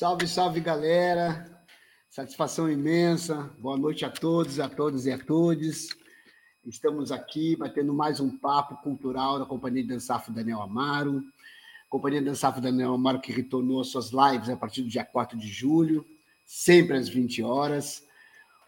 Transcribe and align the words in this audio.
Salve, 0.00 0.26
salve, 0.26 0.60
galera. 0.60 1.62
Satisfação 2.08 2.72
imensa. 2.72 3.54
Boa 3.58 3.76
noite 3.76 4.02
a 4.02 4.08
todos, 4.08 4.58
a 4.58 4.66
todas 4.66 5.04
e 5.04 5.12
a 5.12 5.18
todos. 5.18 5.88
Estamos 6.64 7.12
aqui 7.12 7.54
batendo 7.54 7.92
mais 7.92 8.18
um 8.18 8.34
papo 8.34 8.76
cultural 8.76 9.38
da 9.38 9.44
Companhia 9.44 9.82
de 9.82 9.90
Dançafo 9.90 10.32
Daniel 10.32 10.62
Amaro. 10.62 11.22
Companhia 11.90 12.20
de 12.20 12.24
Dançafo 12.24 12.62
Daniel 12.62 12.94
Amaro 12.94 13.20
que 13.20 13.30
retornou 13.30 13.82
às 13.82 13.88
suas 13.88 14.10
lives 14.10 14.48
a 14.48 14.56
partir 14.56 14.80
do 14.80 14.88
dia 14.88 15.04
4 15.04 15.36
de 15.36 15.48
julho, 15.48 16.06
sempre 16.46 16.96
às 16.96 17.06
20 17.06 17.42
horas, 17.42 18.02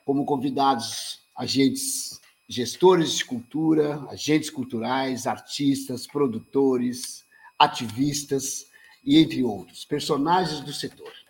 como 0.05 0.27
convidados 0.27 1.23
agentes 1.35 2.21
gestores 2.47 3.17
de 3.17 3.25
cultura, 3.25 4.07
agentes 4.11 4.51
culturais, 4.51 5.27
artistas, 5.27 6.07
produtores, 6.07 7.25
ativistas 7.59 8.67
e 9.03 9.17
entre 9.17 9.43
outros, 9.43 9.87
personagens 9.87 10.61
do 10.61 10.75
setor. 10.75 11.22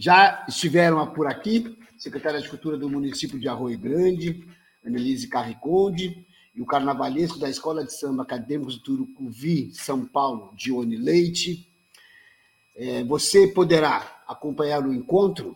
Já 0.00 0.46
estiveram 0.48 1.06
por 1.12 1.26
aqui 1.26 1.76
secretária 1.98 2.40
de 2.40 2.48
Cultura 2.48 2.78
do 2.78 2.88
município 2.88 3.38
de 3.38 3.46
Arroio 3.46 3.78
Grande, 3.78 4.42
Annelise 4.82 5.28
Carriconde, 5.28 6.26
e 6.54 6.62
o 6.62 6.64
carnavalesco 6.64 7.38
da 7.38 7.50
Escola 7.50 7.84
de 7.84 7.92
Samba 7.92 8.22
Acadêmicos 8.22 8.76
do 8.76 8.82
Turucuvi, 8.82 9.70
São 9.74 10.06
Paulo, 10.06 10.54
Dione 10.56 10.96
Leite. 10.96 11.70
É, 12.74 13.04
você 13.04 13.46
poderá 13.48 14.22
acompanhar 14.26 14.86
o 14.86 14.94
encontro 14.94 15.54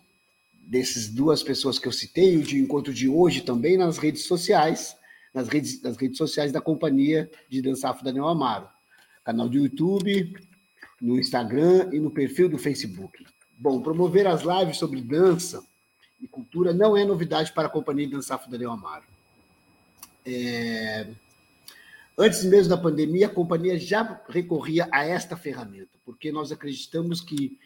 dessas 0.52 1.08
duas 1.08 1.42
pessoas 1.42 1.78
que 1.78 1.88
eu 1.88 1.92
citei, 1.92 2.36
o 2.36 2.42
de 2.42 2.58
encontro 2.58 2.92
de 2.92 3.08
hoje 3.08 3.40
também 3.40 3.78
nas 3.78 3.96
redes 3.96 4.26
sociais, 4.26 4.94
nas 5.32 5.48
redes, 5.48 5.80
nas 5.80 5.96
redes 5.96 6.18
sociais 6.18 6.52
da 6.52 6.60
Companhia 6.60 7.30
de 7.48 7.62
Dança 7.62 7.88
Afro 7.88 8.04
Daniel 8.04 8.28
Amaro, 8.28 8.68
canal 9.24 9.48
do 9.48 9.56
YouTube, 9.56 10.34
no 11.00 11.18
Instagram 11.18 11.88
e 11.94 11.98
no 11.98 12.10
perfil 12.10 12.46
do 12.46 12.58
Facebook. 12.58 13.24
Bom, 13.58 13.80
promover 13.80 14.26
as 14.26 14.42
lives 14.42 14.76
sobre 14.76 15.00
dança 15.00 15.64
e 16.20 16.26
cultura 16.26 16.72
não 16.72 16.96
é 16.96 17.04
novidade 17.04 17.52
para 17.52 17.68
a 17.68 17.70
Companhia 17.70 18.06
de 18.06 18.12
Dança 18.12 18.34
Afro 18.34 18.50
Daniel 18.50 18.72
Amaro. 18.72 19.04
É... 20.24 21.06
Antes 22.16 22.44
mesmo 22.44 22.70
da 22.70 22.80
pandemia, 22.80 23.26
a 23.26 23.30
companhia 23.30 23.78
já 23.78 24.22
recorria 24.28 24.88
a 24.92 25.04
esta 25.04 25.36
ferramenta, 25.36 25.98
porque 26.04 26.30
nós 26.30 26.52
acreditamos 26.52 27.20
que 27.20 27.58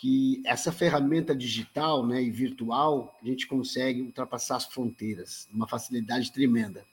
que 0.00 0.40
essa 0.46 0.72
ferramenta 0.72 1.36
digital 1.36 2.06
né, 2.06 2.22
e 2.22 2.30
virtual, 2.30 3.14
a 3.22 3.26
gente 3.26 3.46
consegue 3.46 4.00
ultrapassar 4.00 4.56
as 4.56 4.64
fronteiras, 4.64 5.46
uma 5.52 5.68
facilidade 5.68 6.32
tremenda. 6.32 6.86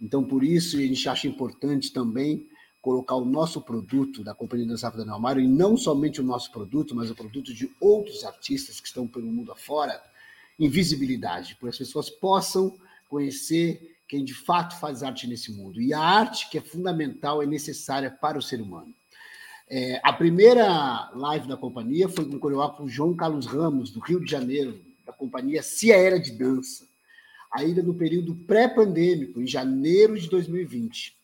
Então, 0.00 0.22
por 0.22 0.44
isso, 0.44 0.76
a 0.76 0.80
gente 0.80 1.08
acha 1.08 1.26
importante 1.26 1.92
também 1.92 2.46
colocar 2.86 3.16
o 3.16 3.24
nosso 3.24 3.60
produto 3.60 4.22
da 4.22 4.32
Companhia 4.32 4.64
da 4.64 4.78
Safra 4.78 5.00
da 5.00 5.06
Neomário, 5.06 5.42
e 5.42 5.48
não 5.48 5.76
somente 5.76 6.20
o 6.20 6.24
nosso 6.24 6.52
produto, 6.52 6.94
mas 6.94 7.10
o 7.10 7.16
produto 7.16 7.52
de 7.52 7.68
outros 7.80 8.22
artistas 8.24 8.78
que 8.78 8.86
estão 8.86 9.08
pelo 9.08 9.26
mundo 9.26 9.50
afora, 9.50 10.00
em 10.56 10.68
visibilidade, 10.68 11.56
para 11.56 11.68
as 11.68 11.76
pessoas 11.76 12.08
possam 12.08 12.78
conhecer 13.08 13.96
quem 14.06 14.24
de 14.24 14.34
fato 14.34 14.78
faz 14.78 15.02
arte 15.02 15.26
nesse 15.26 15.50
mundo. 15.50 15.82
E 15.82 15.92
a 15.92 15.98
arte, 15.98 16.48
que 16.48 16.58
é 16.58 16.60
fundamental, 16.60 17.42
é 17.42 17.46
necessária 17.46 18.08
para 18.08 18.38
o 18.38 18.42
ser 18.42 18.60
humano. 18.60 18.94
É, 19.68 20.00
a 20.00 20.12
primeira 20.12 21.10
live 21.12 21.48
da 21.48 21.56
companhia 21.56 22.08
foi 22.08 22.24
com 22.24 22.36
o 22.36 22.38
coreógrafo 22.38 22.88
João 22.88 23.16
Carlos 23.16 23.46
Ramos, 23.46 23.90
do 23.90 23.98
Rio 23.98 24.24
de 24.24 24.30
Janeiro, 24.30 24.80
da 25.04 25.12
companhia 25.12 25.60
Cia 25.60 25.96
Era 25.96 26.20
de 26.20 26.30
Dança, 26.30 26.86
ainda 27.50 27.82
no 27.82 27.94
período 27.94 28.32
pré-pandêmico, 28.32 29.42
em 29.42 29.46
janeiro 29.46 30.16
de 30.16 30.30
2020. 30.30 31.15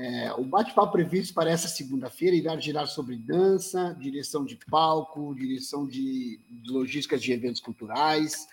É, 0.00 0.32
o 0.34 0.44
bate-papo 0.44 0.92
previsto 0.92 1.34
para 1.34 1.50
essa 1.50 1.66
segunda-feira 1.66 2.36
irá 2.36 2.56
girar 2.56 2.86
sobre 2.86 3.16
dança, 3.16 3.96
direção 3.98 4.44
de 4.44 4.56
palco, 4.70 5.34
direção 5.34 5.88
de, 5.88 6.38
de 6.48 6.70
logística 6.70 7.18
de 7.18 7.32
eventos 7.32 7.60
culturais 7.60 8.46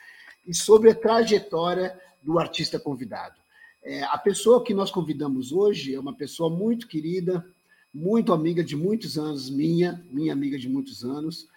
e 0.48 0.56
sobre 0.56 0.90
a 0.90 0.96
trajetória 0.96 1.96
do 2.24 2.40
artista 2.40 2.80
convidado. 2.80 3.36
É, 3.84 4.02
a 4.06 4.18
pessoa 4.18 4.64
que 4.64 4.74
nós 4.74 4.90
convidamos 4.90 5.52
hoje 5.52 5.94
é 5.94 6.00
uma 6.00 6.16
pessoa 6.16 6.50
muito 6.50 6.88
querida, 6.88 7.46
muito 7.94 8.34
amiga 8.34 8.64
de 8.64 8.76
muitos 8.76 9.16
anos, 9.16 9.48
minha, 9.48 10.04
minha 10.10 10.34
amiga 10.34 10.58
de 10.58 10.68
muitos 10.68 11.06
anos, 11.06 11.48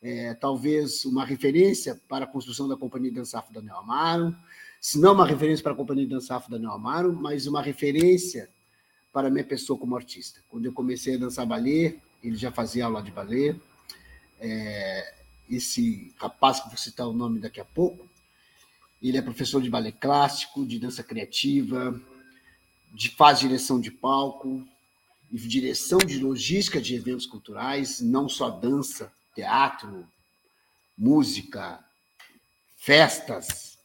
é, 0.00 0.32
talvez 0.32 1.04
uma 1.04 1.22
referência 1.22 2.00
para 2.08 2.24
a 2.24 2.28
construção 2.28 2.66
da 2.66 2.78
Companhia 2.78 3.12
Dançafo 3.12 3.52
Daniel 3.52 3.76
Amaro, 3.76 4.34
se 4.80 4.98
não 4.98 5.12
uma 5.12 5.26
referência 5.26 5.62
para 5.62 5.72
a 5.72 5.76
Companhia 5.76 6.08
Dançafo 6.08 6.50
Daniel 6.50 6.72
Amaro, 6.72 7.12
mas 7.12 7.46
uma 7.46 7.60
referência 7.60 8.48
para 9.14 9.30
minha 9.30 9.44
pessoa 9.44 9.78
como 9.78 9.96
artista. 9.96 10.42
Quando 10.48 10.66
eu 10.66 10.72
comecei 10.72 11.14
a 11.14 11.18
dançar 11.18 11.46
balé, 11.46 11.94
ele 12.20 12.36
já 12.36 12.50
fazia 12.50 12.84
aula 12.84 13.00
de 13.00 13.12
balé. 13.12 13.54
É, 14.40 15.14
esse 15.48 16.12
rapaz 16.16 16.58
que 16.58 16.66
vou 16.68 16.76
citar 16.76 17.06
o 17.06 17.12
nome 17.12 17.38
daqui 17.38 17.60
a 17.60 17.64
pouco, 17.64 18.08
ele 19.00 19.16
é 19.16 19.22
professor 19.22 19.62
de 19.62 19.70
balé 19.70 19.92
clássico, 19.92 20.66
de 20.66 20.80
dança 20.80 21.04
criativa, 21.04 21.98
de 22.92 23.08
faz 23.10 23.38
direção 23.38 23.80
de 23.80 23.92
palco, 23.92 24.66
e 25.30 25.38
direção 25.38 25.98
de 25.98 26.18
logística 26.18 26.80
de 26.80 26.96
eventos 26.96 27.24
culturais, 27.24 28.00
não 28.00 28.28
só 28.28 28.50
dança, 28.50 29.12
teatro, 29.32 30.08
música, 30.98 31.78
festas. 32.76 33.78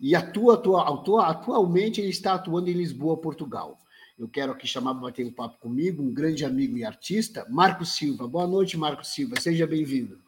E 0.00 0.16
atua, 0.16 0.54
atua, 0.54 0.92
atua, 0.92 1.26
atualmente 1.28 2.00
ele 2.00 2.10
está 2.10 2.34
atuando 2.34 2.68
em 2.68 2.74
Lisboa, 2.74 3.16
Portugal. 3.16 3.78
Eu 4.18 4.26
quero 4.26 4.52
aqui 4.52 4.66
chamar 4.66 4.94
para 4.94 5.02
bater 5.02 5.26
um 5.26 5.32
papo 5.32 5.58
comigo, 5.58 6.02
um 6.02 6.12
grande 6.12 6.42
amigo 6.42 6.78
e 6.78 6.84
artista, 6.84 7.46
Marco 7.50 7.84
Silva. 7.84 8.26
Boa 8.26 8.46
noite, 8.46 8.74
Marco 8.74 9.04
Silva. 9.04 9.38
Seja 9.38 9.66
bem-vindo. 9.66 10.18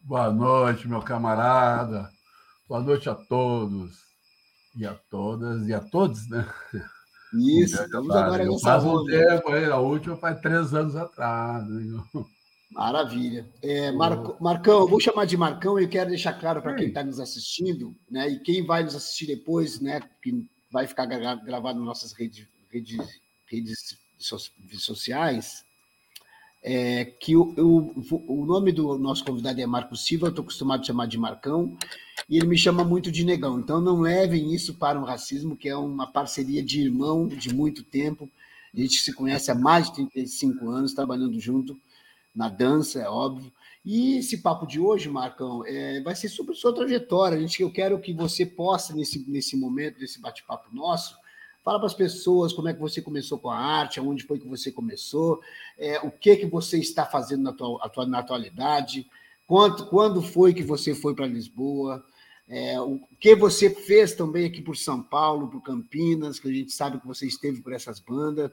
Boa 0.00 0.30
noite, 0.30 0.86
meu 0.86 1.02
camarada. 1.02 2.08
Boa 2.68 2.80
noite 2.80 3.10
a 3.10 3.16
todos 3.16 3.98
e 4.76 4.86
a 4.86 4.94
todas 4.94 5.66
e 5.66 5.74
a 5.74 5.80
todos, 5.80 6.28
né? 6.28 6.48
Isso, 7.34 7.82
estamos 7.82 8.14
agora 8.14 8.44
nessa 8.44 8.60
Faz 8.60 8.84
um 8.84 9.04
tempo 9.06 9.50
aí, 9.50 9.64
a 9.64 9.78
última 9.78 10.16
faz 10.16 10.40
três 10.40 10.72
anos 10.72 10.94
atrás. 10.94 11.68
Né? 11.68 12.00
Maravilha. 12.70 13.50
É, 13.60 13.90
Marco, 13.90 14.36
Marcão, 14.40 14.82
eu 14.82 14.88
vou 14.88 15.00
chamar 15.00 15.24
de 15.24 15.36
Marcão 15.36 15.80
e 15.80 15.88
quero 15.88 16.10
deixar 16.10 16.34
claro 16.34 16.62
para 16.62 16.76
quem 16.76 16.88
está 16.88 17.02
nos 17.02 17.18
assistindo, 17.18 17.92
né? 18.08 18.28
E 18.28 18.38
quem 18.38 18.64
vai 18.64 18.84
nos 18.84 18.94
assistir 18.94 19.26
depois, 19.26 19.80
né? 19.80 20.00
Que 20.22 20.46
vai 20.74 20.88
ficar 20.88 21.06
gravado 21.06 21.78
nas 21.78 21.86
nossas 21.86 22.12
redes, 22.12 22.48
redes, 22.68 22.98
redes 23.46 23.96
sociais, 24.80 25.64
é, 26.60 27.04
que 27.04 27.36
o, 27.36 27.54
o, 27.56 28.40
o 28.42 28.44
nome 28.44 28.72
do 28.72 28.98
nosso 28.98 29.24
convidado 29.24 29.60
é 29.60 29.66
Marco 29.66 29.94
Silva, 29.94 30.30
estou 30.30 30.42
acostumado 30.42 30.80
a 30.80 30.84
chamar 30.84 31.06
de 31.06 31.16
Marcão, 31.16 31.78
e 32.28 32.36
ele 32.36 32.48
me 32.48 32.58
chama 32.58 32.82
muito 32.82 33.12
de 33.12 33.24
negão. 33.24 33.60
Então 33.60 33.80
não 33.80 34.00
levem 34.00 34.52
isso 34.52 34.74
para 34.74 34.98
um 34.98 35.04
racismo, 35.04 35.56
que 35.56 35.68
é 35.68 35.76
uma 35.76 36.08
parceria 36.08 36.60
de 36.60 36.80
irmão 36.80 37.28
de 37.28 37.54
muito 37.54 37.84
tempo. 37.84 38.28
A 38.74 38.80
gente 38.80 38.98
se 38.98 39.12
conhece 39.12 39.52
há 39.52 39.54
mais 39.54 39.86
de 39.86 39.94
35 39.94 40.68
anos, 40.70 40.92
trabalhando 40.92 41.38
junto 41.38 41.78
na 42.34 42.48
dança, 42.48 42.98
é 43.00 43.08
óbvio. 43.08 43.52
E 43.84 44.18
esse 44.18 44.38
papo 44.38 44.66
de 44.66 44.80
hoje, 44.80 45.08
Marcão, 45.10 45.64
é, 45.66 46.00
vai 46.00 46.14
ser 46.14 46.28
sobre 46.28 46.54
sua 46.54 46.74
trajetória. 46.74 47.36
A 47.36 47.40
gente, 47.40 47.60
eu 47.60 47.70
quero 47.70 48.00
que 48.00 48.12
você 48.12 48.46
possa, 48.46 48.94
nesse, 48.94 49.28
nesse 49.28 49.56
momento, 49.56 49.98
desse 49.98 50.20
bate-papo 50.20 50.74
nosso, 50.74 51.16
Fala 51.64 51.78
para 51.78 51.86
as 51.86 51.94
pessoas 51.94 52.52
como 52.52 52.68
é 52.68 52.74
que 52.74 52.80
você 52.80 53.00
começou 53.00 53.38
com 53.38 53.48
a 53.48 53.56
arte, 53.56 53.98
aonde 53.98 54.24
foi 54.24 54.38
que 54.38 54.46
você 54.46 54.70
começou, 54.70 55.40
é, 55.78 55.98
o 56.00 56.10
que 56.10 56.36
que 56.36 56.44
você 56.44 56.78
está 56.78 57.06
fazendo 57.06 57.42
na, 57.42 57.52
tua, 57.54 58.06
na 58.06 58.18
atualidade, 58.18 59.08
quanto, 59.46 59.86
quando 59.86 60.20
foi 60.20 60.52
que 60.52 60.62
você 60.62 60.94
foi 60.94 61.14
para 61.14 61.26
Lisboa, 61.26 62.04
é, 62.46 62.78
o 62.78 63.00
que 63.18 63.34
você 63.34 63.70
fez 63.70 64.12
também 64.12 64.44
aqui 64.44 64.60
por 64.60 64.76
São 64.76 65.02
Paulo, 65.02 65.48
por 65.48 65.62
Campinas, 65.62 66.38
que 66.38 66.48
a 66.48 66.52
gente 66.52 66.70
sabe 66.70 67.00
que 67.00 67.06
você 67.06 67.26
esteve 67.26 67.62
por 67.62 67.72
essas 67.72 67.98
bandas. 67.98 68.50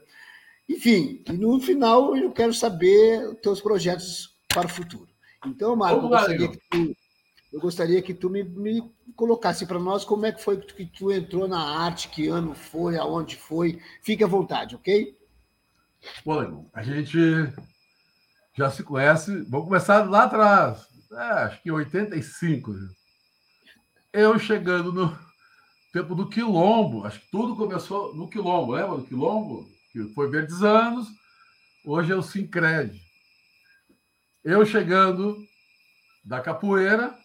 Enfim, 0.66 1.22
e 1.28 1.32
no 1.32 1.60
final 1.60 2.16
eu 2.16 2.32
quero 2.32 2.54
saber 2.54 3.28
os 3.28 3.40
teus 3.40 3.60
projetos 3.60 4.34
para 4.48 4.66
o 4.66 4.70
futuro. 4.70 5.11
Então, 5.46 5.74
Marco, 5.76 6.06
eu 6.06 6.08
gostaria 6.08 6.48
que 6.48 6.58
tu, 6.70 6.96
eu 7.52 7.60
gostaria 7.60 8.02
que 8.02 8.14
tu 8.14 8.30
me, 8.30 8.42
me 8.44 8.92
colocasse 9.16 9.66
para 9.66 9.78
nós 9.78 10.04
como 10.04 10.24
é 10.26 10.32
que 10.32 10.42
foi 10.42 10.58
que 10.58 10.66
tu, 10.66 10.74
que 10.74 10.86
tu, 10.86 11.12
entrou 11.12 11.46
na 11.46 11.60
arte, 11.60 12.08
que 12.08 12.28
ano 12.28 12.54
foi, 12.54 12.96
aonde 12.96 13.36
foi. 13.36 13.80
Fique 14.02 14.24
à 14.24 14.26
vontade, 14.26 14.74
ok? 14.74 15.16
Bom, 16.24 16.68
a 16.72 16.82
gente 16.82 17.18
já 18.56 18.70
se 18.70 18.82
conhece. 18.82 19.42
Vamos 19.48 19.66
começar 19.66 20.08
lá 20.08 20.24
atrás. 20.24 20.86
É, 21.12 21.16
acho 21.16 21.62
que 21.62 21.68
em 21.68 21.72
85 21.72 22.72
eu 24.12 24.38
chegando 24.38 24.92
no 24.92 25.18
tempo 25.92 26.14
do 26.14 26.28
Quilombo, 26.28 27.04
acho 27.06 27.20
que 27.20 27.30
tudo 27.30 27.56
começou 27.56 28.14
no 28.14 28.28
Quilombo, 28.28 28.72
lembra 28.72 28.96
do 28.96 29.04
Quilombo? 29.04 29.66
Que 29.92 30.04
foi 30.14 30.30
Verdes 30.30 30.62
Anos, 30.62 31.06
hoje 31.84 32.12
é 32.12 32.16
o 32.16 32.22
Sincred. 32.22 32.98
Eu 34.44 34.66
chegando 34.66 35.46
da 36.24 36.40
capoeira 36.40 37.16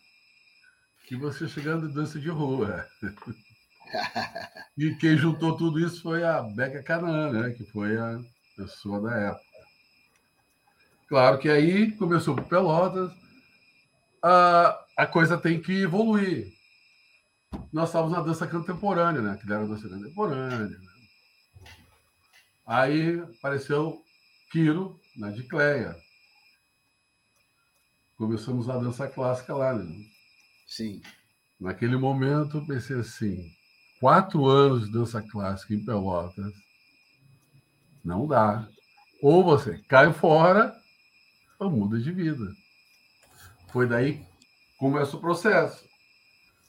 e 1.10 1.16
você 1.16 1.48
chegando 1.48 1.92
dança 1.92 2.20
de 2.20 2.30
rua. 2.30 2.86
e 4.78 4.94
quem 4.96 5.18
juntou 5.18 5.58
tudo 5.58 5.80
isso 5.80 6.04
foi 6.04 6.24
a 6.24 6.44
Beca 6.44 6.84
Canaã, 6.84 7.32
né? 7.32 7.50
que 7.52 7.64
foi 7.66 7.98
a 7.98 8.20
pessoa 8.56 9.02
da 9.02 9.16
época. 9.16 9.46
Claro 11.08 11.40
que 11.40 11.50
aí 11.50 11.92
começou 11.94 12.36
por 12.36 12.46
Pelotas, 12.46 13.12
a, 14.22 14.86
a 14.98 15.08
coisa 15.08 15.40
tem 15.40 15.60
que 15.60 15.82
evoluir. 15.82 16.54
Nós 17.74 17.90
estávamos 17.90 18.16
na 18.16 18.22
dança 18.22 18.46
contemporânea, 18.46 19.22
né? 19.22 19.40
Que 19.42 19.52
era 19.52 19.66
dança 19.66 19.88
contemporânea. 19.88 20.68
Né? 20.68 20.88
Aí 22.66 23.20
apareceu 23.22 24.04
Quiro, 24.52 25.00
na 25.16 25.32
Dicleia. 25.32 25.96
Começamos 28.18 28.68
a 28.68 28.78
dança 28.78 29.08
clássica 29.08 29.56
lá, 29.56 29.74
né? 29.74 29.86
Sim. 30.66 31.02
Naquele 31.60 31.96
momento, 31.98 32.58
eu 32.58 32.66
pensei 32.66 32.98
assim: 32.98 33.52
quatro 34.00 34.48
anos 34.48 34.86
de 34.86 34.92
dança 34.92 35.22
clássica 35.22 35.76
em 35.76 35.86
Pelotas, 35.86 36.52
não 38.04 38.26
dá. 38.26 38.68
Ou 39.22 39.44
você 39.44 39.78
cai 39.88 40.12
fora, 40.12 40.76
ou 41.60 41.70
muda 41.70 42.00
de 42.00 42.12
vida. 42.12 42.46
Foi 43.72 43.88
daí 43.88 44.18
que 44.18 44.26
começa 44.80 45.16
o 45.16 45.22
processo. 45.22 45.86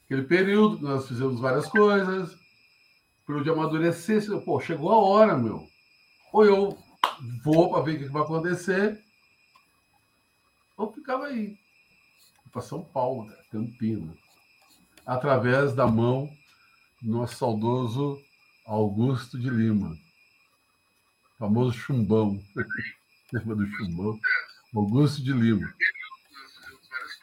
Aquele 0.05 0.25
período, 0.25 0.81
nós 0.81 1.09
fizemos 1.09 1.41
várias 1.41 1.67
coisas, 1.67 2.37
período 3.27 3.45
de 3.45 3.51
amadurecer, 3.51 4.23
pô, 4.45 4.61
chegou 4.61 4.93
a 4.93 4.99
hora, 4.99 5.37
meu. 5.37 5.67
Ou 6.31 6.45
eu 6.45 6.79
vou 7.43 7.71
para 7.71 7.83
ver 7.83 7.97
o 7.97 7.99
que 8.01 8.09
vai 8.09 8.23
acontecer, 8.23 9.03
ou 10.79 10.93
ficava 10.93 11.27
aí. 11.27 11.59
Para 12.51 12.63
São 12.63 12.83
Paulo, 12.83 13.31
Campinas. 13.51 14.17
Através 15.05 15.75
da 15.75 15.87
mão 15.87 16.31
do 17.03 17.11
nosso 17.11 17.37
saudoso 17.37 18.19
Augusto 18.65 19.39
de 19.39 19.51
Lima. 19.51 19.95
Famoso 21.39 21.73
chumbão. 21.73 22.41
Lembra 23.33 23.57
do 23.57 23.67
chumbão? 23.67 24.19
Augusto 24.75 25.23
de 25.23 25.33
Lima. 25.33 25.75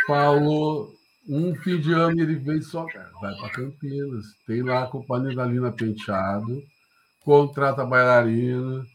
Falou 0.06 0.94
um 1.28 1.56
fim 1.56 1.80
de 1.80 1.92
ano 1.92 2.22
ele 2.22 2.36
veio 2.36 2.62
só, 2.62 2.86
cara, 2.86 3.12
vai 3.19 3.36
para 3.36 3.50
Campinas. 3.50 4.25
Tem 4.46 4.62
lá 4.62 4.84
a 4.84 4.88
Companhia 4.88 5.36
da 5.36 5.46
Lina 5.46 5.72
Penteado, 5.72 6.63
contrata 7.22 7.86
bailarina. 7.86 8.86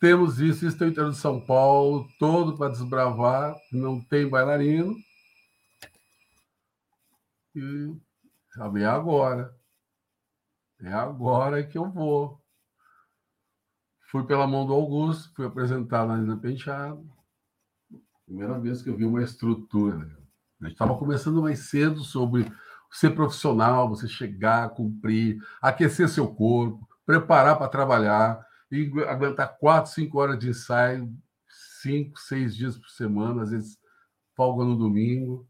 Temos 0.00 0.38
isso, 0.38 0.64
isso 0.64 0.78
tem 0.78 0.88
o 0.88 0.90
interior 0.90 1.10
de 1.10 1.18
São 1.18 1.40
Paulo, 1.40 2.08
todo 2.20 2.56
para 2.56 2.70
desbravar, 2.70 3.56
não 3.72 4.00
tem 4.00 4.28
bailarino. 4.28 4.94
E 7.54 7.96
sabe, 8.54 8.82
é 8.82 8.86
agora. 8.86 9.52
É 10.80 10.92
agora 10.92 11.64
que 11.64 11.76
eu 11.76 11.90
vou. 11.90 12.40
Fui 14.10 14.24
pela 14.24 14.46
mão 14.46 14.64
do 14.64 14.72
Augusto, 14.72 15.34
fui 15.34 15.44
apresentar 15.44 16.06
na 16.06 16.16
Lina 16.16 16.36
Penteado. 16.36 17.04
Primeira 18.24 18.58
vez 18.60 18.80
que 18.80 18.88
eu 18.88 18.96
vi 18.96 19.04
uma 19.04 19.22
estrutura. 19.22 20.16
A 20.60 20.64
gente 20.64 20.74
estava 20.74 20.96
começando 20.96 21.42
mais 21.42 21.70
cedo 21.70 22.04
sobre 22.04 22.50
ser 22.90 23.10
profissional, 23.10 23.88
você 23.88 24.06
chegar, 24.06 24.70
cumprir, 24.70 25.38
aquecer 25.60 26.08
seu 26.08 26.32
corpo, 26.32 26.88
preparar 27.04 27.58
para 27.58 27.68
trabalhar 27.68 28.47
e 28.70 28.90
aguentar 29.08 29.58
quatro, 29.58 29.92
cinco 29.92 30.18
horas 30.18 30.38
de 30.38 30.50
ensaio, 30.50 31.12
cinco, 31.80 32.18
seis 32.18 32.54
dias 32.54 32.76
por 32.76 32.88
semana, 32.90 33.42
às 33.42 33.50
vezes 33.50 33.78
folga 34.34 34.64
no 34.64 34.76
domingo. 34.76 35.48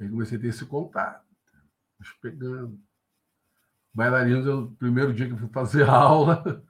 Aí 0.00 0.08
comecei 0.08 0.38
a 0.38 0.40
ter 0.40 0.48
esse 0.48 0.66
contato, 0.66 1.24
pegando. 2.20 2.78
Bailarinos, 3.92 4.46
o 4.46 4.74
primeiro 4.76 5.14
dia 5.14 5.26
que 5.26 5.32
eu 5.32 5.38
fui 5.38 5.48
fazer 5.48 5.86
aula, 5.88 6.64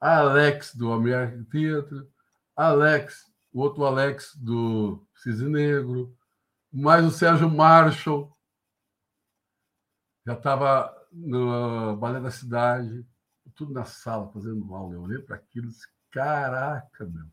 Alex 0.00 0.74
do 0.74 0.92
American 0.92 1.44
Theatre, 1.44 2.06
Alex, 2.54 3.24
o 3.52 3.60
outro 3.60 3.84
Alex 3.84 4.36
do 4.36 5.04
Cisne 5.16 5.48
Negro, 5.48 6.14
mais 6.70 7.04
o 7.04 7.10
Sérgio 7.10 7.50
Marshall, 7.50 8.36
já 10.26 10.34
estava 10.34 10.94
no 11.10 11.96
Balé 11.96 12.20
da 12.20 12.30
Cidade, 12.30 13.06
tudo 13.58 13.74
na 13.74 13.84
sala, 13.84 14.28
fazendo 14.28 14.72
aula. 14.72 14.94
Eu 14.94 15.02
olhei 15.02 15.18
para 15.18 15.34
aquilo 15.34 15.66
e 15.66 15.70
disse, 15.70 15.88
caraca, 16.12 17.04
meu. 17.04 17.26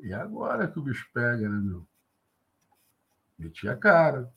E 0.00 0.12
agora 0.12 0.66
que 0.66 0.78
o 0.80 0.82
bicho 0.82 1.08
pega, 1.14 1.48
né, 1.48 1.60
meu? 1.60 1.86
Meti 3.38 3.68
a 3.68 3.76
cara. 3.76 4.32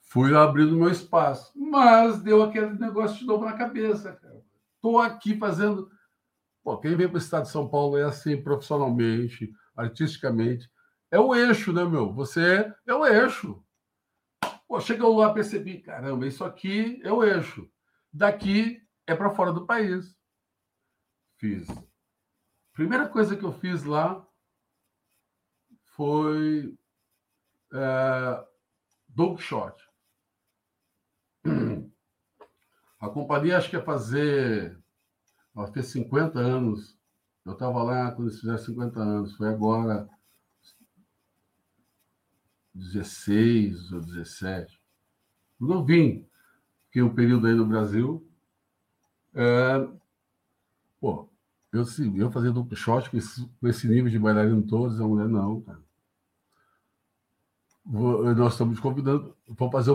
Fui 0.00 0.34
abrindo 0.34 0.74
meu 0.74 0.90
espaço. 0.90 1.52
Mas 1.54 2.22
deu 2.22 2.42
aquele 2.42 2.78
negócio 2.78 3.18
de 3.18 3.26
novo 3.26 3.44
na 3.44 3.52
cabeça, 3.52 4.12
cara. 4.12 4.42
Estou 4.74 4.98
aqui 4.98 5.36
fazendo. 5.36 5.90
Pô, 6.64 6.78
quem 6.78 6.96
vem 6.96 7.06
para 7.06 7.16
o 7.16 7.18
estado 7.18 7.44
de 7.44 7.50
São 7.50 7.68
Paulo 7.68 7.98
é 7.98 8.04
assim, 8.04 8.42
profissionalmente, 8.42 9.52
artisticamente. 9.76 10.70
É 11.10 11.20
o 11.20 11.34
eixo, 11.34 11.72
né, 11.72 11.84
meu? 11.84 12.12
Você 12.14 12.72
é 12.86 12.94
o 12.94 13.04
eixo. 13.06 13.62
Pô, 14.66 14.80
chegou 14.80 15.18
lá, 15.18 15.32
percebi, 15.32 15.78
caramba, 15.78 16.26
isso 16.26 16.42
aqui 16.42 17.00
é 17.04 17.12
o 17.12 17.22
eixo. 17.22 17.70
Daqui 18.12 18.82
é 19.06 19.14
para 19.14 19.30
fora 19.30 19.52
do 19.52 19.66
país. 19.66 20.16
Fiz. 21.36 21.66
Primeira 22.72 23.08
coisa 23.08 23.36
que 23.36 23.44
eu 23.44 23.52
fiz 23.52 23.84
lá 23.84 24.26
foi 25.96 26.78
é, 27.72 28.46
Don 29.08 29.36
Quixote. 29.36 29.88
A 33.00 33.08
companhia 33.08 33.56
acho 33.56 33.70
que 33.70 33.76
ia 33.76 33.82
fazer. 33.82 34.78
Ela 35.56 35.72
fez 35.72 35.86
50 35.86 36.38
anos. 36.38 36.98
Eu 37.44 37.54
estava 37.54 37.82
lá 37.82 38.12
quando 38.12 38.28
eles 38.28 38.40
fizeram 38.40 38.58
50 38.58 39.00
anos. 39.00 39.36
Foi 39.36 39.48
agora 39.48 40.08
16 42.74 43.92
ou 43.92 44.00
17. 44.00 44.80
Não 45.58 45.84
vim, 45.84 46.26
fiquei 46.86 47.02
um 47.02 47.14
período 47.14 47.46
aí 47.46 47.54
no 47.54 47.66
Brasil. 47.66 48.26
É, 49.34 49.88
pô, 51.00 51.28
eu, 51.72 51.84
sim, 51.84 52.16
eu 52.18 52.30
fazia 52.30 52.50
duplo 52.50 52.76
shot 52.76 53.08
com 53.10 53.16
esse, 53.16 53.46
com 53.60 53.68
esse 53.68 53.86
nível 53.88 54.10
de 54.10 54.18
bailarino 54.18 54.62
todos, 54.62 55.00
a 55.00 55.06
mulher 55.06 55.28
não, 55.28 55.60
cara. 55.62 55.80
Vou, 57.84 58.34
nós 58.34 58.52
estamos 58.52 58.78
convidando, 58.78 59.36
vamos 59.48 59.72
fazer, 59.72 59.92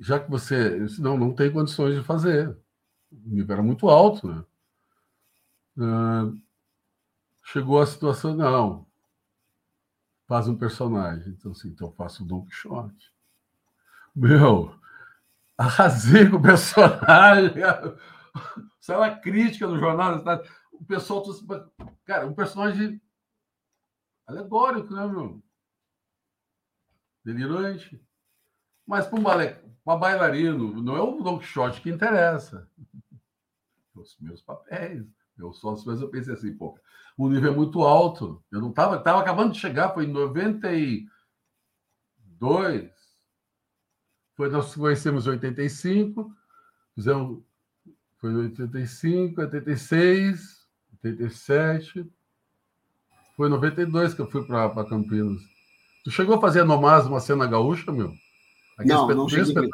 já 0.00 0.18
que 0.18 0.30
você, 0.30 0.78
não, 0.98 1.16
não 1.18 1.32
tem 1.34 1.52
condições 1.52 1.94
de 1.94 2.02
fazer. 2.02 2.56
O 3.10 3.28
nível 3.28 3.52
era 3.54 3.62
muito 3.62 3.88
alto, 3.88 4.28
né? 4.28 4.44
É, 5.78 6.32
chegou 7.44 7.80
a 7.80 7.86
situação, 7.86 8.34
não, 8.34 8.86
faz 10.26 10.46
um 10.46 10.56
personagem. 10.56 11.32
Então, 11.32 11.52
assim, 11.52 11.68
então 11.68 11.88
eu 11.88 11.92
faço 11.92 12.22
o 12.22 12.26
Don 12.26 12.44
Quixote. 12.44 13.12
Meu, 14.14 14.72
arrasei 15.58 16.28
com 16.28 16.36
o 16.36 16.42
personagem. 16.42 17.62
Saiu 18.80 19.02
a 19.02 19.16
crítica 19.16 19.66
no 19.66 19.78
jornal. 19.78 20.22
O 20.72 20.84
pessoal. 20.84 21.24
Cara, 22.04 22.26
um 22.26 22.34
personagem 22.34 23.00
alegórico, 24.26 24.94
né, 24.94 25.06
meu? 25.06 25.42
Delirante. 27.24 28.04
Mas 28.86 29.06
para 29.06 29.20
um, 29.20 29.22
para 29.84 29.98
bailarino, 29.98 30.82
não 30.82 30.96
é 30.96 31.00
o 31.00 31.22
Don 31.22 31.38
Quixote 31.38 31.80
que 31.80 31.90
interessa. 31.90 32.68
Os 33.94 34.18
meus 34.18 34.42
papéis. 34.42 35.06
Eu 35.38 35.52
sócio, 35.52 35.86
mas 35.86 36.00
eu 36.00 36.10
pensei 36.10 36.34
assim, 36.34 36.52
pô, 36.54 36.76
o 37.16 37.28
nível 37.28 37.52
é 37.52 37.56
muito 37.56 37.82
alto. 37.82 38.44
Eu 38.50 38.60
não 38.60 38.70
estava, 38.70 38.96
estava 38.96 39.20
acabando 39.20 39.52
de 39.52 39.58
chegar, 39.58 39.94
foi 39.94 40.04
em 40.04 40.12
92. 40.12 42.90
Foi, 44.34 44.48
nós 44.48 44.74
conhecemos 44.74 45.26
em 45.26 45.30
85, 45.30 46.34
fizemos, 46.94 47.42
foi 48.20 48.30
em 48.32 48.36
85, 48.36 49.40
86, 49.40 50.66
87. 51.02 52.06
Foi 53.34 53.48
em 53.48 53.50
92 53.50 54.12
que 54.12 54.20
eu 54.20 54.30
fui 54.30 54.46
para 54.46 54.84
Campinas. 54.84 55.40
Tu 56.04 56.10
chegou 56.10 56.36
a 56.36 56.40
fazer 56.40 56.60
a 56.60 56.64
Nomás 56.64 57.06
uma 57.06 57.20
cena 57.20 57.46
gaúcha, 57.46 57.90
meu? 57.90 58.12
Aqui 58.78 58.88
não, 58.88 59.08
não 59.08 59.28
cheguei. 59.28 59.68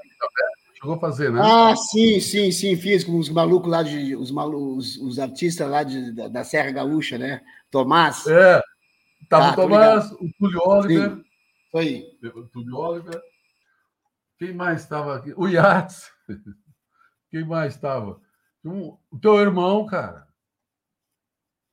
Chegou 0.74 0.94
a 0.94 1.00
fazer, 1.00 1.32
né? 1.32 1.40
Ah, 1.42 1.74
sim, 1.74 2.20
sim, 2.20 2.52
sim, 2.52 2.76
fiz 2.76 3.02
com 3.02 3.18
os 3.18 3.28
malucos 3.28 3.70
lá 3.70 3.82
de. 3.82 4.14
Os, 4.14 4.30
malucos, 4.30 4.96
os 4.98 5.18
artistas 5.18 5.68
lá 5.68 5.82
de, 5.82 6.12
da, 6.12 6.28
da 6.28 6.44
Serra 6.44 6.70
Gaúcha, 6.70 7.18
né? 7.18 7.40
Tomás. 7.70 8.26
É. 8.26 8.62
Tava 9.28 9.46
ah, 9.46 9.52
o 9.52 9.56
Tomás, 9.56 10.12
o 10.12 10.30
Túlio 10.38 10.60
Oliver. 10.64 11.10
Sim. 11.10 11.24
Foi. 11.72 12.04
O 12.34 12.44
Túlio 12.44 12.76
Oliver. 12.76 13.20
Quem 14.38 14.52
mais 14.52 14.82
estava 14.82 15.16
aqui? 15.16 15.32
O 15.36 15.48
Yates. 15.48 16.10
Quem 17.30 17.44
mais 17.44 17.74
estava? 17.74 18.20
O 18.66 19.18
teu 19.20 19.36
irmão, 19.36 19.86
cara. 19.86 20.26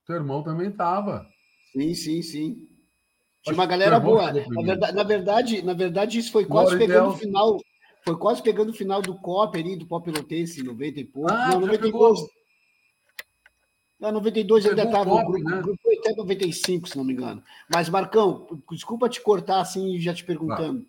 O 0.04 0.06
teu 0.06 0.16
irmão 0.16 0.44
também 0.44 0.70
estava. 0.70 1.28
Sim, 1.72 1.94
sim, 1.96 2.22
sim. 2.22 2.68
Tinha 3.42 3.54
uma 3.54 3.66
galera 3.66 4.00
boa. 4.00 4.32
Na 4.32 4.62
verdade, 4.62 4.96
na 4.96 5.04
verdade, 5.04 5.62
na 5.62 5.74
verdade, 5.74 6.20
isso 6.20 6.32
foi 6.32 6.46
quase 6.46 6.78
pegando 6.78 7.10
o 7.10 7.18
final. 7.18 7.58
Foi 8.06 8.18
quase 8.18 8.44
pegando 8.44 8.70
o 8.70 8.74
final 8.74 9.02
do 9.02 9.16
COP 9.16 9.58
ali, 9.58 9.78
do 9.78 9.86
Pop 9.86 10.04
Pelotense, 10.04 10.62
90 10.62 11.00
e 11.00 11.06
pouco. 11.06 11.32
Ah, 11.32 11.52
não, 11.52 11.62
92. 11.62 12.20
Não, 14.00 14.12
92 14.12 14.66
ainda 14.66 14.84
estava 14.84 15.06
no 15.06 15.26
grupo, 15.26 15.50
né? 15.50 15.62
grupo 15.62 15.80
até 16.00 16.14
95, 16.14 16.90
se 16.90 16.98
não 16.98 17.06
me 17.06 17.14
engano. 17.14 17.42
Mas, 17.74 17.88
Marcão, 17.88 18.46
desculpa 18.70 19.08
te 19.08 19.22
cortar 19.22 19.62
assim, 19.62 19.98
já 20.02 20.14
te 20.14 20.26
perguntando. 20.26 20.86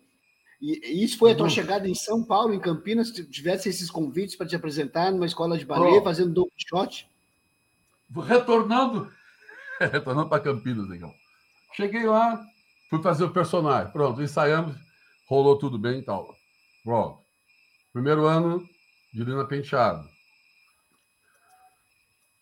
E 0.65 1.03
isso 1.03 1.19
foi 1.19 1.33
a 1.33 1.35
tua 1.35 1.47
chegada 1.47 1.87
em 1.87 1.93
São 1.93 2.23
Paulo, 2.23 2.51
em 2.51 2.59
Campinas, 2.59 3.09
se 3.09 3.23
tivesse 3.25 3.69
esses 3.69 3.91
convites 3.91 4.35
para 4.35 4.47
te 4.47 4.55
apresentar 4.55 5.11
numa 5.11 5.27
escola 5.27 5.59
de 5.59 5.65
balé, 5.65 6.01
fazendo 6.01 6.33
Don 6.33 6.47
Quixote? 6.57 7.07
Retornando, 8.25 9.11
retornando 9.79 10.27
para 10.27 10.41
Campinas, 10.41 10.89
legal. 10.89 11.13
Cheguei 11.75 12.07
lá, 12.07 12.43
fui 12.89 12.99
fazer 13.03 13.25
o 13.25 13.31
personagem. 13.31 13.91
Pronto, 13.91 14.23
ensaiamos, 14.23 14.75
rolou 15.29 15.59
tudo 15.59 15.77
bem 15.77 15.99
e 15.99 16.01
tal. 16.01 16.35
Pronto. 16.83 17.19
Primeiro 17.93 18.25
ano 18.25 18.67
de 19.13 19.23
Lina 19.23 19.45
Penteado. 19.45 20.03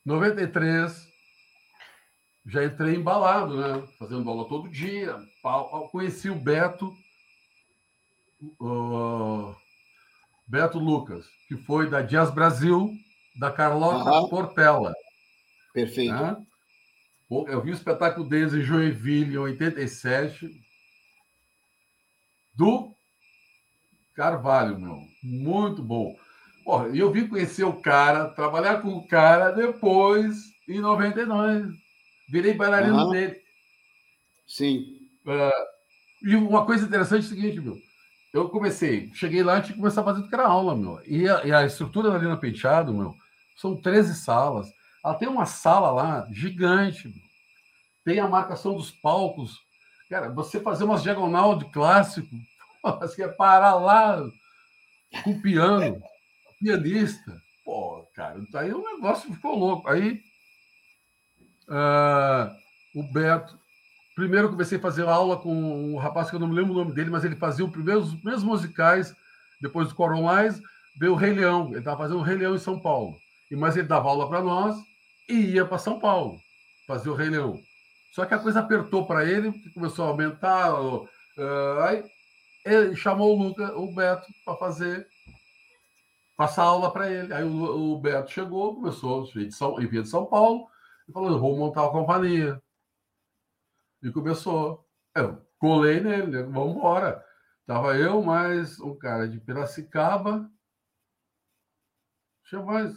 93, 0.05 1.07
já 2.45 2.63
entrei 2.63 2.95
embalado, 2.95 3.57
né? 3.57 3.85
Fazendo 3.99 4.29
aula 4.29 4.47
todo 4.47 4.69
dia. 4.69 5.17
Conheci 5.91 6.29
o 6.29 6.35
Beto, 6.35 6.93
o 8.59 9.55
Beto 10.47 10.79
Lucas, 10.79 11.25
que 11.47 11.57
foi 11.57 11.89
da 11.89 12.01
Jazz 12.01 12.31
Brasil, 12.31 12.91
da 13.39 13.51
Carlota 13.51 14.11
uhum. 14.11 14.29
Portela. 14.29 14.93
Perfeito. 15.73 16.13
Né? 16.13 16.37
Eu 17.47 17.61
vi 17.61 17.71
o 17.71 17.73
espetáculo 17.73 18.27
deles 18.27 18.53
em 18.53 18.61
Joinville, 18.61 19.33
em 19.33 19.37
87, 19.37 20.49
do 22.53 22.93
Carvalho, 24.13 24.79
meu. 24.79 24.99
Muito 25.23 25.81
bom. 25.81 26.15
E 26.93 26.99
eu 26.99 27.11
vim 27.11 27.27
conhecer 27.27 27.63
o 27.63 27.81
cara, 27.81 28.29
trabalhar 28.29 28.81
com 28.81 28.89
o 28.89 29.07
cara 29.07 29.51
depois, 29.51 30.37
em 30.69 30.79
99. 30.79 31.73
Virei 32.29 32.53
bailarino 32.53 33.05
uhum. 33.05 33.09
dele. 33.09 33.41
Sim. 34.47 34.85
Uh, 35.25 36.27
e 36.29 36.35
uma 36.35 36.65
coisa 36.65 36.85
interessante 36.85 37.23
é 37.23 37.25
o 37.25 37.29
seguinte, 37.29 37.59
meu. 37.59 37.75
Eu 38.33 38.49
comecei, 38.49 39.11
cheguei 39.13 39.43
lá 39.43 39.59
e 39.59 39.61
tinha 39.61 39.73
que 39.73 39.79
começar 39.79 40.01
a 40.01 40.05
fazer 40.05 40.27
que 40.27 40.33
era 40.33 40.47
aula, 40.47 40.75
meu. 40.75 40.99
E 41.05 41.29
a, 41.29 41.45
e 41.45 41.53
a 41.53 41.65
estrutura 41.65 42.09
da 42.09 42.17
Lina 42.17 42.35
Penteado, 42.35 42.91
meu, 42.91 43.15
são 43.55 43.79
13 43.79 44.15
salas. 44.15 44.73
Ela 45.05 45.13
tem 45.13 45.27
uma 45.27 45.45
sala 45.45 45.91
lá 45.91 46.27
gigante. 46.31 47.07
Meu. 47.07 47.17
Tem 48.03 48.19
a 48.19 48.27
marcação 48.27 48.75
dos 48.75 48.89
palcos. 48.89 49.61
Cara, 50.09 50.29
você 50.29 50.59
fazer 50.59 50.83
umas 50.83 51.03
diagonal 51.03 51.55
de 51.55 51.65
clássico, 51.65 52.35
você 52.99 53.17
quer 53.17 53.35
parar 53.35 53.75
lá 53.75 54.27
com 55.23 55.39
piano 55.39 56.01
pianista. 56.59 57.39
Pô, 57.63 58.03
cara, 58.15 58.39
aí 58.55 58.73
o 58.73 58.83
negócio 58.83 59.31
ficou 59.31 59.55
louco. 59.55 59.87
Aí 59.87 60.19
uh, 61.69 62.49
o 62.99 63.03
Beto. 63.13 63.62
Primeiro 64.15 64.47
eu 64.47 64.51
comecei 64.51 64.77
a 64.77 64.81
fazer 64.81 65.03
aula 65.03 65.37
com 65.37 65.53
um 65.53 65.97
rapaz 65.97 66.29
que 66.29 66.35
eu 66.35 66.39
não 66.39 66.47
me 66.47 66.55
lembro 66.55 66.73
o 66.73 66.77
nome 66.77 66.93
dele, 66.93 67.09
mas 67.09 67.23
ele 67.23 67.35
fazia 67.35 67.65
os 67.65 67.71
primeiros, 67.71 68.43
musicais, 68.43 69.15
depois 69.59 69.87
do 69.87 69.95
Coronais, 69.95 70.61
veio 70.99 71.13
o 71.13 71.15
Rei 71.15 71.33
Leão. 71.33 71.69
Ele 71.69 71.79
estava 71.79 71.97
fazendo 71.97 72.19
o 72.19 72.23
Rei 72.23 72.37
Leão 72.37 72.55
em 72.55 72.59
São 72.59 72.79
Paulo. 72.79 73.15
E, 73.49 73.55
mas 73.55 73.75
ele 73.75 73.87
dava 73.87 74.09
aula 74.09 74.27
para 74.27 74.41
nós 74.41 74.75
e 75.27 75.33
ia 75.33 75.65
para 75.65 75.77
São 75.77 75.99
Paulo 75.99 76.37
fazer 76.87 77.09
o 77.09 77.15
Rei 77.15 77.29
Leão. 77.29 77.59
Só 78.13 78.25
que 78.25 78.33
a 78.35 78.39
coisa 78.39 78.59
apertou 78.59 79.07
para 79.07 79.25
ele, 79.25 79.51
começou 79.73 80.05
a 80.05 80.09
aumentar. 80.09 80.79
Uh, 80.79 81.07
aí 81.81 82.03
ele 82.63 82.95
chamou 82.95 83.35
o 83.35 83.41
Luca, 83.41 83.75
o 83.75 83.93
Beto, 83.93 84.27
para 84.45 84.55
fazer 84.57 85.07
passar 86.37 86.63
aula 86.63 86.91
para 86.91 87.09
ele. 87.11 87.33
Aí 87.33 87.43
o, 87.43 87.93
o, 87.93 87.99
Beto 87.99 88.31
chegou, 88.31 88.75
começou, 88.75 89.27
em 89.35 89.87
Via 89.87 90.03
de 90.03 90.09
São 90.09 90.25
Paulo, 90.25 90.67
e 91.07 91.11
falou: 91.11 91.39
vou 91.39 91.57
montar 91.57 91.83
uma 91.83 91.91
companhia. 91.91 92.61
E 94.03 94.11
começou. 94.11 94.87
Eu 95.15 95.41
colei 95.57 95.99
nele, 95.99 96.27
né? 96.27 96.43
vamos 96.43 96.75
embora. 96.75 97.25
Tava 97.65 97.97
eu, 97.97 98.21
mais 98.21 98.79
um 98.79 98.95
cara 98.95 99.27
de 99.27 99.39
Piracicaba. 99.39 100.51
Tinha 102.45 102.61
mais. 102.61 102.95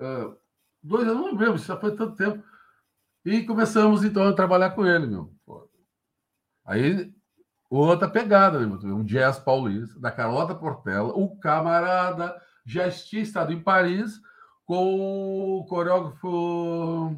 Uh, 0.00 0.36
dois, 0.82 1.06
eu 1.06 1.14
não 1.14 1.36
lembro, 1.36 1.58
já 1.58 1.78
foi 1.78 1.94
tanto 1.94 2.16
tempo. 2.16 2.42
E 3.24 3.44
começamos 3.44 4.02
então 4.02 4.26
a 4.26 4.34
trabalhar 4.34 4.70
com 4.70 4.86
ele, 4.86 5.06
meu. 5.06 5.32
Aí 6.64 7.14
Outra 7.68 8.08
pegada, 8.08 8.60
né, 8.60 8.66
um 8.66 9.04
jazz 9.04 9.38
paulista, 9.38 9.98
da 9.98 10.10
Carlota 10.10 10.54
Portela, 10.54 11.12
o 11.12 11.36
camarada 11.36 12.40
já 12.64 12.88
tinha 12.90 13.22
estado 13.22 13.52
em 13.52 13.60
Paris 13.60 14.20
com 14.64 15.58
o 15.58 15.66
coreógrafo 15.66 17.16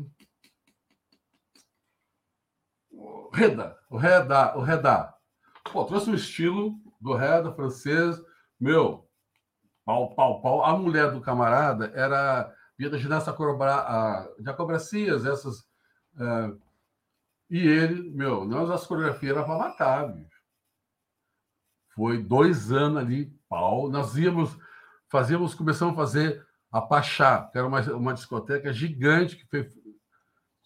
Reda, 3.31 3.77
o 3.91 3.97
Reda, 3.97 4.57
o 4.57 4.61
Reda. 4.61 5.15
Pô, 5.73 5.85
trouxe 5.85 6.11
o 6.11 6.15
estilo 6.15 6.75
do 7.01 7.15
Reda 7.15 7.53
francês, 7.53 8.21
meu, 8.59 9.09
pau, 9.85 10.15
pau, 10.15 10.41
pau. 10.41 10.65
A 10.65 10.77
mulher 10.77 11.11
do 11.13 11.21
camarada 11.21 11.93
era 11.95 12.53
via 12.79 12.89
da 12.89 12.99
ginasta 12.99 13.35
de 14.39 14.51
acrobacias, 14.51 15.27
essas. 15.27 15.61
Uh, 16.15 16.61
e 17.51 17.59
ele, 17.59 18.11
meu, 18.11 18.45
nós 18.45 18.71
as 18.71 18.87
coreografias 18.87 19.37
eram 19.37 19.45
para 19.45 19.59
matar, 19.59 20.13
bicho. 20.13 20.39
Foi 21.95 22.23
dois 22.23 22.71
anos 22.71 22.99
ali, 22.99 23.27
pau. 23.49 23.91
Nós 23.91 24.17
íamos, 24.17 24.57
fazíamos, 25.09 25.55
começamos 25.55 25.95
a 25.95 25.97
fazer 25.97 26.47
a 26.71 26.81
Pachá, 26.81 27.49
que 27.51 27.59
era 27.59 27.67
uma, 27.67 27.81
uma 27.95 28.15
discoteca 28.15 28.73
gigante 28.73 29.37
que 29.37 29.47
foi, 29.47 29.69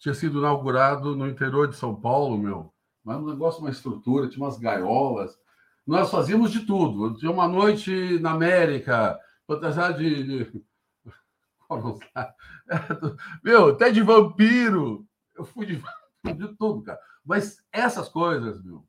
tinha 0.03 0.13
sido 0.13 0.39
inaugurado 0.39 1.15
no 1.15 1.25
interior 1.29 1.65
de 1.69 1.77
São 1.77 1.95
Paulo, 1.95 2.37
meu. 2.37 2.73
Mas 3.05 3.15
um 3.17 3.25
negócio, 3.25 3.61
uma 3.61 3.69
estrutura, 3.69 4.27
tinha 4.27 4.43
umas 4.43 4.59
gaiolas. 4.59 5.39
Nós 5.87 6.11
fazíamos 6.11 6.51
de 6.51 6.65
tudo. 6.65 7.15
Tinha 7.15 7.31
uma 7.31 7.47
noite 7.47 8.19
na 8.19 8.31
América, 8.31 9.17
fantasiar 9.47 9.93
de, 9.93 10.23
de... 10.25 10.63
Meu, 13.41 13.69
até 13.69 13.91
de 13.91 14.01
vampiro. 14.01 15.07
Eu 15.37 15.45
fui 15.45 15.65
de, 15.65 15.77
de 16.35 16.47
tudo, 16.57 16.83
cara. 16.83 16.99
Mas 17.25 17.63
essas 17.71 18.09
coisas, 18.09 18.61
meu, 18.61 18.85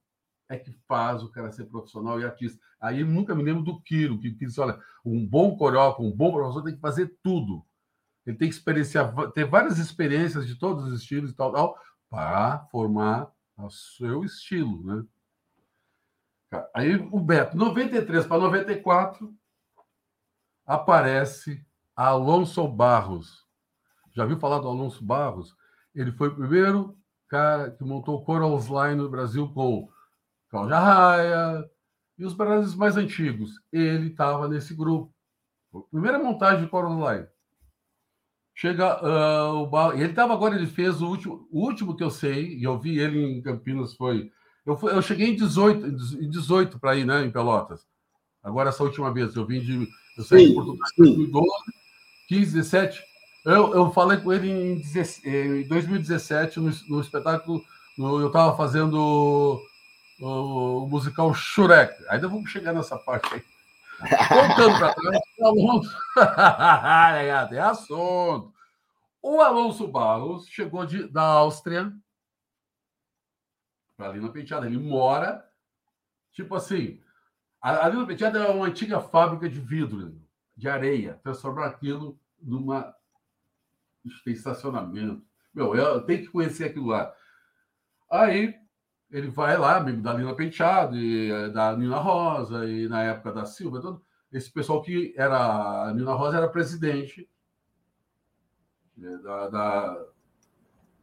é 0.48 0.58
que 0.58 0.72
faz 0.88 1.22
o 1.22 1.30
cara 1.30 1.52
ser 1.52 1.66
profissional 1.66 2.20
e 2.20 2.24
artista. 2.24 2.60
Aí 2.80 3.04
nunca 3.04 3.36
me 3.36 3.44
lembro 3.44 3.62
do 3.62 3.80
Kiro, 3.82 4.18
que 4.18 4.30
disse: 4.30 4.60
olha, 4.60 4.80
um 5.04 5.24
bom 5.24 5.56
coreógrafo, 5.56 6.02
um 6.02 6.10
bom 6.10 6.32
professor 6.32 6.64
tem 6.64 6.74
que 6.74 6.80
fazer 6.80 7.16
tudo. 7.22 7.64
Ele 8.26 8.36
tem 8.36 8.48
que 8.48 8.54
experienciar, 8.54 9.12
ter 9.32 9.44
várias 9.44 9.78
experiências 9.78 10.46
de 10.46 10.54
todos 10.58 10.84
os 10.84 11.00
estilos 11.00 11.30
e 11.30 11.34
tal, 11.34 11.52
tal 11.52 11.76
para 12.08 12.60
formar 12.70 13.30
o 13.56 13.68
seu 13.70 14.24
estilo, 14.24 14.84
né? 14.84 15.04
Aí 16.72 16.94
o 16.94 17.18
Beto, 17.18 17.56
93 17.56 18.26
para 18.26 18.38
94, 18.38 19.34
aparece 20.64 21.66
Alonso 21.96 22.68
Barros. 22.68 23.44
Já 24.12 24.24
viu 24.24 24.38
falar 24.38 24.60
do 24.60 24.68
Alonso 24.68 25.04
Barros? 25.04 25.56
Ele 25.92 26.12
foi 26.12 26.28
o 26.28 26.36
primeiro 26.36 26.96
cara 27.28 27.72
que 27.72 27.82
montou 27.82 28.16
o 28.16 28.24
Corals 28.24 28.66
Line 28.66 28.94
no 28.94 29.10
Brasil 29.10 29.52
com 29.52 29.88
Cláudia 30.48 30.78
Raia 30.78 31.70
e 32.16 32.24
os 32.24 32.32
brasileiros 32.32 32.76
mais 32.76 32.96
antigos. 32.96 33.60
Ele 33.72 34.08
estava 34.08 34.46
nesse 34.46 34.72
grupo. 34.74 35.12
Primeira 35.90 36.20
montagem 36.20 36.64
de 36.64 36.70
Coral 36.70 36.96
Live. 36.96 37.33
Chega 38.54 39.04
uh, 39.04 39.62
o 39.62 39.66
Bala. 39.66 39.94
Ele 39.94 40.10
estava 40.10 40.32
agora, 40.32 40.54
ele 40.54 40.66
fez 40.66 41.02
o 41.02 41.08
último, 41.08 41.48
o 41.50 41.60
último 41.60 41.96
que 41.96 42.04
eu 42.04 42.10
sei, 42.10 42.56
e 42.56 42.62
eu 42.62 42.78
vi 42.78 42.98
ele 42.98 43.20
em 43.20 43.42
Campinas, 43.42 43.94
foi. 43.94 44.30
Eu, 44.64 44.76
fui, 44.76 44.92
eu 44.92 45.02
cheguei 45.02 45.28
em 45.28 45.36
18, 45.36 45.86
em 46.22 46.30
18 46.30 46.78
para 46.78 46.96
ir, 46.96 47.04
né, 47.04 47.24
em 47.24 47.30
Pelotas. 47.30 47.80
Agora, 48.42 48.68
essa 48.68 48.84
última 48.84 49.12
vez, 49.12 49.34
eu 49.34 49.44
vim 49.44 49.60
de. 49.60 49.88
Eu 50.16 50.22
saí 50.22 50.48
de 50.48 50.54
Portugal 50.54 50.88
em 50.98 51.02
2012, 51.02 51.48
15, 52.28 52.54
17. 52.54 53.02
Eu, 53.44 53.74
eu 53.74 53.90
falei 53.90 54.18
com 54.18 54.32
ele 54.32 54.48
em, 54.48 54.82
em 55.24 55.68
2017, 55.68 56.60
no, 56.60 56.72
no 56.88 57.00
espetáculo. 57.00 57.62
No, 57.98 58.20
eu 58.20 58.28
estava 58.28 58.56
fazendo 58.56 59.60
o, 60.20 60.84
o 60.84 60.86
musical 60.86 61.34
Shurek. 61.34 61.92
Ainda 62.08 62.28
vamos 62.28 62.50
chegar 62.50 62.72
nessa 62.72 62.96
parte 62.96 63.34
aí. 63.34 63.42
Voltando 64.00 64.78
para 64.78 64.94
trás, 64.94 65.20
o 65.38 65.46
Alonso. 65.46 65.96
Tem 67.48 67.58
assunto. 67.58 68.54
O 69.22 69.40
Alonso 69.40 69.88
Barros 69.88 70.46
chegou 70.48 70.84
de, 70.84 71.08
da 71.08 71.22
Áustria 71.22 71.92
para 73.96 74.12
Lina 74.12 74.30
Penteada. 74.30 74.66
Ele 74.66 74.78
mora, 74.78 75.48
tipo 76.32 76.54
assim, 76.54 77.00
a, 77.60 77.86
a 77.86 77.88
Lina 77.88 78.06
Penteada 78.06 78.38
é 78.38 78.50
uma 78.50 78.66
antiga 78.66 79.00
fábrica 79.00 79.48
de 79.48 79.60
vidro, 79.60 80.20
de 80.56 80.68
areia. 80.68 81.20
Transformar 81.22 81.66
aquilo 81.66 82.18
numa. 82.40 82.94
Estacionamento. 84.26 85.24
Meu, 85.54 85.74
eu 85.74 86.02
tenho 86.02 86.20
que 86.20 86.28
conhecer 86.28 86.64
aquilo 86.64 86.88
lá. 86.88 87.14
Aí 88.10 88.54
ele 89.14 89.28
vai 89.28 89.56
lá, 89.56 89.76
amigo 89.76 90.02
da 90.02 90.12
Lina 90.12 90.34
Penteado, 90.34 90.96
e 90.96 91.30
eh, 91.30 91.48
da 91.48 91.76
Nina 91.76 91.98
Rosa, 91.98 92.66
e 92.68 92.88
na 92.88 93.00
época 93.04 93.30
da 93.30 93.46
Silva, 93.46 93.80
todo, 93.80 94.04
esse 94.32 94.50
pessoal 94.50 94.82
que 94.82 95.14
era. 95.16 95.84
A 95.84 95.94
Nina 95.94 96.12
Rosa 96.14 96.38
era 96.38 96.48
presidente 96.48 97.30
né, 98.96 99.16
da, 99.18 99.48
da, 99.48 100.06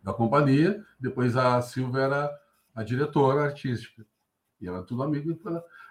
da 0.04 0.14
companhia. 0.14 0.86
Depois 1.00 1.38
a 1.38 1.62
Silvia 1.62 2.02
era 2.02 2.42
a 2.76 2.84
diretora 2.84 3.46
artística. 3.46 4.06
E 4.60 4.68
era 4.68 4.84
tudo 4.84 5.04
amigo. 5.04 5.34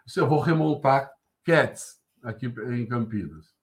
Disse, 0.05 0.21
eu 0.21 0.29
vou 0.29 0.41
remontar 0.41 1.11
Cats 1.43 2.03
aqui 2.23 2.47
em 2.47 2.87
Campinas. 2.87 3.55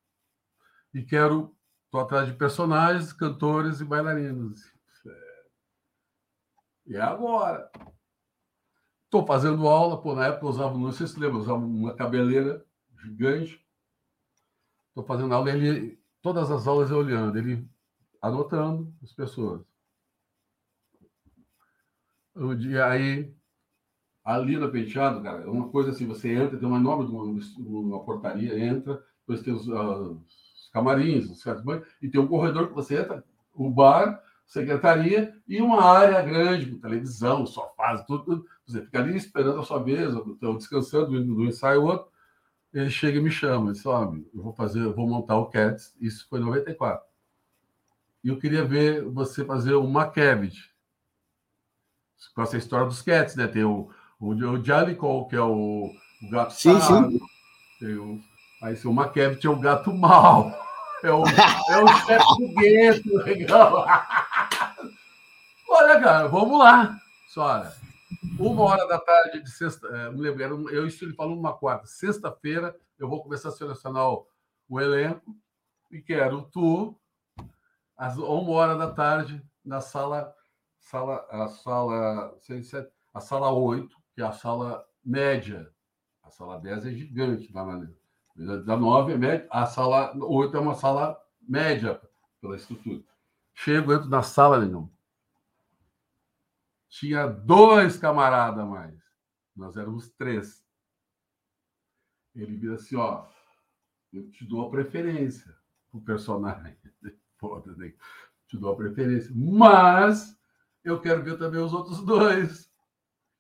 E 0.92 1.04
quero... 1.04 1.56
Estou 1.86 2.02
atrás 2.02 2.28
de 2.28 2.34
personagens, 2.34 3.14
cantores 3.14 3.80
e 3.80 3.86
bailarinos. 3.86 4.74
E 6.86 6.96
é 6.98 7.02
agora. 7.02 7.72
Estou 9.08 9.26
fazendo 9.26 9.70
aula, 9.70 10.02
pô, 10.02 10.14
na 10.14 10.26
época 10.28 10.46
eu 10.46 10.50
usava, 10.50 10.78
não 10.78 10.92
sei 10.92 11.08
se 11.08 11.18
lembra, 11.18 11.38
usava 11.38 11.60
uma 11.60 11.96
cabeleira 11.96 12.66
gigante. 13.02 13.66
Estou 14.90 15.06
fazendo 15.06 15.34
aula, 15.34 15.50
ele, 15.50 15.98
todas 16.22 16.52
as 16.52 16.68
aulas 16.68 16.92
eu 16.92 16.98
olhando, 16.98 17.38
ele 17.38 17.66
anotando 18.22 18.94
as 19.02 19.14
pessoas. 19.14 19.62
Um 22.36 22.54
dia 22.54 22.86
aí, 22.86 23.34
ali 24.26 24.58
no 24.58 24.70
penteado, 24.70 25.24
cara, 25.24 25.44
é 25.44 25.48
uma 25.48 25.70
coisa 25.70 25.92
assim, 25.92 26.06
você 26.06 26.34
entra, 26.34 26.60
tem 26.60 26.68
uma 26.68 26.78
enorme 26.78 27.06
uma, 27.06 27.80
uma 27.80 28.04
portaria, 28.04 28.60
entra, 28.60 29.02
depois 29.22 29.42
tem 29.42 29.54
os, 29.54 29.70
uh, 29.70 30.22
os 30.22 30.70
camarins, 30.74 31.30
os 31.30 31.42
e 32.02 32.10
tem 32.10 32.20
um 32.20 32.28
corredor 32.28 32.68
que 32.68 32.74
você 32.74 33.00
entra, 33.00 33.24
o 33.54 33.70
bar, 33.70 34.22
secretaria 34.48 35.36
e 35.48 35.62
uma 35.62 35.84
área 35.84 36.22
grande 36.22 36.72
com 36.72 36.80
televisão, 36.80 37.46
sofás, 37.46 38.04
tudo, 38.06 38.24
tudo. 38.24 38.46
Você 38.66 38.82
fica 38.82 39.00
ali 39.00 39.16
esperando 39.16 39.60
a 39.60 39.64
sua 39.64 39.84
vez, 39.84 40.16
ou 40.16 40.58
descansando 40.58 41.24
do 41.24 41.46
ensaio 41.46 41.84
outro. 41.84 42.08
Ele 42.74 42.90
chega 42.90 43.18
e 43.18 43.22
me 43.22 43.32
chama, 43.32 43.74
diz, 43.74 43.86
ó, 43.86 44.06
oh, 44.06 44.16
eu 44.16 44.44
vou 44.44 44.54
fazer, 44.54 44.82
eu 44.82 44.94
vou 44.94 45.08
montar 45.08 45.38
o 45.38 45.48
Cats, 45.48 45.96
isso 46.00 46.28
foi 46.30 46.40
em 46.40 46.44
94. 46.44 47.06
E 48.24 48.30
eu 48.30 48.38
queria 48.40 48.64
ver 48.64 49.04
você 49.04 49.44
fazer 49.46 49.74
uma 49.76 50.10
Cavity. 50.10 50.72
Com 52.34 52.42
essa 52.42 52.58
história 52.58 52.88
dos 52.88 53.02
Cats, 53.02 53.36
né? 53.36 53.48
Tem 53.48 53.64
o, 53.64 53.90
o, 54.20 54.34
o 54.34 54.64
Jellicle, 54.64 55.28
que 55.30 55.36
é 55.36 55.42
o, 55.42 55.92
o 56.22 56.30
gato 56.30 56.54
sim, 56.54 56.80
sim. 56.82 57.20
Tem 57.80 57.96
o, 57.96 58.20
aí 58.62 58.76
o 58.86 58.94
Macavity 58.94 59.48
é 59.48 59.50
o 59.50 59.60
gato 59.60 59.94
mal. 59.94 60.52
É 61.04 61.12
o, 61.12 61.24
é 61.24 61.84
o 61.84 61.88
chefe 61.88 62.26
do 62.40 62.56
gueto, 62.56 63.18
legal. 63.18 63.86
Olha, 65.70 66.00
cara, 66.00 66.28
vamos 66.28 66.60
lá. 66.60 66.98
Sora. 67.30 67.74
Uma 68.40 68.64
hora 68.64 68.88
da 68.88 69.00
tarde 69.00 69.42
de 69.42 69.50
sexta, 69.50 69.88
é, 69.88 70.10
me 70.12 70.22
lembro, 70.22 70.70
eu 70.70 70.88
estou 70.88 71.14
falando 71.14 71.38
uma 71.38 71.58
quarta. 71.58 71.86
Sexta-feira 71.86 72.76
eu 72.98 73.08
vou 73.08 73.22
começar 73.22 73.50
a 73.50 73.52
selecionar 73.52 74.10
o, 74.10 74.80
elenco 74.80 75.36
e 75.92 76.02
quero 76.02 76.44
tu 76.44 76.98
às 77.96 78.18
uma 78.18 78.52
hora 78.52 78.76
da 78.76 78.92
tarde 78.92 79.44
na 79.64 79.82
sala, 79.82 80.34
sala, 80.80 81.26
a 81.30 81.48
sala, 81.48 82.38
a 83.14 83.20
sala 83.20 83.52
8, 83.52 83.96
que 84.14 84.22
é 84.22 84.26
a 84.26 84.32
sala 84.32 84.86
média. 85.04 85.72
A 86.24 86.30
sala 86.30 86.60
10 86.60 86.86
é 86.86 86.92
gigante 86.92 87.52
lá 87.54 87.66
na 87.66 87.88
da 88.58 88.78
9 88.78 89.14
é 89.14 89.18
média, 89.18 89.48
a 89.50 89.66
sala 89.66 90.14
8 90.16 90.56
é 90.56 90.60
uma 90.60 90.76
sala 90.76 91.20
média 91.42 92.00
pela 92.40 92.56
estrutura. 92.56 93.04
Chego, 93.56 93.92
entro 93.92 94.10
na 94.10 94.22
sala, 94.22 94.60
negão. 94.60 94.92
Tinha 96.90 97.28
dois 97.28 97.98
camaradas 97.98 98.60
a 98.60 98.66
mais. 98.66 98.96
Nós 99.56 99.76
éramos 99.76 100.10
três. 100.12 100.66
Ele 102.36 102.56
vira 102.56 102.76
assim, 102.76 102.96
ó, 102.96 103.28
eu 104.14 104.30
te 104.30 104.46
dou 104.46 104.68
a 104.68 104.70
preferência 104.70 105.56
pro 105.90 106.02
personagem. 106.02 106.78
Foda, 107.38 107.76
né? 107.76 107.94
Te 108.48 108.58
dou 108.58 108.74
a 108.74 108.76
preferência. 108.76 109.32
Mas 109.36 110.40
eu 110.84 111.00
quero 111.02 111.24
ver 111.24 111.38
também 111.38 111.62
os 111.62 111.74
outros 111.74 112.04
dois. 112.04 112.72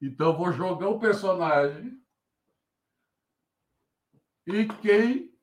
Então 0.01 0.31
eu 0.31 0.37
vou 0.37 0.51
jogar 0.51 0.89
o 0.89 0.99
personagem 0.99 1.99
e 4.45 4.65
quem 4.65 5.33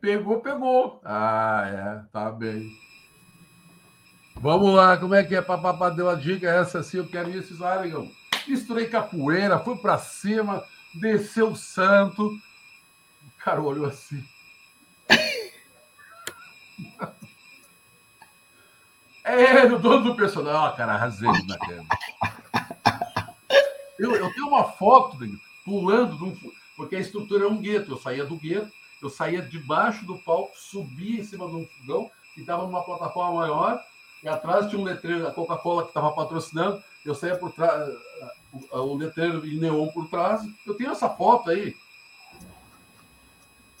pegou, 0.00 0.40
pegou. 0.40 1.00
Ah, 1.04 1.64
é, 1.66 2.12
tá 2.12 2.30
bem. 2.30 2.68
Vamos 4.38 4.74
lá, 4.74 4.96
como 4.96 5.14
é 5.14 5.24
que 5.24 5.34
é? 5.34 5.42
Papapá 5.42 5.90
deu 5.90 6.08
a 6.08 6.14
dica 6.14 6.48
essa 6.48 6.80
assim, 6.80 6.98
eu 6.98 7.08
quero 7.08 7.30
isso, 7.30 7.56
Zaregão. 7.56 8.10
Misturei 8.46 8.86
capoeira, 8.86 9.58
fui 9.58 9.76
para 9.76 9.98
cima, 9.98 10.62
desceu 10.94 11.50
o 11.50 11.56
santo. 11.56 12.26
O 12.26 13.30
cara 13.38 13.60
olhou 13.60 13.86
assim. 13.86 14.22
É, 19.28 19.64
o 19.64 19.80
dono 19.80 20.04
do 20.04 20.14
personagem. 20.14 20.60
Ó, 20.60 20.68
oh, 20.68 20.76
cara, 20.76 20.94
arrasei 20.94 21.28
na 21.48 21.58
câmera. 21.58 21.84
Eu, 23.98 24.14
eu 24.14 24.32
tenho 24.32 24.46
uma 24.46 24.62
foto 24.62 25.18
pulando 25.64 26.16
de 26.16 26.24
um 26.24 26.36
porque 26.76 26.94
a 26.94 27.00
estrutura 27.00 27.44
é 27.44 27.48
um 27.48 27.56
gueto. 27.56 27.90
Eu 27.90 27.98
saía 27.98 28.24
do 28.24 28.36
gueto, 28.36 28.70
eu 29.02 29.10
saía 29.10 29.42
debaixo 29.42 30.06
do 30.06 30.16
palco, 30.18 30.52
subia 30.56 31.20
em 31.20 31.24
cima 31.24 31.48
de 31.48 31.56
um 31.56 31.66
fogão 31.66 32.08
que 32.34 32.42
estava 32.42 32.64
numa 32.64 32.84
plataforma 32.84 33.40
maior, 33.40 33.82
e 34.22 34.28
atrás 34.28 34.68
tinha 34.68 34.80
um 34.80 34.84
letreiro, 34.84 35.26
a 35.26 35.32
Coca-Cola 35.32 35.82
que 35.82 35.88
estava 35.88 36.12
patrocinando, 36.12 36.82
eu 37.04 37.14
saía 37.14 37.36
por 37.36 37.52
trás, 37.52 37.88
o, 38.72 38.96
letreiro 38.96 39.46
em 39.46 39.58
neon 39.58 39.88
por 39.88 40.08
trás. 40.08 40.42
Eu 40.66 40.74
tenho 40.74 40.90
essa 40.90 41.08
foto 41.08 41.50
aí. 41.50 41.74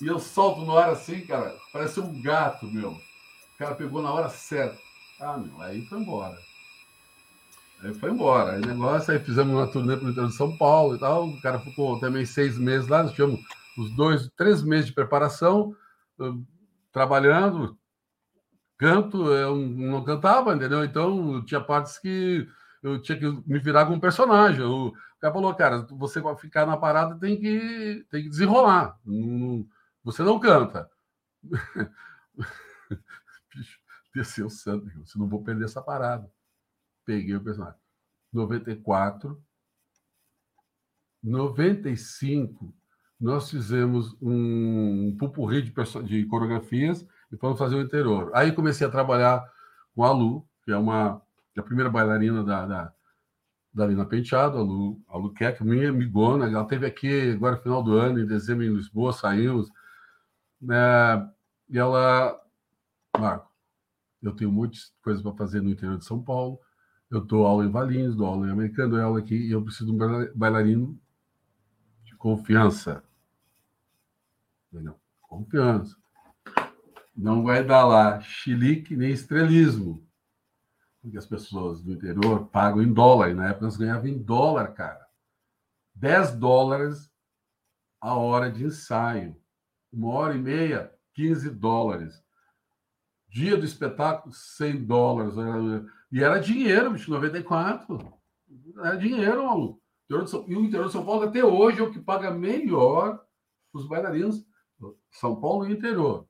E 0.00 0.06
eu 0.06 0.18
solto 0.18 0.60
no 0.60 0.76
ar 0.76 0.90
assim, 0.90 1.22
cara, 1.22 1.54
parece 1.72 2.00
um 2.00 2.20
gato, 2.20 2.66
meu. 2.66 2.90
O 2.92 3.58
cara 3.58 3.74
pegou 3.74 4.02
na 4.02 4.12
hora 4.12 4.28
certa. 4.28 4.78
Ah, 5.18 5.38
meu, 5.38 5.60
aí 5.62 5.84
foi 5.86 5.98
embora. 5.98 6.38
Aí 7.82 7.94
foi 7.94 8.10
embora. 8.10 8.52
Aí 8.52 8.60
negócio, 8.60 9.12
aí 9.12 9.18
fizemos 9.18 9.54
uma 9.54 9.66
turnê 9.66 9.96
para 9.96 10.06
o 10.06 10.10
interior 10.10 10.28
de 10.28 10.36
São 10.36 10.56
Paulo 10.56 10.96
e 10.96 10.98
tal. 10.98 11.26
O 11.26 11.40
cara 11.40 11.58
ficou 11.58 11.98
também 11.98 12.26
seis 12.26 12.58
meses 12.58 12.88
lá, 12.88 13.02
nós 13.02 13.12
tivemos 13.12 13.40
os 13.78 13.90
dois, 13.96 14.30
três 14.36 14.62
meses 14.62 14.86
de 14.86 14.94
preparação, 14.94 15.74
trabalhando. 16.92 17.76
Canto, 18.78 19.32
eu 19.32 19.56
não 19.56 20.04
cantava, 20.04 20.54
entendeu? 20.54 20.84
Então 20.84 21.44
tinha 21.44 21.60
partes 21.60 21.98
que 21.98 22.46
eu 22.82 23.00
tinha 23.00 23.18
que 23.18 23.26
me 23.46 23.58
virar 23.58 23.86
com 23.86 23.94
um 23.94 24.00
personagem. 24.00 24.62
O 24.62 24.92
cara 25.20 25.32
falou, 25.32 25.54
cara, 25.54 25.86
você 25.92 26.20
vai 26.20 26.36
ficar 26.36 26.66
na 26.66 26.76
parada 26.76 27.18
tem 27.18 27.40
que, 27.40 28.06
tem 28.10 28.22
que 28.24 28.28
desenrolar. 28.28 28.98
você 30.04 30.22
não 30.22 30.38
canta. 30.38 30.90
Bicho, 33.54 33.78
desceu 34.14 34.46
o 34.46 34.50
santo, 34.50 34.90
você 35.04 35.18
não 35.18 35.28
vou 35.28 35.42
perder 35.42 35.64
essa 35.64 35.82
parada 35.82 36.30
peguei 37.06 37.36
o 37.36 37.42
personagem. 37.42 37.80
94. 38.32 39.40
95, 41.22 42.74
nós 43.18 43.50
fizemos 43.50 44.14
um 44.20 45.16
pupurri 45.18 45.62
de, 45.62 45.72
de 46.04 46.26
coreografias 46.26 47.06
e 47.32 47.36
fomos 47.36 47.58
fazer 47.58 47.76
o 47.76 47.80
interior. 47.80 48.30
Aí 48.34 48.52
comecei 48.52 48.86
a 48.86 48.90
trabalhar 48.90 49.44
com 49.94 50.04
a 50.04 50.12
Lu, 50.12 50.46
que 50.64 50.70
é 50.70 50.76
uma 50.76 51.22
é 51.56 51.60
a 51.60 51.62
primeira 51.62 51.90
bailarina 51.90 52.44
da, 52.44 52.66
da, 52.66 52.92
da 53.72 53.86
Lina 53.86 54.04
Penteado, 54.04 54.58
a 54.58 54.62
Lu, 54.62 55.00
a 55.08 55.16
Lu 55.16 55.32
Keck, 55.32 55.64
minha 55.64 55.88
amigona, 55.88 56.46
ela 56.46 56.62
esteve 56.62 56.86
aqui 56.86 57.32
agora 57.32 57.56
no 57.56 57.62
final 57.62 57.82
do 57.82 57.94
ano, 57.94 58.20
em 58.20 58.26
dezembro, 58.26 58.64
em 58.64 58.74
Lisboa, 58.74 59.12
saímos. 59.12 59.70
Né, 60.60 60.76
e 61.70 61.78
ela, 61.78 62.38
Marco, 63.18 63.50
eu 64.22 64.32
tenho 64.32 64.52
muitas 64.52 64.92
coisas 65.02 65.22
para 65.22 65.32
fazer 65.32 65.62
no 65.62 65.70
interior 65.70 65.96
de 65.96 66.04
São 66.04 66.22
Paulo, 66.22 66.60
eu 67.10 67.20
dou 67.20 67.46
aula 67.46 67.64
em 67.64 67.70
Valinhos, 67.70 68.16
dou 68.16 68.26
aula 68.26 68.46
em 68.46 68.50
Americano, 68.50 68.90
dou 68.90 69.00
aula 69.00 69.18
aqui 69.20 69.36
e 69.36 69.52
eu 69.52 69.62
preciso 69.62 69.86
de 69.86 69.92
um 69.92 70.28
bailarino 70.34 70.98
de 72.04 72.14
confiança. 72.16 73.02
Não, 74.72 74.96
confiança. 75.22 75.96
Não 77.16 77.42
vai 77.42 77.64
dar 77.64 77.86
lá 77.86 78.20
chilique 78.20 78.94
nem 78.94 79.10
estrelismo. 79.10 80.06
Porque 81.00 81.16
as 81.16 81.26
pessoas 81.26 81.82
do 81.82 81.92
interior 81.92 82.46
pagam 82.48 82.82
em 82.82 82.92
dólar. 82.92 83.30
E 83.30 83.34
na 83.34 83.48
época 83.48 83.64
nós 83.64 83.76
ganhávamos 83.76 84.10
em 84.10 84.18
dólar, 84.22 84.74
cara. 84.74 85.06
10 85.94 86.34
dólares 86.34 87.10
a 88.00 88.14
hora 88.14 88.50
de 88.50 88.64
ensaio. 88.64 89.36
Uma 89.92 90.12
hora 90.12 90.34
e 90.34 90.38
meia, 90.38 90.92
15 91.14 91.48
dólares. 91.50 92.22
Dia 93.28 93.56
do 93.56 93.64
espetáculo, 93.64 94.34
100 94.34 94.84
dólares. 94.84 95.34
E 96.12 96.22
era 96.22 96.38
dinheiro, 96.38 96.92
bicho, 96.92 97.10
94. 97.10 98.12
Era 98.78 98.96
dinheiro, 98.96 99.46
maluco. 99.46 99.82
E 100.08 100.14
o 100.54 100.60
interior 100.60 100.86
de 100.86 100.92
São 100.92 101.04
Paulo, 101.04 101.24
até 101.24 101.44
hoje, 101.44 101.80
é 101.80 101.82
o 101.82 101.90
que 101.90 101.98
paga 101.98 102.30
melhor 102.30 103.24
os 103.72 103.86
bailarinos. 103.86 104.46
São 105.10 105.40
Paulo 105.40 105.66
e 105.66 105.72
interior. 105.72 106.28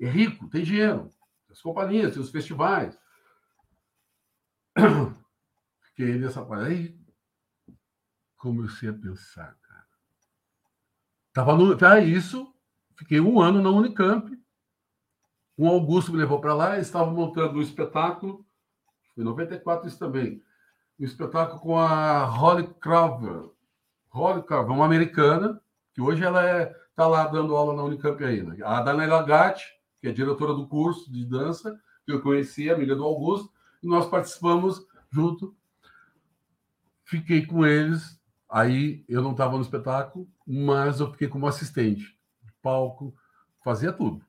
É 0.00 0.08
rico, 0.08 0.48
tem 0.48 0.62
dinheiro. 0.62 1.10
As 1.50 1.60
companhias, 1.60 2.12
tem 2.12 2.22
os 2.22 2.30
festivais. 2.30 2.98
Fiquei 5.82 6.16
nessa 6.16 6.44
parte. 6.44 6.66
Aí 6.66 7.00
comecei 8.36 8.88
a 8.88 8.94
pensar, 8.94 9.56
cara. 9.62 9.86
Tava 11.32 11.56
no. 11.56 11.76
Tá, 11.76 12.00
isso. 12.00 12.52
Fiquei 12.96 13.20
um 13.20 13.40
ano 13.40 13.62
na 13.62 13.70
Unicamp 13.70 14.38
Um 15.56 15.68
Augusto 15.68 16.12
me 16.12 16.18
levou 16.18 16.38
para 16.38 16.54
lá, 16.54 16.78
estava 16.78 17.10
montando 17.10 17.58
um 17.58 17.62
espetáculo, 17.62 18.44
em 19.16 19.22
94 19.22 19.88
isso 19.88 19.98
também, 19.98 20.42
um 20.98 21.04
espetáculo 21.04 21.60
com 21.60 21.78
a 21.78 22.24
Holly 22.24 22.66
Crowder. 22.74 23.50
Holly 24.10 24.42
Crowder, 24.42 24.74
uma 24.74 24.84
americana, 24.84 25.60
que 25.94 26.00
hoje 26.00 26.22
ela 26.22 26.44
é, 26.46 26.74
tá 27.00 27.06
lá 27.06 27.26
dando 27.26 27.56
aula 27.56 27.74
na 27.74 27.82
Unicamp 27.82 28.22
ainda. 28.22 28.54
A 28.66 28.82
Daniela 28.82 29.22
Gatti, 29.22 29.64
que 30.02 30.08
é 30.08 30.12
diretora 30.12 30.52
do 30.52 30.68
curso 30.68 31.10
de 31.10 31.24
dança, 31.24 31.80
que 32.04 32.12
eu 32.12 32.20
conheci, 32.20 32.68
amiga 32.68 32.94
do 32.94 33.04
Augusto, 33.04 33.50
e 33.82 33.86
nós 33.86 34.06
participamos 34.06 34.86
junto. 35.10 35.56
Fiquei 37.02 37.46
com 37.46 37.64
eles. 37.64 38.20
Aí 38.50 39.02
eu 39.08 39.22
não 39.22 39.30
estava 39.30 39.56
no 39.56 39.62
espetáculo, 39.62 40.28
mas 40.46 41.00
eu 41.00 41.10
fiquei 41.10 41.26
como 41.26 41.46
assistente. 41.46 42.18
Palco, 42.60 43.14
fazia 43.64 43.94
tudo. 43.94 44.22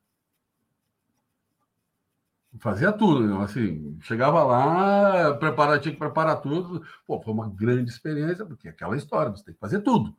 Fazia 2.58 2.90
tudo, 2.90 3.38
assim, 3.40 3.98
chegava 4.02 4.44
lá, 4.44 5.34
preparar, 5.34 5.78
tinha 5.78 5.92
que 5.92 5.98
preparar 5.98 6.40
tudo. 6.40 6.82
Pô, 7.06 7.20
foi 7.20 7.34
uma 7.34 7.50
grande 7.50 7.90
experiência, 7.90 8.46
porque 8.46 8.68
é 8.68 8.70
aquela 8.70 8.96
história, 8.96 9.30
você 9.30 9.44
tem 9.44 9.54
que 9.54 9.60
fazer 9.60 9.80
tudo. 9.80 10.16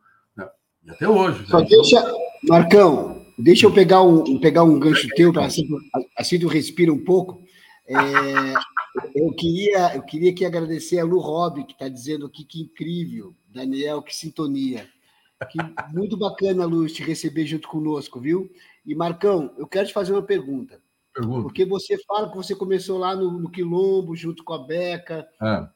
Né? 0.83 0.91
E 0.91 0.91
até 0.91 1.09
hoje. 1.09 1.45
Só 1.47 1.61
deixa, 1.61 2.15
Marcão, 2.43 3.25
deixa 3.37 3.65
eu 3.65 3.73
pegar 3.73 4.01
um, 4.01 4.39
pegar 4.39 4.63
um 4.63 4.79
gancho 4.79 5.07
teu, 5.15 5.31
para 5.31 5.45
assim, 5.45 5.67
assim 6.17 6.39
tu 6.39 6.47
respira 6.47 6.91
um 6.91 7.03
pouco. 7.03 7.41
É, 7.87 7.95
eu, 9.15 9.33
queria, 9.33 9.95
eu 9.95 10.03
queria 10.03 10.31
aqui 10.31 10.45
agradecer 10.45 10.99
a 10.99 11.03
Lu 11.03 11.19
Robb, 11.19 11.65
que 11.65 11.73
está 11.73 11.89
dizendo 11.89 12.25
aqui 12.25 12.43
que 12.43 12.61
incrível. 12.61 13.33
Daniel, 13.49 14.01
que 14.01 14.15
sintonia. 14.15 14.87
Que 15.51 15.57
muito 15.93 16.15
bacana, 16.15 16.65
Lu, 16.65 16.87
te 16.87 17.03
receber 17.03 17.45
junto 17.45 17.67
conosco, 17.67 18.19
viu? 18.19 18.49
E, 18.85 18.95
Marcão, 18.95 19.53
eu 19.57 19.67
quero 19.67 19.87
te 19.87 19.93
fazer 19.93 20.13
uma 20.13 20.21
pergunta. 20.21 20.81
Pergunta. 21.13 21.43
Porque 21.43 21.65
você 21.65 21.97
fala 22.05 22.29
que 22.29 22.37
você 22.37 22.55
começou 22.55 22.97
lá 22.97 23.15
no, 23.15 23.39
no 23.39 23.51
Quilombo, 23.51 24.15
junto 24.15 24.43
com 24.43 24.53
a 24.53 24.65
Beca. 24.65 25.27
É. 25.41 25.67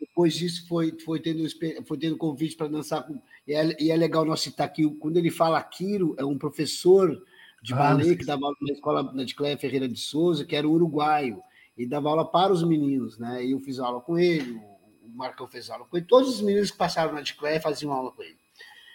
Depois 0.00 0.34
disso, 0.34 0.66
foi, 0.68 0.96
foi, 1.04 1.20
tendo, 1.20 1.44
foi 1.86 1.98
tendo 1.98 2.16
convite 2.16 2.56
para 2.56 2.68
dançar. 2.68 3.06
Com, 3.06 3.20
e, 3.46 3.54
é, 3.54 3.76
e 3.80 3.90
é 3.90 3.96
legal 3.96 4.24
nós 4.24 4.40
citar 4.40 4.66
aqui, 4.66 4.88
quando 4.98 5.16
ele 5.16 5.30
fala 5.30 5.62
Quiro, 5.62 6.14
é 6.18 6.24
um 6.24 6.38
professor 6.38 7.22
de 7.62 7.72
ah, 7.72 7.76
ballet 7.76 8.16
que 8.16 8.24
dava 8.24 8.44
aula 8.44 8.56
na 8.62 8.72
escola 8.72 9.24
de 9.24 9.34
Cléia 9.34 9.58
Ferreira 9.58 9.88
de 9.88 9.98
Souza, 9.98 10.44
que 10.44 10.54
era 10.54 10.68
uruguaio. 10.68 11.42
E 11.76 11.86
dava 11.86 12.08
aula 12.08 12.24
para 12.24 12.52
os 12.52 12.62
meninos, 12.62 13.18
né? 13.18 13.44
E 13.44 13.52
eu 13.52 13.60
fiz 13.60 13.78
aula 13.78 14.00
com 14.00 14.18
ele, 14.18 14.58
o 15.04 15.16
Marcão 15.16 15.46
fez 15.46 15.68
aula 15.68 15.84
com 15.84 15.96
ele. 15.96 16.06
Todos 16.06 16.28
os 16.28 16.40
meninos 16.40 16.70
que 16.70 16.78
passaram 16.78 17.12
na 17.12 17.20
de 17.20 17.34
Cléia 17.34 17.60
faziam 17.60 17.92
aula 17.92 18.12
com 18.12 18.22
ele. 18.22 18.36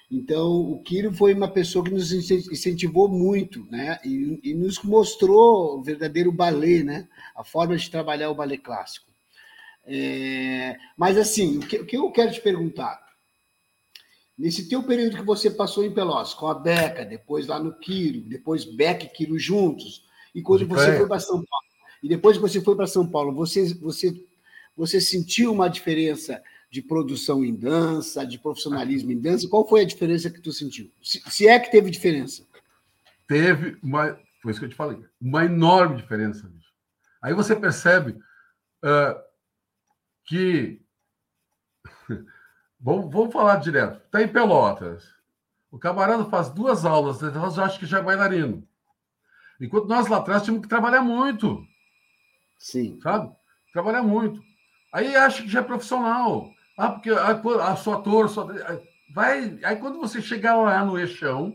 Então, 0.09 0.51
o 0.51 0.81
Kiro 0.81 1.13
foi 1.13 1.33
uma 1.33 1.47
pessoa 1.47 1.85
que 1.85 1.91
nos 1.91 2.11
incentivou 2.11 3.07
muito, 3.07 3.65
né? 3.71 3.97
E, 4.03 4.39
e, 4.43 4.53
nos 4.53 4.81
mostrou 4.83 5.79
o 5.79 5.83
verdadeiro 5.83 6.31
balé, 6.31 6.83
né? 6.83 7.07
A 7.33 7.45
forma 7.45 7.77
de 7.77 7.89
trabalhar 7.89 8.29
o 8.29 8.35
balé 8.35 8.57
clássico. 8.57 9.10
É... 9.85 10.77
Mas, 10.97 11.17
assim, 11.17 11.57
o 11.57 11.61
que, 11.61 11.77
o 11.77 11.85
que, 11.85 11.97
eu 11.97 12.11
quero 12.11 12.31
te 12.31 12.41
perguntar? 12.41 13.01
Nesse 14.37 14.67
teu 14.67 14.83
período 14.83 15.17
que 15.17 15.23
você 15.23 15.51
passou 15.51 15.85
em 15.85 15.93
Pelotas, 15.93 16.33
com 16.33 16.47
a 16.47 16.53
Beca, 16.53 17.05
depois 17.05 17.47
lá 17.47 17.59
no 17.59 17.73
Quiro, 17.73 18.21
depois 18.21 18.65
Beca 18.65 19.05
e 19.05 19.09
Quiro 19.09 19.37
juntos, 19.37 20.05
e 20.33 20.41
quando 20.41 20.65
você 20.67 20.97
foi 20.97 21.07
para 21.07 21.19
São 21.19 21.43
Paulo, 21.43 21.65
e 22.01 22.07
depois 22.07 22.37
que 22.37 22.41
você 22.41 22.61
foi 22.61 22.75
para 22.75 22.87
São 22.87 23.07
Paulo, 23.07 23.33
você, 23.33 23.73
você, 23.75 24.25
você 24.75 24.99
sentiu 24.99 25.51
uma 25.51 25.69
diferença 25.69 26.41
de 26.71 26.81
produção 26.81 27.43
em 27.43 27.53
dança, 27.53 28.25
de 28.25 28.39
profissionalismo 28.39 29.11
em 29.11 29.19
dança? 29.19 29.47
Qual 29.47 29.67
foi 29.67 29.81
a 29.81 29.85
diferença 29.85 30.29
que 30.29 30.39
tu 30.39 30.53
sentiu? 30.53 30.89
Se, 31.03 31.21
se 31.29 31.47
é 31.47 31.59
que 31.59 31.69
teve 31.69 31.91
diferença. 31.91 32.43
Teve 33.27 33.77
uma, 33.83 34.17
foi 34.41 34.51
isso 34.51 34.59
que 34.59 34.65
eu 34.65 34.69
te 34.69 34.75
falei, 34.75 34.97
uma 35.21 35.45
enorme 35.45 35.97
diferença. 35.97 36.49
Aí 37.21 37.33
você 37.33 37.55
percebe 37.55 38.11
uh, 38.11 39.30
que 40.31 40.81
vamos, 42.79 43.11
vamos 43.11 43.33
falar 43.33 43.57
direto. 43.57 44.01
Está 44.05 44.21
em 44.21 44.29
Pelotas. 44.29 45.13
O 45.69 45.77
camarada 45.77 46.23
faz 46.25 46.49
duas 46.49 46.85
aulas, 46.85 47.21
nós 47.21 47.59
acho 47.59 47.77
que 47.77 47.85
já 47.85 47.99
é 47.99 48.01
bailarino. 48.01 48.65
Enquanto 49.59 49.87
nós 49.87 50.07
lá 50.07 50.17
atrás 50.17 50.43
tínhamos 50.43 50.63
que 50.63 50.69
trabalhar 50.69 51.01
muito. 51.01 51.61
Sim. 52.57 52.97
Sabe? 53.01 53.33
Trabalhar 53.73 54.03
muito. 54.03 54.41
Aí 54.93 55.15
acha 55.15 55.43
que 55.43 55.49
já 55.49 55.59
é 55.59 55.63
profissional. 55.63 56.49
Ah, 56.77 56.91
porque 56.91 57.09
ah, 57.09 57.41
ah, 57.63 57.75
sou 57.75 57.93
ator, 57.93 58.29
sou 58.29 58.49
Vai. 59.13 59.59
Aí 59.63 59.75
quando 59.75 59.99
você 59.99 60.21
chegar 60.21 60.55
lá 60.55 60.83
no 60.85 60.97
eixão, 60.97 61.53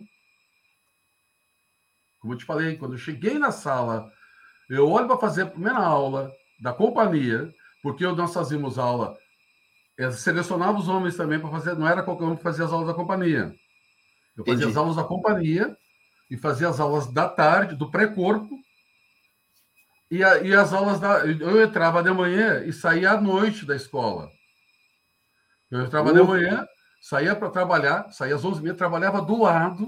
como 2.21 2.35
eu 2.35 2.39
te 2.39 2.45
falei, 2.45 2.77
quando 2.77 2.93
eu 2.93 2.99
cheguei 2.99 3.39
na 3.39 3.51
sala, 3.51 4.11
eu 4.69 4.89
olho 4.91 5.07
para 5.07 5.19
fazer 5.19 5.43
a 5.43 5.47
primeira 5.47 5.79
aula 5.79 6.31
da 6.61 6.73
companhia, 6.73 7.53
porque 7.87 8.05
nós 8.05 8.35
fazíamos 8.35 8.81
aula, 8.81 9.17
eu 9.97 10.11
selecionava 10.11 10.77
os 10.77 10.89
homens 10.89 11.17
também 11.17 11.39
para 11.39 11.51
fazer, 11.51 11.77
não 11.77 11.87
era 11.87 12.03
qualquer 12.03 12.25
um 12.25 12.35
que 12.35 12.43
fazia 12.43 12.65
as 12.65 12.73
aulas 12.73 12.89
da 12.89 12.95
companhia. 12.95 13.55
Eu 14.37 14.45
fazia 14.45 14.65
Entendi. 14.65 14.71
as 14.73 14.77
aulas 14.77 14.97
da 14.97 15.05
companhia 15.05 15.77
e 16.29 16.37
fazia 16.37 16.69
as 16.69 16.81
aulas 16.81 17.07
da 17.13 17.29
tarde, 17.29 17.77
do 17.77 17.89
pré-corpo, 17.89 18.59
e, 20.11 20.25
a, 20.25 20.39
e 20.39 20.53
as 20.53 20.73
aulas 20.73 20.99
da. 20.99 21.25
Eu 21.27 21.63
entrava 21.63 22.03
de 22.03 22.11
manhã 22.11 22.65
e 22.65 22.73
saía 22.73 23.13
à 23.13 23.21
noite 23.21 23.65
da 23.65 23.77
escola. 23.77 24.33
Eu 25.71 25.85
entrava 25.85 26.13
de 26.13 26.21
manhã, 26.21 26.67
saía 27.01 27.37
para 27.37 27.51
trabalhar, 27.51 28.11
saía 28.11 28.35
às 28.35 28.43
11h30, 28.43 28.77
trabalhava 28.77 29.23
do 29.23 29.41
lado, 29.41 29.87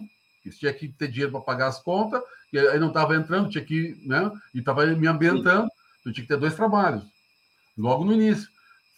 tinha 0.57 0.73
que 0.73 0.87
ter 0.87 1.09
dinheiro 1.09 1.33
para 1.33 1.41
pagar 1.41 1.67
as 1.67 1.83
contas, 1.83 2.23
e 2.53 2.61
aí 2.61 2.79
não 2.79 2.89
estava 2.89 3.17
entrando, 3.17 3.51
tinha 3.51 3.65
que, 3.65 4.01
né? 4.07 4.31
E 4.55 4.61
estava 4.61 4.87
me 4.87 5.09
ambientando, 5.09 5.69
então 5.99 6.13
tinha 6.13 6.23
que 6.23 6.29
ter 6.29 6.39
dois 6.39 6.55
trabalhos, 6.55 7.18
logo 7.79 8.05
no 8.05 8.13
início. 8.13 8.49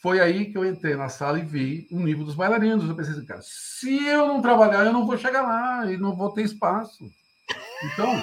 Foi 0.03 0.19
aí 0.19 0.51
que 0.51 0.57
eu 0.57 0.65
entrei 0.65 0.97
na 0.97 1.11
sala 1.11 1.39
e 1.39 1.45
vi 1.45 1.87
o 1.91 2.01
nível 2.01 2.25
dos 2.25 2.35
bailarinos. 2.35 2.89
Eu 2.89 2.97
pensei 2.97 3.13
assim, 3.13 3.27
cara, 3.27 3.43
se 3.43 4.03
eu 4.07 4.27
não 4.27 4.41
trabalhar, 4.41 4.87
eu 4.87 4.93
não 4.93 5.07
vou 5.07 5.19
chegar 5.19 5.43
lá 5.43 5.93
e 5.93 5.99
não 5.99 6.17
vou 6.17 6.33
ter 6.33 6.43
espaço. 6.43 7.05
Então. 7.85 8.07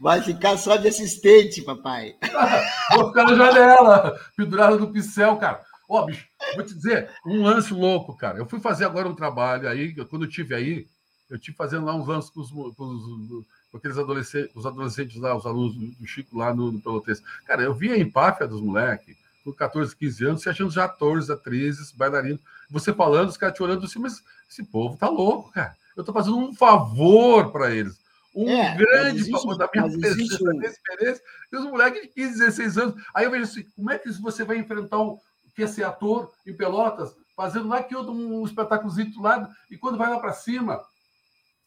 Vai 0.00 0.22
ficar 0.22 0.56
só 0.56 0.76
de 0.76 0.86
assistente, 0.88 1.62
papai. 1.62 2.14
Vou 2.94 3.08
ficar 3.08 3.24
na 3.24 3.34
janela, 3.34 4.20
pendurado 4.36 4.78
no 4.78 4.92
pincel, 4.92 5.36
cara. 5.36 5.62
Ó, 5.88 6.02
oh, 6.02 6.06
bicho, 6.06 6.26
vou 6.54 6.64
te 6.64 6.74
dizer, 6.74 7.10
um 7.26 7.42
lance 7.42 7.72
louco, 7.72 8.16
cara. 8.16 8.38
Eu 8.38 8.46
fui 8.46 8.60
fazer 8.60 8.84
agora 8.84 9.08
um 9.08 9.14
trabalho 9.14 9.68
aí, 9.68 9.94
quando 10.06 10.24
eu 10.24 10.30
tive 10.30 10.54
aí, 10.54 10.86
eu 11.28 11.38
tive 11.38 11.56
fazendo 11.56 11.84
lá 11.84 11.94
uns 11.94 12.06
lances 12.06 12.30
com, 12.30 12.40
os, 12.40 12.50
com, 12.50 12.84
os, 12.84 13.46
com 13.74 13.78
aqueles 13.78 13.98
adolescentes, 13.98 14.54
os 14.54 14.64
adolescentes 14.64 15.20
lá, 15.20 15.36
os 15.36 15.44
alunos 15.44 15.74
do 15.74 16.06
Chico 16.06 16.38
lá 16.38 16.54
no, 16.54 16.70
no 16.70 16.80
Pelotense. 16.80 17.24
Cara, 17.44 17.60
eu 17.60 17.74
vi 17.74 17.90
a 17.90 17.98
empáfia 17.98 18.46
dos 18.46 18.60
moleques, 18.60 19.16
com 19.44 19.52
14, 19.52 19.96
15 19.96 20.24
anos, 20.26 20.42
se 20.42 20.48
achando 20.48 20.70
já 20.70 20.84
atores, 20.84 21.28
atrizes, 21.28 21.90
bailarinos. 21.90 22.40
Você 22.70 22.92
falando, 22.92 23.30
os 23.30 23.36
caras 23.36 23.56
te 23.56 23.64
olhando 23.64 23.84
assim, 23.84 23.98
mas 23.98 24.22
esse 24.48 24.62
povo 24.62 24.96
tá 24.96 25.08
louco, 25.08 25.50
cara. 25.50 25.74
Eu 25.96 26.04
tô 26.04 26.12
fazendo 26.12 26.38
um 26.38 26.54
favor 26.54 27.50
para 27.50 27.74
eles 27.74 27.98
um 28.32 28.48
é, 28.48 28.76
grande 28.76 29.20
existe, 29.20 29.32
favor 29.32 29.56
da 29.56 29.68
minha 29.72 29.98
pessoa, 29.98 30.52
da 30.52 30.58
minha 30.58 30.70
experiência, 30.70 31.22
e 31.52 31.56
os 31.56 31.64
moleques 31.64 32.02
de 32.02 32.08
15, 32.08 32.38
16 32.38 32.78
anos. 32.78 33.04
Aí 33.12 33.24
eu 33.24 33.30
vejo 33.32 33.44
assim, 33.44 33.64
como 33.74 33.90
é 33.90 33.98
que 33.98 34.10
você 34.12 34.44
vai 34.44 34.56
enfrentar 34.56 34.98
o 34.98 35.20
que 35.54 35.64
é 35.64 35.66
ser 35.66 35.82
ator 35.84 36.32
em 36.46 36.52
Pelotas, 36.52 37.12
fazendo 37.36 37.68
lá 37.68 37.82
que 37.82 37.94
outro 37.94 38.12
um 38.12 38.44
espetáculozinho 38.44 39.10
do 39.12 39.22
lado, 39.22 39.48
e 39.68 39.76
quando 39.76 39.98
vai 39.98 40.10
lá 40.10 40.20
para 40.20 40.32
cima, 40.32 40.80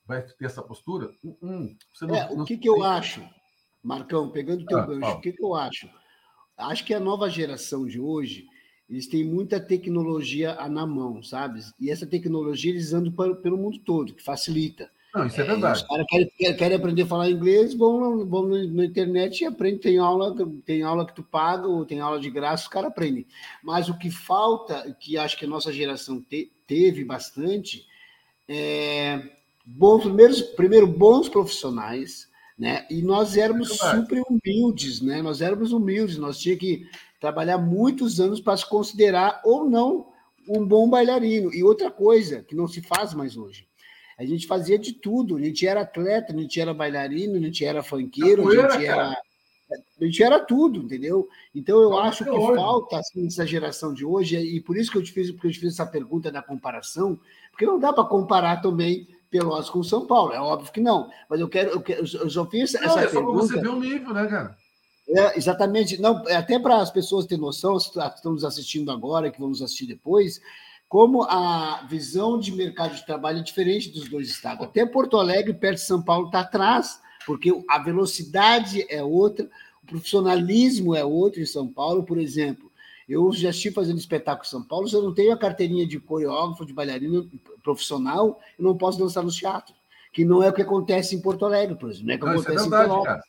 vai 0.08 0.22
ter 0.22 0.46
essa 0.46 0.64
postura? 0.64 1.12
Hum, 1.24 1.76
não, 2.02 2.16
é, 2.16 2.30
o 2.32 2.46
que, 2.46 2.58
que 2.58 2.70
eu 2.70 2.84
acho, 2.84 3.22
Marcão, 3.84 4.30
pegando 4.30 4.64
o 4.64 4.66
teu 4.66 4.80
ah, 4.80 4.86
gancho, 4.86 5.12
o 5.12 5.22
que, 5.22 5.34
que 5.34 5.44
eu 5.44 5.54
acho? 5.54 5.90
Acho 6.58 6.86
que 6.86 6.94
a 6.94 7.00
nova 7.00 7.30
geração 7.30 7.86
de 7.86 8.00
hoje, 8.00 8.46
eles 8.90 9.08
têm 9.08 9.26
muita 9.26 9.60
tecnologia 9.60 10.56
na 10.70 10.88
mão, 10.88 11.22
sabe? 11.22 11.60
E 11.80 11.92
essa 11.92 12.08
tecnologia 12.08 12.72
eles 12.72 12.94
andam 12.94 13.12
pelo 13.12 13.58
mundo 13.58 13.80
todo, 13.80 14.14
que 14.14 14.24
facilita. 14.24 14.90
Não, 15.14 15.26
isso 15.26 15.40
é, 15.42 15.44
é 15.44 15.48
verdade. 15.48 15.82
Os 15.82 15.88
caras 15.88 16.06
querem, 16.08 16.58
querem, 16.58 16.78
aprender 16.78 17.02
a 17.02 17.08
falar 17.08 17.30
inglês, 17.30 17.74
vão, 17.74 18.26
vão 18.26 18.48
na 18.48 18.86
internet 18.86 19.42
e 19.42 19.46
aprendem. 19.46 19.80
Tem 19.80 19.98
aula, 19.98 20.36
tem 20.66 20.84
aula 20.84 21.06
que 21.06 21.16
tu 21.16 21.24
paga, 21.24 21.68
ou 21.68 21.86
tem 21.86 22.00
aula 22.00 22.20
de 22.20 22.30
graça, 22.30 22.64
os 22.64 22.70
caras 22.70 22.92
aprendem. 22.92 23.26
Mas 23.64 23.90
o 23.90 23.98
que 23.98 24.10
falta, 24.10 24.96
que 25.00 25.18
acho 25.18 25.38
que 25.38 25.46
a 25.46 25.50
nossa 25.50 25.72
geração 25.72 26.22
te, 26.22 26.52
teve 26.66 27.04
bastante, 27.04 27.86
é 28.48 29.37
bons, 29.68 30.04
primeiros, 30.04 30.42
primeiro, 30.42 30.88
bons 30.88 31.30
profissionais, 31.30 32.28
né? 32.58 32.86
E 32.90 33.02
nós 33.02 33.38
éramos 33.38 33.78
super 33.78 34.22
humildes, 34.30 35.02
né? 35.02 35.22
Nós 35.22 35.42
éramos 35.42 35.72
humildes, 35.72 36.18
nós 36.18 36.40
tínhamos 36.40 36.62
que 36.62 36.90
trabalhar 37.20 37.58
muitos 37.58 38.20
anos 38.20 38.40
para 38.40 38.58
se 38.58 38.68
considerar 38.68 39.42
ou 39.44 39.70
não 39.70 40.08
um 40.48 40.66
bom 40.66 40.90
bailarino. 40.90 41.54
E 41.54 41.64
outra 41.64 41.92
coisa 41.92 42.42
que 42.44 42.56
não 42.56 42.68
se 42.68 42.82
faz 42.82 43.14
mais 43.14 43.36
hoje 43.36 43.68
a 44.18 44.26
gente 44.26 44.48
fazia 44.48 44.80
de 44.80 44.94
tudo. 44.94 45.38
A 45.38 45.42
gente 45.42 45.68
era 45.68 45.82
atleta, 45.82 46.34
a 46.34 46.38
gente 46.38 46.60
era 46.60 46.74
bailarino, 46.74 47.36
a 47.36 47.40
gente 47.40 47.64
era 47.64 47.84
funkeiro, 47.84 48.50
a 48.50 48.72
gente 48.72 48.86
era. 48.86 49.16
A 49.70 50.06
gente 50.06 50.24
era 50.24 50.40
tudo, 50.40 50.80
entendeu? 50.80 51.28
Então 51.54 51.82
eu 51.82 51.98
acho 51.98 52.24
que 52.24 52.30
hoje. 52.30 52.56
falta 52.56 53.00
assim, 53.00 53.28
essa 53.28 53.46
geração 53.46 53.94
de 53.94 54.06
hoje, 54.06 54.38
e 54.38 54.62
por 54.62 54.78
isso 54.78 54.90
que 54.90 54.98
eu 54.98 55.04
te 55.04 55.12
fiz, 55.12 55.30
porque 55.30 55.48
eu 55.48 55.52
te 55.52 55.60
fiz 55.60 55.74
essa 55.74 55.86
pergunta 55.86 56.32
da 56.32 56.42
comparação, 56.42 57.20
porque 57.52 57.66
não 57.66 57.78
dá 57.78 57.92
para 57.92 58.06
comparar 58.06 58.62
também 58.62 59.10
Pelotas 59.30 59.70
com 59.70 59.84
São 59.84 60.06
Paulo. 60.06 60.34
É 60.34 60.40
óbvio 60.40 60.72
que 60.72 60.82
não. 60.82 61.10
Mas 61.30 61.40
eu 61.40 61.48
quero, 61.48 61.72
eu, 61.72 61.82
quero, 61.82 62.02
eu 62.02 62.30
só 62.30 62.46
fiz 62.46 62.76
essa 62.76 62.88
não, 62.88 63.00
é 63.00 63.08
pergunta. 63.08 63.48
você 63.48 63.60
vê 63.60 63.68
o 63.68 63.80
nível, 63.80 64.14
né, 64.14 64.26
cara? 64.28 64.58
É, 65.10 65.38
exatamente. 65.38 66.00
Não, 66.02 66.28
é 66.28 66.36
até 66.36 66.60
para 66.60 66.78
as 66.78 66.92
pessoas 66.92 67.26
terem 67.26 67.42
noção, 67.42 67.78
que 67.78 68.00
estão 68.00 68.34
nos 68.34 68.44
assistindo 68.44 68.92
agora, 68.92 69.32
que 69.32 69.40
vão 69.40 69.50
nos 69.50 69.62
assistir 69.62 69.86
depois, 69.86 70.42
como 70.90 71.24
a 71.24 71.86
visão 71.90 72.40
de 72.40 72.52
mercado 72.52 72.96
de 72.96 73.06
trabalho 73.06 73.40
é 73.40 73.44
diferente 73.44 73.90
dos 73.90 74.10
dois 74.10 74.28
estados. 74.30 74.66
Até 74.66 74.86
Porto 74.86 75.18
Alegre, 75.18 75.54
perto 75.54 75.78
de 75.78 75.86
São 75.86 76.02
Paulo, 76.02 76.28
está 76.28 76.42
atrás, 76.42 77.00
porque 77.26 77.52
a 77.70 77.80
velocidade 77.80 78.86
é 78.90 79.04
outra, 79.04 79.50
o 79.84 79.88
profissionalismo 79.88 80.96
é 80.96 81.04
outro 81.04 81.42
em 81.42 81.46
São 81.46 81.68
Paulo, 81.68 82.04
por 82.04 82.18
exemplo. 82.18 82.67
Eu 83.08 83.32
já 83.32 83.52
estive 83.52 83.74
fazendo 83.74 83.98
espetáculo 83.98 84.46
em 84.46 84.50
São 84.50 84.64
Paulo, 84.64 84.88
se 84.88 84.96
eu 84.96 85.02
não 85.02 85.14
tenho 85.14 85.34
a 85.34 85.38
carteirinha 85.38 85.88
de 85.88 86.00
coreógrafo, 86.00 86.66
de 86.66 86.74
bailarino 86.74 87.30
profissional, 87.64 88.40
eu 88.60 88.66
não 88.66 88.78
posso 88.78 89.00
dançar 89.00 89.24
no 89.24 89.32
teatro, 89.32 89.74
que 90.12 90.26
não 90.26 90.44
é 90.44 90.50
o 90.50 90.54
que 90.54 90.62
acontece 90.62 91.16
em 91.16 91.22
Porto 91.22 91.46
Alegre, 91.46 91.76
por 91.76 91.90
exemplo. 91.90 92.08
Não 92.08 92.14
é, 92.14 92.18
que 92.18 92.26
não, 92.26 92.32
acontece 92.32 92.56
isso 92.56 92.66
é 92.66 92.78
verdade, 92.78 93.00
em 93.00 93.04
cara. 93.04 93.24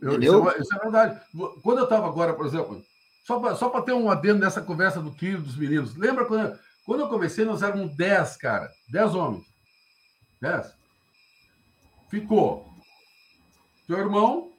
Eu? 0.00 0.20
Isso 0.20 0.50
é, 0.50 0.60
isso 0.60 0.74
é, 0.74 0.78
verdade. 0.78 1.20
Quando 1.62 1.78
eu 1.78 1.84
estava 1.84 2.06
agora, 2.06 2.32
por 2.32 2.46
exemplo, 2.46 2.82
só 3.26 3.38
para 3.38 3.54
só 3.56 3.68
ter 3.82 3.92
um 3.92 4.10
adendo 4.10 4.40
nessa 4.40 4.62
conversa 4.62 5.02
do 5.02 5.10
tio 5.10 5.42
dos 5.42 5.56
meninos, 5.56 5.94
lembra 5.94 6.24
quando, 6.24 6.58
quando 6.86 7.00
eu 7.00 7.08
comecei, 7.08 7.44
nós 7.44 7.62
éramos 7.62 7.94
10, 7.94 8.36
cara, 8.38 8.70
10 8.90 9.14
homens. 9.14 9.44
10. 10.40 10.66
Ficou 12.08 12.66
teu 13.86 13.98
irmão, 13.98 14.50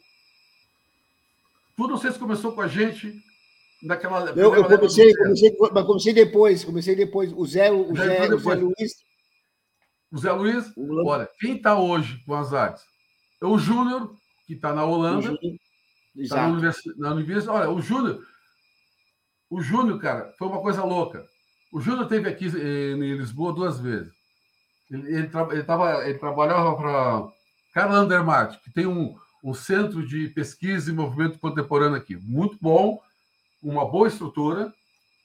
tu 1.75 1.87
não 1.87 1.97
sei 1.97 2.11
se 2.11 2.19
começou 2.19 2.51
com 2.51 2.61
a 2.61 2.67
gente 2.67 3.23
naquela. 3.83 4.29
Eu, 4.31 4.55
eu 4.55 4.63
comecei, 4.65 5.13
comecei, 5.15 5.57
mas 5.71 5.85
comecei 5.85 6.13
depois, 6.13 6.63
comecei 6.63 6.95
depois. 6.95 7.33
O 7.33 7.45
Zé, 7.45 7.71
o 7.71 7.95
Zé, 7.95 8.33
o 8.33 8.39
Zé 8.39 8.55
Luiz. 8.55 8.93
O 10.11 10.17
Zé 10.17 10.31
Luiz, 10.31 10.73
olha, 11.05 11.29
quem 11.39 11.57
está 11.57 11.79
hoje 11.79 12.21
com 12.25 12.33
as 12.33 12.53
artes? 12.53 12.83
É 13.41 13.45
o 13.45 13.57
Júnior, 13.57 14.13
que 14.45 14.53
está 14.53 14.73
na 14.73 14.83
Holanda. 14.83 15.37
Está 16.15 16.47
na 16.47 16.53
universidade, 16.53 16.99
na 16.99 17.11
universidade. 17.13 17.59
Olha, 17.59 17.69
o 17.69 17.81
Júnior, 17.81 18.21
o 19.49 19.61
Júnior, 19.61 19.99
cara, 19.99 20.33
foi 20.37 20.47
uma 20.47 20.61
coisa 20.61 20.83
louca. 20.83 21.25
O 21.71 21.79
Júnior 21.79 22.03
esteve 22.03 22.27
aqui 22.27 22.45
em 22.45 23.15
Lisboa 23.15 23.53
duas 23.53 23.79
vezes. 23.79 24.11
Ele, 24.89 25.07
ele, 25.07 25.29
ele, 25.51 25.63
tava, 25.63 26.07
ele 26.07 26.17
trabalhava 26.17 26.75
para 26.75 27.27
Karl 27.73 27.93
Andermatt, 27.93 28.59
que 28.63 28.71
tem 28.71 28.87
um, 28.87 29.15
um 29.43 29.53
centro 29.53 30.05
de 30.05 30.27
pesquisa 30.29 30.89
e 30.89 30.93
movimento 30.93 31.39
contemporâneo 31.39 31.95
aqui. 31.95 32.15
Muito 32.17 32.57
bom, 32.59 32.99
uma 33.61 33.85
boa 33.85 34.07
estrutura 34.07 34.73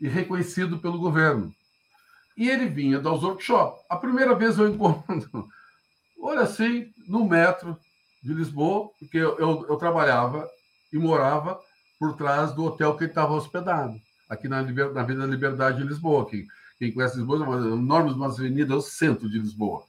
e 0.00 0.08
reconhecido 0.08 0.78
pelo 0.78 0.98
governo. 0.98 1.52
E 2.36 2.48
ele 2.48 2.68
vinha 2.68 3.00
dar 3.00 3.12
os 3.12 3.22
workshops. 3.22 3.84
A 3.88 3.96
primeira 3.96 4.34
vez 4.34 4.58
eu 4.58 4.68
encontro, 4.68 5.48
olha 6.20 6.42
assim, 6.42 6.92
no 7.06 7.24
metro, 7.24 7.78
de 8.24 8.32
Lisboa, 8.32 8.88
porque 8.98 9.18
eu, 9.18 9.38
eu, 9.38 9.66
eu 9.68 9.76
trabalhava 9.76 10.48
e 10.90 10.98
morava 10.98 11.60
por 11.98 12.16
trás 12.16 12.52
do 12.52 12.64
hotel 12.64 12.96
que 12.96 13.04
ele 13.04 13.10
estava 13.10 13.34
hospedado, 13.34 14.00
aqui 14.30 14.48
na, 14.48 14.62
na 14.62 15.00
Avenida 15.02 15.26
Liberdade 15.26 15.76
de 15.76 15.86
Lisboa. 15.86 16.26
Quem, 16.26 16.46
quem 16.78 16.92
conhece 16.92 17.18
Lisboa, 17.18 17.44
é 17.44 17.48
uma 17.48 17.76
enorme 17.76 18.24
avenida, 18.24 18.72
é 18.72 18.76
o 18.76 18.80
centro 18.80 19.28
de 19.28 19.38
Lisboa. 19.38 19.84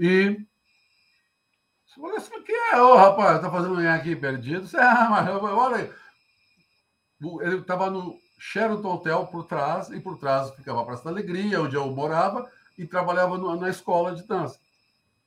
E 0.00 0.40
Olha 1.98 2.16
assim, 2.16 2.34
o 2.34 2.42
que 2.42 2.52
é? 2.52 2.80
Ô, 2.80 2.96
rapaz, 2.96 3.40
tá 3.40 3.50
fazendo 3.50 3.74
manhã 3.74 3.94
aqui 3.94 4.16
perdido? 4.16 4.66
Você, 4.66 4.76
ah, 4.76 5.08
mas 5.10 5.28
olha 5.30 5.76
aí. 5.76 5.92
Ele 7.42 7.56
estava 7.56 7.90
no 7.90 8.16
Sheraton 8.38 8.94
Hotel 8.94 9.26
por 9.26 9.44
trás, 9.44 9.90
e 9.90 10.00
por 10.00 10.18
trás 10.18 10.50
ficava 10.54 10.82
a 10.82 10.84
Praça 10.84 11.04
da 11.04 11.10
Alegria, 11.10 11.62
onde 11.62 11.76
eu 11.76 11.90
morava, 11.90 12.48
e 12.76 12.86
trabalhava 12.86 13.38
no, 13.38 13.56
na 13.56 13.68
escola 13.68 14.14
de 14.14 14.26
dança, 14.26 14.58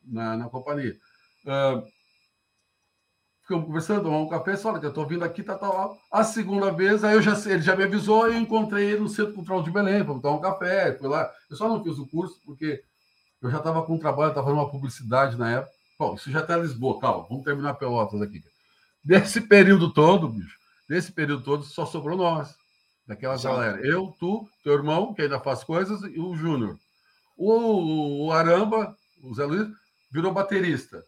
na, 0.05 0.38
na 0.38 0.49
companhia. 0.49 0.95
Uh, 1.45 1.83
ficamos 3.41 3.65
conversando, 3.65 4.03
tomamos 4.03 4.27
um 4.27 4.29
café, 4.29 4.57
só 4.57 4.77
que 4.77 4.86
eu 4.86 4.89
estou 4.89 5.07
vindo 5.07 5.23
aqui, 5.23 5.41
tá, 5.41 5.57
tá 5.57 5.69
lá. 5.69 5.89
A 6.12 6.23
segunda 6.23 6.69
vez, 6.71 7.03
aí 7.03 7.15
eu 7.15 7.21
já, 7.21 7.33
ele 7.49 7.62
já 7.62 7.75
me 7.75 7.86
avisou, 7.86 8.27
eu 8.27 8.38
encontrei 8.38 8.91
ele 8.91 8.99
no 8.99 9.10
Centro 9.10 9.33
Cultural 9.33 9.63
de 9.63 9.71
Belém, 9.71 10.03
para 10.03 10.19
tomar 10.19 10.36
um 10.36 10.41
café, 10.41 10.97
fui 10.97 11.07
lá. 11.07 11.31
Eu 11.49 11.55
só 11.55 11.69
não 11.69 11.83
fiz 11.83 11.97
o 11.97 12.07
curso, 12.07 12.39
porque 12.45 12.83
eu 13.41 13.49
já 13.49 13.57
estava 13.57 13.81
com 13.83 13.97
trabalho, 13.97 14.29
estava 14.29 14.47
fazendo 14.47 14.62
uma 14.62 14.69
publicidade 14.69 15.38
na 15.38 15.49
época. 15.49 15.71
Bom, 15.97 16.15
isso 16.15 16.29
já 16.29 16.41
está 16.41 16.57
em 16.57 16.62
Lisboa, 16.62 16.99
calma, 16.99 17.25
vamos 17.29 17.43
terminar 17.43 17.73
Pelotas 17.75 18.21
aqui. 18.21 18.43
Desse 19.03 19.39
período 19.41 19.91
todo, 19.93 20.27
bicho, 20.27 20.57
desse 20.88 21.12
período 21.12 21.43
todo, 21.43 21.63
só 21.63 21.86
sobrou 21.86 22.17
nós, 22.17 22.56
daquela 23.08 23.38
galera. 23.38 23.86
Eu, 23.86 24.15
tu, 24.19 24.47
teu 24.63 24.73
irmão, 24.73 25.13
que 25.13 25.21
ainda 25.21 25.39
faz 25.39 25.63
coisas, 25.63 26.02
e 26.04 26.19
o 26.19 26.36
Júnior. 26.36 26.78
O, 27.36 28.28
o 28.28 28.32
Aramba, 28.32 28.95
o 29.23 29.34
Zé 29.34 29.45
Luiz, 29.45 29.67
virou 30.12 30.34
baterista. 30.34 31.04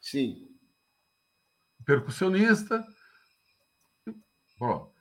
Sim 0.00 0.48
percussionista. 1.88 2.86
Pronto. 4.58 4.92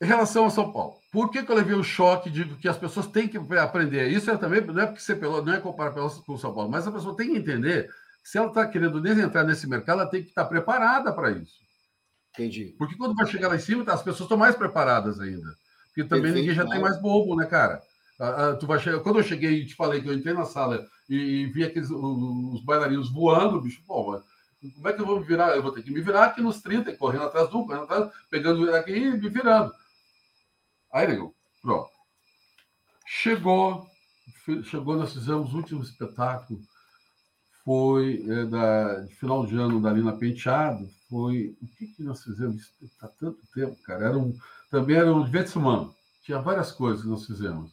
Em 0.00 0.06
relação 0.06 0.46
a 0.46 0.50
São 0.50 0.72
Paulo, 0.72 0.94
por 1.12 1.30
que, 1.30 1.42
que 1.42 1.52
eu 1.52 1.56
levei 1.56 1.74
o 1.74 1.84
choque 1.84 2.30
de 2.30 2.46
que 2.56 2.66
as 2.66 2.78
pessoas 2.78 3.06
têm 3.06 3.28
que 3.28 3.36
aprender? 3.58 4.08
Isso 4.08 4.30
é 4.30 4.38
também, 4.38 4.62
não 4.62 4.82
é 4.82 4.86
porque 4.86 5.02
você 5.02 5.14
não 5.14 5.52
é 5.52 5.60
comparar 5.60 5.90
Pelotas 5.90 6.18
com 6.20 6.38
São 6.38 6.54
Paulo, 6.54 6.70
mas 6.70 6.86
a 6.86 6.92
pessoa 6.92 7.14
tem 7.14 7.30
que 7.30 7.36
entender 7.36 7.88
que 8.22 8.30
se 8.30 8.38
ela 8.38 8.48
está 8.48 8.66
querendo 8.66 9.06
entrar 9.06 9.44
nesse 9.44 9.68
mercado, 9.68 10.00
ela 10.00 10.10
tem 10.10 10.22
que 10.22 10.30
estar 10.30 10.46
preparada 10.46 11.12
para 11.12 11.32
isso. 11.32 11.60
Entendi. 12.32 12.74
Porque 12.78 12.96
quando 12.96 13.14
vai 13.14 13.26
chegar 13.26 13.48
lá 13.48 13.56
em 13.56 13.60
cima, 13.60 13.82
as 13.92 14.02
pessoas 14.02 14.20
estão 14.22 14.38
mais 14.38 14.54
preparadas 14.54 15.20
ainda. 15.20 15.54
Porque 15.86 16.04
também 16.04 16.32
Perfeito, 16.32 16.40
ninguém 16.40 16.54
já 16.54 16.66
tem 16.66 16.80
mais 16.80 17.00
bobo, 17.00 17.36
né, 17.36 17.46
cara? 17.46 17.82
tu 18.58 18.66
vai 18.66 18.78
chegar... 18.78 19.00
Quando 19.00 19.18
eu 19.18 19.24
cheguei 19.24 19.62
e 19.62 19.66
te 19.66 19.74
falei 19.74 20.02
que 20.02 20.08
eu 20.08 20.12
entrei 20.12 20.34
na 20.34 20.44
sala 20.44 20.86
e, 21.08 21.16
e 21.16 21.46
vi 21.46 21.64
aqueles 21.64 21.90
os 21.90 22.62
bailarinos 22.62 23.10
voando, 23.10 23.62
bicho, 23.62 23.82
pô, 23.86 24.22
como 24.74 24.88
é 24.88 24.92
que 24.92 25.00
eu 25.00 25.06
vou 25.06 25.18
me 25.18 25.24
virar? 25.24 25.56
Eu 25.56 25.62
vou 25.62 25.72
ter 25.72 25.82
que 25.82 25.90
me 25.90 26.02
virar 26.02 26.26
aqui 26.26 26.42
nos 26.42 26.60
30, 26.60 26.94
correndo 26.96 27.24
atrás 27.24 27.48
do 27.48 27.64
correndo 27.64 27.84
atrás, 27.84 28.12
pegando 28.30 28.74
aqui 28.74 28.92
e 28.92 29.10
me 29.10 29.28
virando. 29.30 29.72
Aí, 30.92 31.06
negão, 31.06 31.32
pronto. 31.62 31.88
Chegou, 33.06 33.88
chegou, 34.64 34.96
nós 34.96 35.14
fizemos 35.14 35.52
o 35.54 35.56
último 35.56 35.82
espetáculo, 35.82 36.60
foi 37.64 38.22
é, 38.28 38.44
da, 38.44 39.00
de 39.00 39.14
final 39.14 39.46
de 39.46 39.56
ano 39.56 39.80
da 39.80 39.92
Lina 39.92 40.12
Penteado, 40.12 40.90
foi. 41.10 41.58
O 41.60 41.66
que, 41.66 41.88
que 41.88 42.02
nós 42.02 42.22
fizemos? 42.22 42.72
Está 42.80 43.08
tanto 43.08 43.44
tempo, 43.52 43.76
cara. 43.82 44.06
Era 44.06 44.18
um, 44.18 44.34
também 44.70 44.96
era 44.96 45.12
um 45.12 45.24
divertimento 45.24 45.58
humano. 45.58 45.94
Tinha 46.22 46.40
várias 46.40 46.70
coisas 46.70 47.02
que 47.02 47.08
nós 47.08 47.26
fizemos. 47.26 47.72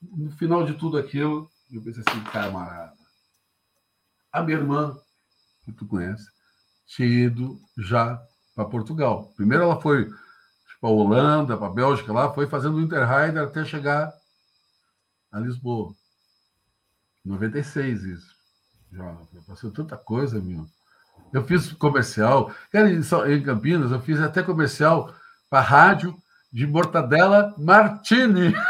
No 0.00 0.30
final 0.32 0.64
de 0.64 0.74
tudo 0.74 0.98
aquilo, 0.98 1.50
eu 1.72 1.82
pensei 1.82 2.04
assim, 2.06 2.22
camarada. 2.24 2.96
A 4.30 4.42
minha 4.42 4.58
irmã 4.58 4.96
que 5.64 5.72
tu 5.72 5.86
conhece, 5.86 6.28
tinha 6.86 7.08
ido 7.08 7.60
já 7.78 8.20
para 8.54 8.68
Portugal. 8.68 9.32
Primeiro 9.36 9.64
ela 9.64 9.80
foi 9.80 10.08
para 10.80 10.90
a 10.90 10.92
Holanda, 10.92 11.56
para 11.56 11.68
a 11.68 11.72
Bélgica, 11.72 12.12
lá, 12.12 12.32
foi 12.32 12.46
fazendo 12.48 12.76
o 12.76 12.80
Interraider 12.80 13.44
até 13.44 13.64
chegar 13.64 14.12
a 15.30 15.38
Lisboa. 15.38 15.94
96 17.24 18.02
isso. 18.02 18.36
Já 18.90 19.16
passou 19.46 19.70
tanta 19.70 19.96
coisa, 19.96 20.40
meu. 20.40 20.66
Eu 21.32 21.44
fiz 21.44 21.72
comercial. 21.72 22.52
Em 23.28 23.42
Campinas, 23.42 23.90
eu 23.90 24.00
fiz 24.00 24.20
até 24.20 24.42
comercial 24.42 25.14
para 25.48 25.60
a 25.60 25.62
rádio 25.62 26.16
de 26.52 26.66
Mortadela 26.66 27.54
Martini. 27.56 28.54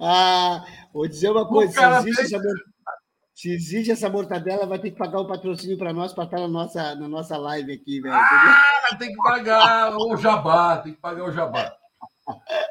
ah, 0.00 0.64
vou 0.92 1.06
dizer 1.06 1.30
uma 1.30 1.46
coisa. 1.46 2.02
Se 2.02 2.08
existe, 2.08 2.36
se 3.34 3.52
existe 3.52 3.92
essa 3.92 4.08
mortadela, 4.08 4.66
vai 4.66 4.80
ter 4.80 4.90
que 4.90 4.98
pagar 4.98 5.20
o 5.20 5.28
patrocínio 5.28 5.78
para 5.78 5.92
nós 5.92 6.12
para 6.12 6.24
estar 6.24 6.40
na 6.40 6.48
nossa, 6.48 6.96
na 6.96 7.08
nossa 7.08 7.36
live 7.36 7.72
aqui, 7.72 8.00
velho. 8.00 8.14
Ah, 8.14 8.96
tem 8.98 9.10
que 9.10 9.16
pagar 9.16 9.96
o 9.96 10.16
jabá, 10.16 10.78
tem 10.78 10.94
que 10.94 11.00
pagar 11.00 11.24
o 11.24 11.30
jabá. 11.30 11.72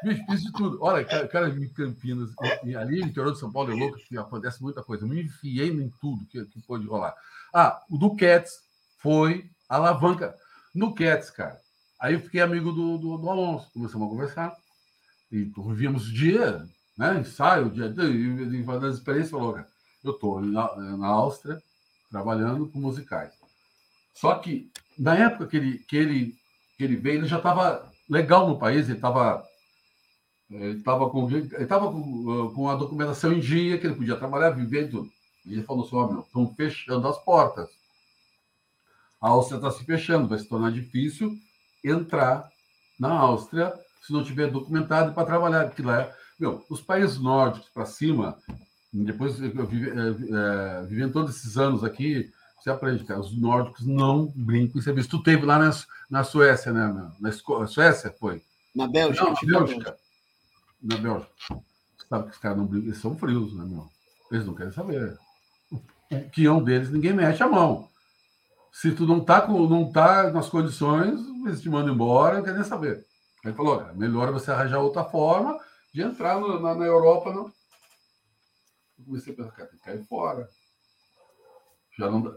Bicho, 0.02 0.24
fiz 0.26 0.42
de 0.42 0.52
tudo. 0.52 0.78
Olha, 0.80 1.04
cara, 1.04 1.28
cara 1.28 1.48
em 1.48 1.68
Campinas, 1.68 2.30
ali 2.40 3.00
no 3.00 3.06
interior 3.06 3.32
de 3.32 3.38
São 3.38 3.52
Paulo 3.52 3.72
é 3.72 3.74
louco, 3.74 3.98
que 3.98 4.16
acontece 4.16 4.62
muita 4.62 4.82
coisa. 4.82 5.04
Eu 5.04 5.08
me 5.08 5.22
enfiei 5.22 5.68
em 5.70 5.90
tudo 6.00 6.26
que, 6.26 6.44
que 6.46 6.60
pode 6.62 6.86
rolar. 6.86 7.14
Ah, 7.52 7.80
o 7.90 7.98
do 7.98 8.14
Cats 8.16 8.52
foi 8.98 9.50
alavanca. 9.68 10.34
No 10.74 10.94
Cats, 10.94 11.30
cara. 11.30 11.58
Aí 12.00 12.14
eu 12.14 12.20
fiquei 12.20 12.40
amigo 12.40 12.72
do, 12.72 12.98
do, 12.98 13.18
do 13.18 13.30
Alonso, 13.30 13.70
começamos 13.72 14.06
a 14.06 14.10
conversar. 14.10 14.56
E 15.32 15.50
víamos 15.74 16.08
o 16.08 16.12
dia, 16.12 16.64
né? 16.96 17.18
Ensaio, 17.18 17.70
dia, 17.70 17.86
e, 17.86 18.64
fazendo 18.64 18.86
as 18.86 18.94
experiências, 18.96 19.30
falou, 19.30 19.54
cara 19.54 19.68
eu 20.02 20.12
estou 20.12 20.40
na, 20.40 20.74
na 20.96 21.06
Áustria 21.06 21.60
trabalhando 22.10 22.68
com 22.68 22.78
musicais. 22.78 23.32
Só 24.14 24.34
que 24.36 24.70
na 24.98 25.16
época 25.16 25.46
que 25.46 25.56
ele, 25.56 25.78
que 25.80 25.96
ele, 25.96 26.36
que 26.76 26.84
ele 26.84 26.96
veio, 26.96 27.18
ele 27.18 27.28
já 27.28 27.38
estava 27.38 27.90
legal 28.08 28.48
no 28.48 28.58
país, 28.58 28.88
ele 28.88 28.98
estava 28.98 29.44
ele 30.50 30.78
estava 30.78 31.10
com, 31.10 31.30
ele 31.30 31.66
tava 31.66 31.92
com, 31.92 32.52
com 32.54 32.68
a 32.68 32.74
documentação 32.74 33.32
em 33.32 33.40
dia, 33.40 33.76
que 33.78 33.86
ele 33.86 33.96
podia 33.96 34.16
trabalhar, 34.16 34.50
viver 34.50 34.86
e 34.86 34.88
tudo. 34.88 35.10
E 35.44 35.52
ele 35.52 35.62
falou 35.62 35.84
assim: 35.84 35.96
oh, 35.96 36.08
meu, 36.08 36.20
estão 36.20 36.54
fechando 36.54 37.06
as 37.06 37.18
portas. 37.18 37.68
A 39.20 39.28
Áustria 39.28 39.56
está 39.56 39.70
se 39.70 39.84
fechando, 39.84 40.28
vai 40.28 40.38
se 40.38 40.48
tornar 40.48 40.70
difícil 40.72 41.36
entrar 41.84 42.48
na 42.98 43.12
Áustria 43.12 43.74
se 44.00 44.12
não 44.12 44.24
tiver 44.24 44.50
documentado 44.50 45.12
para 45.12 45.26
trabalhar, 45.26 45.66
porque 45.66 45.82
lá 45.82 46.10
Meu, 46.38 46.64
os 46.70 46.80
países 46.80 47.18
nórdicos 47.18 47.68
para 47.70 47.84
cima, 47.84 48.38
depois 48.92 49.40
eu 49.40 49.48
é, 49.50 50.86
vivendo 50.86 51.12
todos 51.12 51.36
esses 51.36 51.58
anos 51.58 51.84
aqui, 51.84 52.30
você 52.60 52.70
aprende, 52.70 53.04
cara, 53.04 53.20
os 53.20 53.36
nórdicos 53.36 53.86
não 53.86 54.26
brincam 54.34 54.78
em 54.78 54.82
serviço. 54.82 55.10
Tu 55.10 55.22
teve 55.22 55.46
lá 55.46 55.58
na, 55.58 55.70
na 56.10 56.24
Suécia, 56.24 56.72
né? 56.72 57.12
Na, 57.20 57.30
na 57.30 57.66
Suécia, 57.66 58.14
foi? 58.18 58.42
Na 58.74 58.86
Bélgica. 58.86 59.24
Não, 59.24 59.32
na 59.32 59.60
Bélgica. 59.60 59.96
Na 60.82 60.96
Bélgica. 60.96 61.32
Sabe 62.08 62.24
que 62.24 62.30
os 62.30 62.38
caras 62.38 62.58
não 62.58 62.66
brincam, 62.66 62.88
eles 62.88 63.00
são 63.00 63.16
frios, 63.16 63.54
né, 63.54 63.64
meu? 63.64 63.88
Eles 64.32 64.46
não 64.46 64.54
querem 64.54 64.72
saber. 64.72 65.18
O 65.70 65.80
peão 66.34 66.62
deles, 66.62 66.90
ninguém 66.90 67.12
mete 67.12 67.42
a 67.42 67.48
mão. 67.48 67.88
Se 68.72 68.92
tu 68.92 69.06
não 69.06 69.20
tá, 69.20 69.40
com, 69.40 69.66
não 69.66 69.90
tá 69.90 70.30
nas 70.30 70.48
condições, 70.48 71.20
eles 71.46 71.60
te 71.60 71.68
mandam 71.68 71.94
embora, 71.94 72.38
não 72.38 72.44
quer 72.44 72.54
nem 72.54 72.64
saber. 72.64 73.04
Aí 73.44 73.52
falou, 73.52 73.78
cara, 73.78 73.92
melhor 73.94 74.32
você 74.32 74.50
arranjar 74.50 74.80
outra 74.80 75.04
forma 75.04 75.58
de 75.92 76.02
entrar 76.02 76.40
no, 76.40 76.60
na, 76.60 76.74
na, 76.74 76.84
Europa. 76.84 77.32
Não. 77.32 77.46
Eu 78.98 79.04
comecei 79.04 79.32
a 79.32 79.36
pensar, 79.36 79.52
cara, 79.52 79.68
tem 79.68 79.78
que 79.78 79.84
cair 79.84 80.04
fora. 80.06 80.48
Já 81.98 82.10
não 82.10 82.22
dá. 82.22 82.36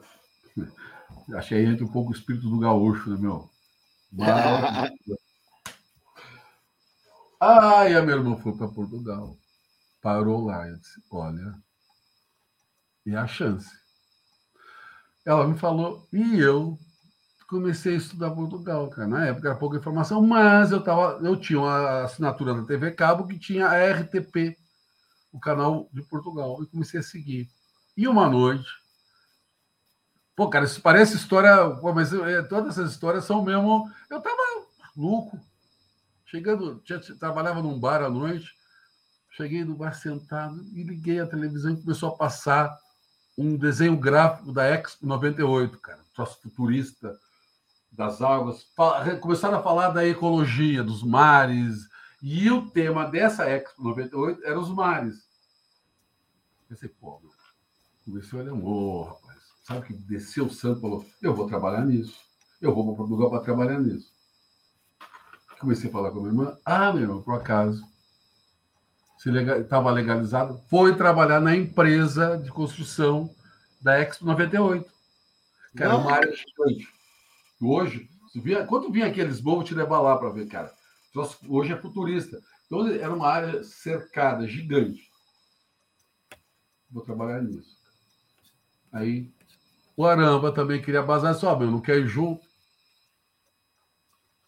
Achei 1.38 1.66
entre 1.66 1.84
um 1.84 1.92
pouco 1.92 2.12
o 2.12 2.16
espírito 2.16 2.50
do 2.50 2.60
gaúcho, 2.60 3.10
né, 3.10 3.18
meu? 3.18 3.50
Mas... 4.12 4.92
Ai, 7.40 7.96
a 7.96 8.02
minha 8.02 8.18
irmã 8.18 8.38
foi 8.38 8.56
para 8.56 8.68
Portugal. 8.68 9.38
Parou 10.02 10.46
lá. 10.46 10.68
Eu 10.68 10.78
disse, 10.78 11.02
olha, 11.12 11.56
e 13.06 13.16
a 13.16 13.26
chance. 13.28 13.70
Ela 15.26 15.48
me 15.48 15.58
falou, 15.58 16.08
e 16.12 16.40
eu 16.40 16.78
comecei 17.48 17.96
a 17.96 17.98
estudar 17.98 18.32
Portugal, 18.32 18.90
cara. 18.90 19.08
Na 19.08 19.26
época 19.26 19.50
era 19.50 19.58
pouca 19.58 19.78
informação, 19.78 20.22
mas 20.22 20.72
eu, 20.72 20.84
tava, 20.84 21.20
eu 21.22 21.36
tinha 21.36 21.60
uma 21.60 22.04
assinatura 22.04 22.54
da 22.54 22.64
TV 22.64 22.92
Cabo 22.92 23.28
que 23.28 23.38
tinha 23.38 23.68
a 23.68 23.92
RTP, 23.92 24.58
o 25.32 25.40
canal 25.40 25.90
de 25.92 26.02
Portugal, 26.04 26.62
e 26.64 26.68
comecei 26.68 27.00
a 27.00 27.04
seguir. 27.04 27.50
E 27.96 28.08
uma 28.08 28.30
noite. 28.30 28.81
Pô, 30.42 30.50
cara, 30.50 30.66
isso 30.66 30.82
parece 30.82 31.16
história. 31.16 31.70
Pô, 31.76 31.94
mas 31.94 32.12
é, 32.12 32.42
todas 32.42 32.72
essas 32.72 32.94
histórias 32.94 33.26
são 33.26 33.44
mesmo. 33.44 33.88
Eu 34.10 34.20
tava 34.20 34.42
louco. 34.98 35.40
Chegando, 36.26 36.80
tinha, 36.80 37.00
trabalhava 37.20 37.62
num 37.62 37.80
bar 37.80 38.02
à 38.02 38.10
noite, 38.10 38.50
cheguei 39.30 39.64
no 39.64 39.76
bar 39.76 39.94
sentado 39.94 40.60
e 40.74 40.82
liguei 40.82 41.20
a 41.20 41.28
televisão 41.28 41.74
e 41.74 41.80
começou 41.80 42.10
a 42.10 42.16
passar 42.16 42.76
um 43.38 43.56
desenho 43.56 43.96
gráfico 43.96 44.52
da 44.52 44.66
Expo 44.66 45.06
98, 45.06 45.78
cara, 45.78 46.00
troço 46.12 46.42
futurista 46.42 47.16
das 47.92 48.20
águas. 48.20 48.66
Começaram 49.20 49.60
a 49.60 49.64
falar 49.64 49.90
da 49.90 50.08
ecologia, 50.08 50.84
dos 50.84 51.04
mares, 51.04 51.88
e 52.20 52.50
o 52.50 52.68
tema 52.68 53.06
dessa 53.06 53.48
Expo 53.48 53.84
98 53.84 54.44
era 54.44 54.60
os 54.60 54.70
mares. 54.70 55.20
Pensei, 56.68 56.90
pô, 56.90 57.20
meu, 57.20 57.32
comecei 58.04 58.40
a 58.40 58.42
olhar, 58.42 58.54
oh, 58.54 59.21
sabe 59.64 59.88
que 59.88 59.94
desceu 59.94 60.46
o 60.46 60.54
santo 60.54 60.80
e 60.80 60.82
falou: 60.82 61.06
eu 61.22 61.34
vou 61.34 61.48
trabalhar 61.48 61.86
nisso, 61.86 62.20
eu 62.62 62.74
vou 62.74 62.86
para 62.86 62.96
Portugal 62.96 63.30
para 63.30 63.44
trabalhar 63.44 63.80
nisso. 63.80 64.12
Comecei 65.60 65.90
a 65.90 65.94
falar 65.94 66.12
com 66.12 66.18
a 66.18 66.22
minha 66.22 66.32
irmã, 66.32 66.58
ah, 66.66 66.92
meu 66.92 67.04
irmão, 67.04 67.22
por 67.22 67.36
acaso, 67.36 67.86
se 69.22 69.30
estava 69.30 69.92
legal, 69.92 70.18
legalizado, 70.18 70.60
foi 70.68 70.96
trabalhar 70.96 71.40
na 71.40 71.56
empresa 71.56 72.38
de 72.38 72.50
construção 72.50 73.30
da 73.80 74.00
Expo 74.00 74.26
98. 74.26 74.92
Que 75.78 75.84
era 75.84 75.96
uma 75.96 76.12
área 76.12 76.34
gigante. 76.36 76.88
Hoje, 77.62 78.10
quando 78.68 78.92
vinha 78.92 79.06
aqui 79.06 79.22
a 79.22 79.26
Lisboa, 79.26 79.58
vou 79.58 79.64
te 79.64 79.76
levar 79.76 80.02
lá 80.02 80.18
para 80.18 80.32
ver, 80.32 80.48
cara. 80.48 80.74
Hoje 81.48 81.72
é 81.72 81.78
futurista. 81.78 82.42
Então, 82.66 82.88
era 82.88 83.14
uma 83.14 83.28
área 83.28 83.64
cercada, 83.64 84.48
gigante. 84.48 85.12
Vou 86.90 87.04
trabalhar 87.04 87.44
nisso. 87.44 87.78
Aí, 88.92 89.32
o 89.96 90.06
Aramba 90.06 90.52
também 90.52 90.82
queria 90.82 91.02
bazar 91.02 91.36
só, 91.36 91.58
meu, 91.58 91.70
não 91.70 91.82
quer 91.82 91.98
ir 91.98 92.08
junto? 92.08 92.46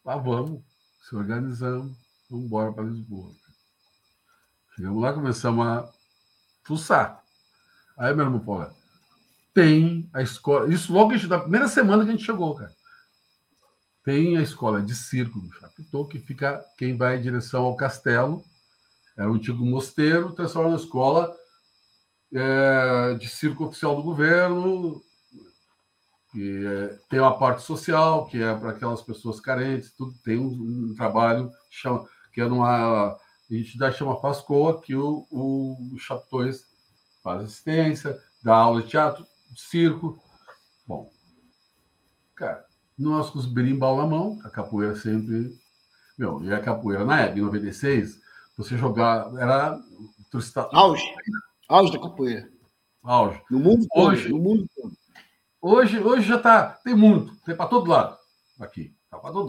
Ah, 0.06 0.18
vamos, 0.18 0.62
se 1.02 1.16
organizamos, 1.16 1.96
vamos 2.30 2.46
embora 2.46 2.74
para 2.74 2.84
Lisboa. 2.84 3.32
Chegamos 4.76 5.02
lá, 5.02 5.14
começamos 5.14 5.66
a 5.66 5.90
fuçar. 6.64 7.24
Aí, 7.98 8.14
meu 8.14 8.26
irmão 8.26 8.40
Paulo, 8.40 8.74
tem 9.54 10.10
a 10.14 10.22
escola. 10.22 10.74
Isso 10.74 10.92
logo 10.92 11.16
da 11.28 11.40
primeira 11.40 11.68
semana 11.68 12.04
que 12.04 12.10
a 12.10 12.14
gente 12.14 12.26
chegou, 12.26 12.56
cara. 12.56 12.74
Tem 14.04 14.36
a 14.38 14.42
escola 14.42 14.82
de 14.82 14.96
circo 14.96 15.40
do 15.40 15.54
Chapitão, 15.54 16.06
que 16.06 16.20
fica 16.20 16.64
quem 16.78 16.98
vai 16.98 17.18
em 17.18 17.22
direção 17.22 17.64
ao 17.64 17.76
castelo. 17.76 18.44
Era 19.16 19.32
um 19.32 19.36
antigo 19.36 19.64
mosteiro, 19.64 20.34
transforma 20.34 20.72
na 20.72 20.76
escola 20.76 21.34
é, 22.34 23.14
de 23.14 23.30
circo 23.30 23.66
oficial 23.66 23.96
do 23.96 24.04
governo. 24.04 25.02
E, 26.36 26.66
é, 26.66 27.00
tem 27.10 27.20
uma 27.20 27.38
parte 27.38 27.62
social, 27.62 28.26
que 28.26 28.42
é 28.42 28.56
para 28.56 28.72
aquelas 28.72 29.02
pessoas 29.02 29.40
carentes, 29.40 29.92
tudo 29.92 30.14
tem 30.24 30.38
um, 30.38 30.90
um 30.92 30.96
trabalho 30.96 31.52
chama, 31.70 32.06
que 32.34 32.42
é 32.42 32.48
numa 32.48 33.18
a 33.54 33.54
gente 33.56 33.78
dá 33.78 33.92
chama 33.92 34.20
Pascoa, 34.20 34.82
que 34.82 34.96
o, 34.96 35.28
o 35.30 35.96
Chaptões 36.00 36.66
faz 37.22 37.44
assistência, 37.44 38.20
dá 38.44 38.56
aula 38.56 38.82
de 38.82 38.88
teatro, 38.90 39.26
de 39.52 39.62
circo. 39.62 40.20
Bom, 40.88 41.12
cara, 42.36 42.66
nós 42.98 43.30
com 43.30 43.40
os 43.40 43.46
berimbau 43.46 43.98
na 43.98 44.08
mão, 44.08 44.40
a 44.44 44.50
capoeira 44.50 44.96
sempre. 44.96 45.56
Meu, 46.18 46.44
e 46.44 46.54
a 46.54 46.60
capoeira 46.60 47.06
na 47.06 47.22
época, 47.22 47.40
em 47.40 47.44
96, 47.44 48.20
você 48.58 48.78
jogar. 48.78 49.32
Era. 49.36 49.80
Auge. 50.72 51.04
Auge 51.70 51.92
da 51.92 52.00
capoeira. 52.00 52.50
Auge. 53.04 53.40
No 53.52 53.60
mundo 53.60 53.86
todo. 53.94 54.08
Hoje, 54.08 54.30
no 54.30 54.40
mundo 54.40 54.68
todo. 54.76 54.98
Hoje, 55.66 55.98
hoje 55.98 56.28
já 56.28 56.36
está. 56.36 56.74
Tem 56.84 56.94
muito, 56.94 57.38
tem 57.46 57.56
para 57.56 57.70
todo 57.70 57.90
lado 57.90 58.18
aqui. 58.60 58.94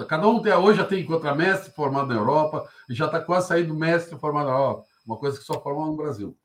Cada 0.06 0.28
um 0.28 0.40
tem, 0.40 0.52
hoje 0.52 0.78
já 0.78 0.86
tem 0.86 1.04
contramestre 1.04 1.72
formado 1.72 2.06
na 2.06 2.14
Europa, 2.14 2.70
e 2.88 2.94
já 2.94 3.06
está 3.06 3.20
quase 3.20 3.48
saindo 3.48 3.74
mestre 3.74 4.16
formado 4.20 4.46
na 4.46 4.52
Europa, 4.52 4.86
uma 5.04 5.18
coisa 5.18 5.36
que 5.36 5.44
só 5.44 5.60
forma 5.60 5.86
no 5.86 5.96
Brasil. 5.96 6.38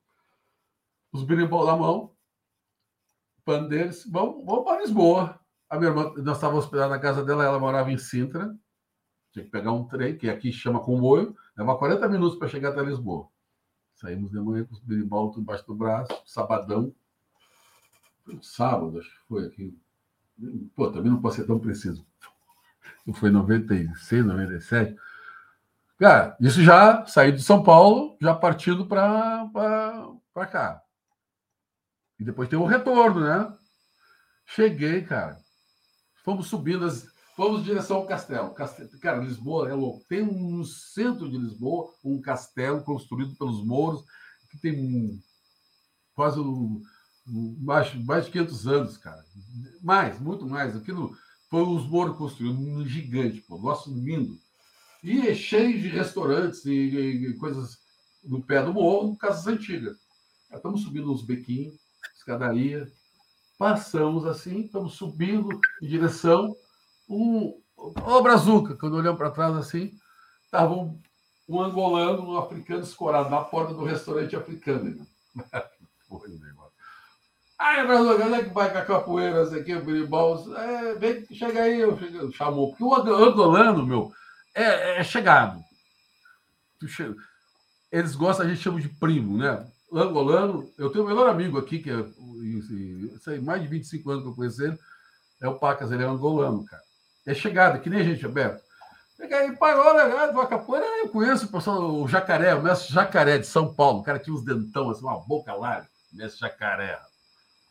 Os 1.11 1.23
birimbau 1.23 1.67
na 1.67 1.77
mão, 1.77 2.15
pandeiros, 3.45 4.07
vamos, 4.09 4.43
vamos 4.43 4.63
para 4.63 4.81
Lisboa. 4.81 5.39
A 5.69 5.77
minha 5.77 5.91
irmã, 5.91 6.13
nós 6.17 6.37
estávamos 6.37 6.65
hospedados 6.65 6.91
na 6.91 6.99
casa 6.99 7.23
dela, 7.23 7.45
ela 7.45 7.59
morava 7.59 7.91
em 7.91 7.97
Sintra, 7.99 8.51
tinha 9.31 9.45
que 9.45 9.51
pegar 9.51 9.71
um 9.71 9.87
trem, 9.87 10.17
que 10.17 10.31
aqui 10.31 10.51
chama 10.51 10.79
comboio, 10.79 11.35
leva 11.55 11.77
40 11.77 12.09
minutos 12.09 12.39
para 12.39 12.47
chegar 12.47 12.69
até 12.69 12.81
Lisboa. 12.81 13.27
Saímos 13.93 14.31
de 14.31 14.39
manhã 14.39 14.65
com 14.65 14.73
os 14.73 14.79
birimbau 14.79 15.31
embaixo 15.37 15.67
do 15.67 15.75
braço, 15.75 16.11
sabadão, 16.25 16.91
sábado, 18.41 18.99
acho 18.99 19.09
que 19.09 19.27
foi 19.27 19.45
aqui. 19.45 19.77
Pô, 20.75 20.91
também 20.91 21.11
não 21.11 21.21
pode 21.21 21.35
ser 21.35 21.45
tão 21.45 21.59
preciso 21.59 22.05
foi 23.13 23.29
96, 23.29 24.25
97. 24.25 24.95
Cara, 25.97 26.37
isso 26.39 26.63
já 26.63 27.05
saí 27.05 27.31
de 27.31 27.43
São 27.43 27.61
Paulo, 27.61 28.17
já 28.21 28.33
partindo 28.33 28.85
para 28.87 29.49
cá. 30.49 30.81
E 32.19 32.23
depois 32.23 32.49
tem 32.49 32.57
o 32.57 32.65
retorno, 32.65 33.21
né? 33.21 33.53
Cheguei, 34.45 35.03
cara. 35.03 35.37
Fomos 36.23 36.47
subindo, 36.47 36.85
as, 36.85 37.07
fomos 37.35 37.61
em 37.61 37.65
direção 37.65 37.97
ao 37.97 38.07
castelo. 38.07 38.53
castelo. 38.53 38.89
Cara, 38.99 39.17
Lisboa 39.17 39.69
é 39.69 39.73
louco. 39.73 40.05
Tem 40.07 40.21
um, 40.21 40.57
no 40.57 40.65
centro 40.65 41.29
de 41.29 41.37
Lisboa 41.37 41.91
um 42.03 42.21
castelo 42.21 42.83
construído 42.83 43.35
pelos 43.35 43.65
mouros, 43.65 44.03
que 44.49 44.59
tem 44.59 45.21
quase 46.15 46.39
um, 46.39 46.43
um, 46.43 46.81
mais, 47.29 47.93
mais 48.05 48.25
de 48.25 48.31
500 48.31 48.67
anos, 48.67 48.97
cara. 48.97 49.23
Mais, 49.81 50.19
muito 50.19 50.45
mais. 50.47 50.75
Aquilo 50.75 51.15
foi 51.49 51.63
os 51.63 51.87
Moro 51.87 52.15
construíram 52.15 52.59
um 52.59 52.85
gigante, 52.85 53.41
pô, 53.41 53.57
nosso 53.57 53.93
lindo. 53.93 54.37
E 55.03 55.27
é 55.27 55.33
cheio 55.33 55.79
de 55.79 55.87
restaurantes 55.87 56.65
e, 56.65 56.71
e, 56.71 57.33
coisas 57.37 57.79
no 58.23 58.41
pé 58.41 58.61
do 58.63 58.73
morro, 58.73 59.17
casas 59.17 59.47
antigas. 59.47 59.97
Estamos 60.53 60.81
subindo 60.81 61.11
uns 61.11 61.23
bequinhos, 61.23 61.75
escadaria. 62.17 62.91
Passamos 63.57 64.25
assim, 64.25 64.61
estamos 64.61 64.93
subindo 64.93 65.49
em 65.81 65.87
direção 65.87 66.55
um. 67.07 67.59
Ô, 67.77 68.21
Brazuca, 68.21 68.75
quando 68.75 68.97
olhamos 68.97 69.17
para 69.17 69.31
trás 69.31 69.55
assim, 69.55 69.97
estava 70.43 70.73
um, 70.73 70.99
um, 71.47 71.61
angolano, 71.61 72.23
um 72.23 72.37
africano 72.37 72.83
escorado 72.83 73.29
na 73.29 73.41
porta 73.41 73.73
do 73.73 73.85
restaurante 73.85 74.35
africano. 74.35 75.07
Foi 76.07 76.29
o 76.29 76.39
negócio. 77.59 77.79
Aí, 77.79 77.85
Brasil, 77.85 78.25
onde 78.25 78.35
é 78.35 78.43
que 78.43 78.53
vai 78.53 78.71
com 78.71 78.77
a 78.77 78.85
capoeira, 78.85 79.43
isso 79.43 79.55
aqui, 79.55 79.75
o 79.75 79.83
berimbau? 79.83 80.55
É, 80.55 80.95
vem, 80.95 81.25
chega 81.31 81.63
aí, 81.63 81.79
eu 81.79 81.97
chego, 81.97 82.31
chamou. 82.31 82.69
Porque 82.69 82.83
o 82.83 82.93
angolano, 82.93 83.85
meu, 83.85 84.11
é, 84.55 84.99
é 84.99 85.03
chegado. 85.03 85.59
Eles 87.91 88.15
gostam, 88.15 88.45
a 88.45 88.49
gente 88.49 88.61
chama 88.61 88.79
de 88.79 88.87
primo, 88.87 89.37
né? 89.37 89.65
Angolano, 89.91 90.71
eu 90.77 90.89
tenho 90.91 91.03
o 91.03 91.07
melhor 91.07 91.27
amigo 91.27 91.57
aqui, 91.57 91.79
que 91.79 91.89
é, 91.89 92.05
sei, 93.23 93.39
mais 93.39 93.61
de 93.61 93.67
25 93.67 94.09
anos 94.09 94.23
que 94.23 94.29
eu 94.29 94.35
conheço 94.35 94.63
ele, 94.63 94.77
é 95.41 95.47
o 95.47 95.57
Pacas, 95.57 95.91
ele 95.91 96.03
é 96.03 96.05
angolano, 96.05 96.63
cara. 96.65 96.83
É 97.25 97.33
chegado, 97.33 97.81
que 97.81 97.89
nem 97.89 98.01
a 98.01 98.03
gente, 98.03 98.25
Alberto. 98.25 98.63
Aí 99.19 99.55
parou, 99.57 99.93
né? 99.95 100.31
Do 100.31 100.47
capoeira, 100.47 100.85
eu 100.99 101.09
conheço 101.09 101.45
o 101.45 101.51
pessoal, 101.51 102.01
o 102.01 102.07
Jacaré, 102.07 102.55
o 102.55 102.63
mestre 102.63 102.93
Jacaré 102.93 103.37
de 103.37 103.47
São 103.47 103.73
Paulo. 103.73 103.99
O 103.99 104.03
cara 104.03 104.17
tinha 104.17 104.33
uns 104.33 104.43
dentão, 104.43 104.89
assim, 104.89 105.01
uma 105.01 105.19
boca 105.19 105.53
larga. 105.53 105.87
Mestre 106.13 106.39
Jacaré. 106.39 106.99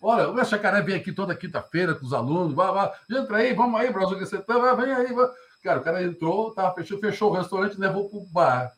Olha, 0.01 0.29
o 0.29 0.35
mestre 0.35 0.57
Jacaré 0.57 0.81
vem 0.81 0.95
aqui 0.95 1.13
toda 1.13 1.35
quinta-feira 1.35 1.95
com 1.95 2.07
os 2.07 2.13
alunos. 2.13 2.55
Vai, 2.55 2.73
vai, 2.73 2.93
entra 3.11 3.39
aí, 3.39 3.53
vamos 3.53 3.81
aí, 3.81 3.93
Brasil, 3.93 4.19
que 4.19 4.27
você 4.27 4.41
tá, 4.41 4.57
vai, 4.59 4.77
vem 4.77 4.95
aí. 4.95 5.13
Vai. 5.13 5.29
Cara, 5.63 5.81
o 5.81 5.83
cara 5.83 6.03
entrou, 6.03 6.55
tava, 6.55 6.75
fechou, 6.75 6.99
fechou 6.99 7.31
o 7.31 7.35
restaurante 7.35 7.75
e 7.75 7.81
levou 7.81 8.09
pro 8.09 8.21
bar. 8.33 8.73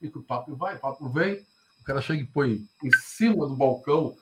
E 0.00 0.08
o 0.08 0.22
papo 0.22 0.56
vai, 0.56 0.76
o 0.76 0.80
papo 0.80 1.08
vem. 1.10 1.44
O 1.80 1.84
cara 1.84 2.00
chega 2.00 2.22
e 2.22 2.26
põe 2.26 2.66
em 2.82 2.90
cima 3.00 3.46
do 3.46 3.54
balcão 3.56 4.16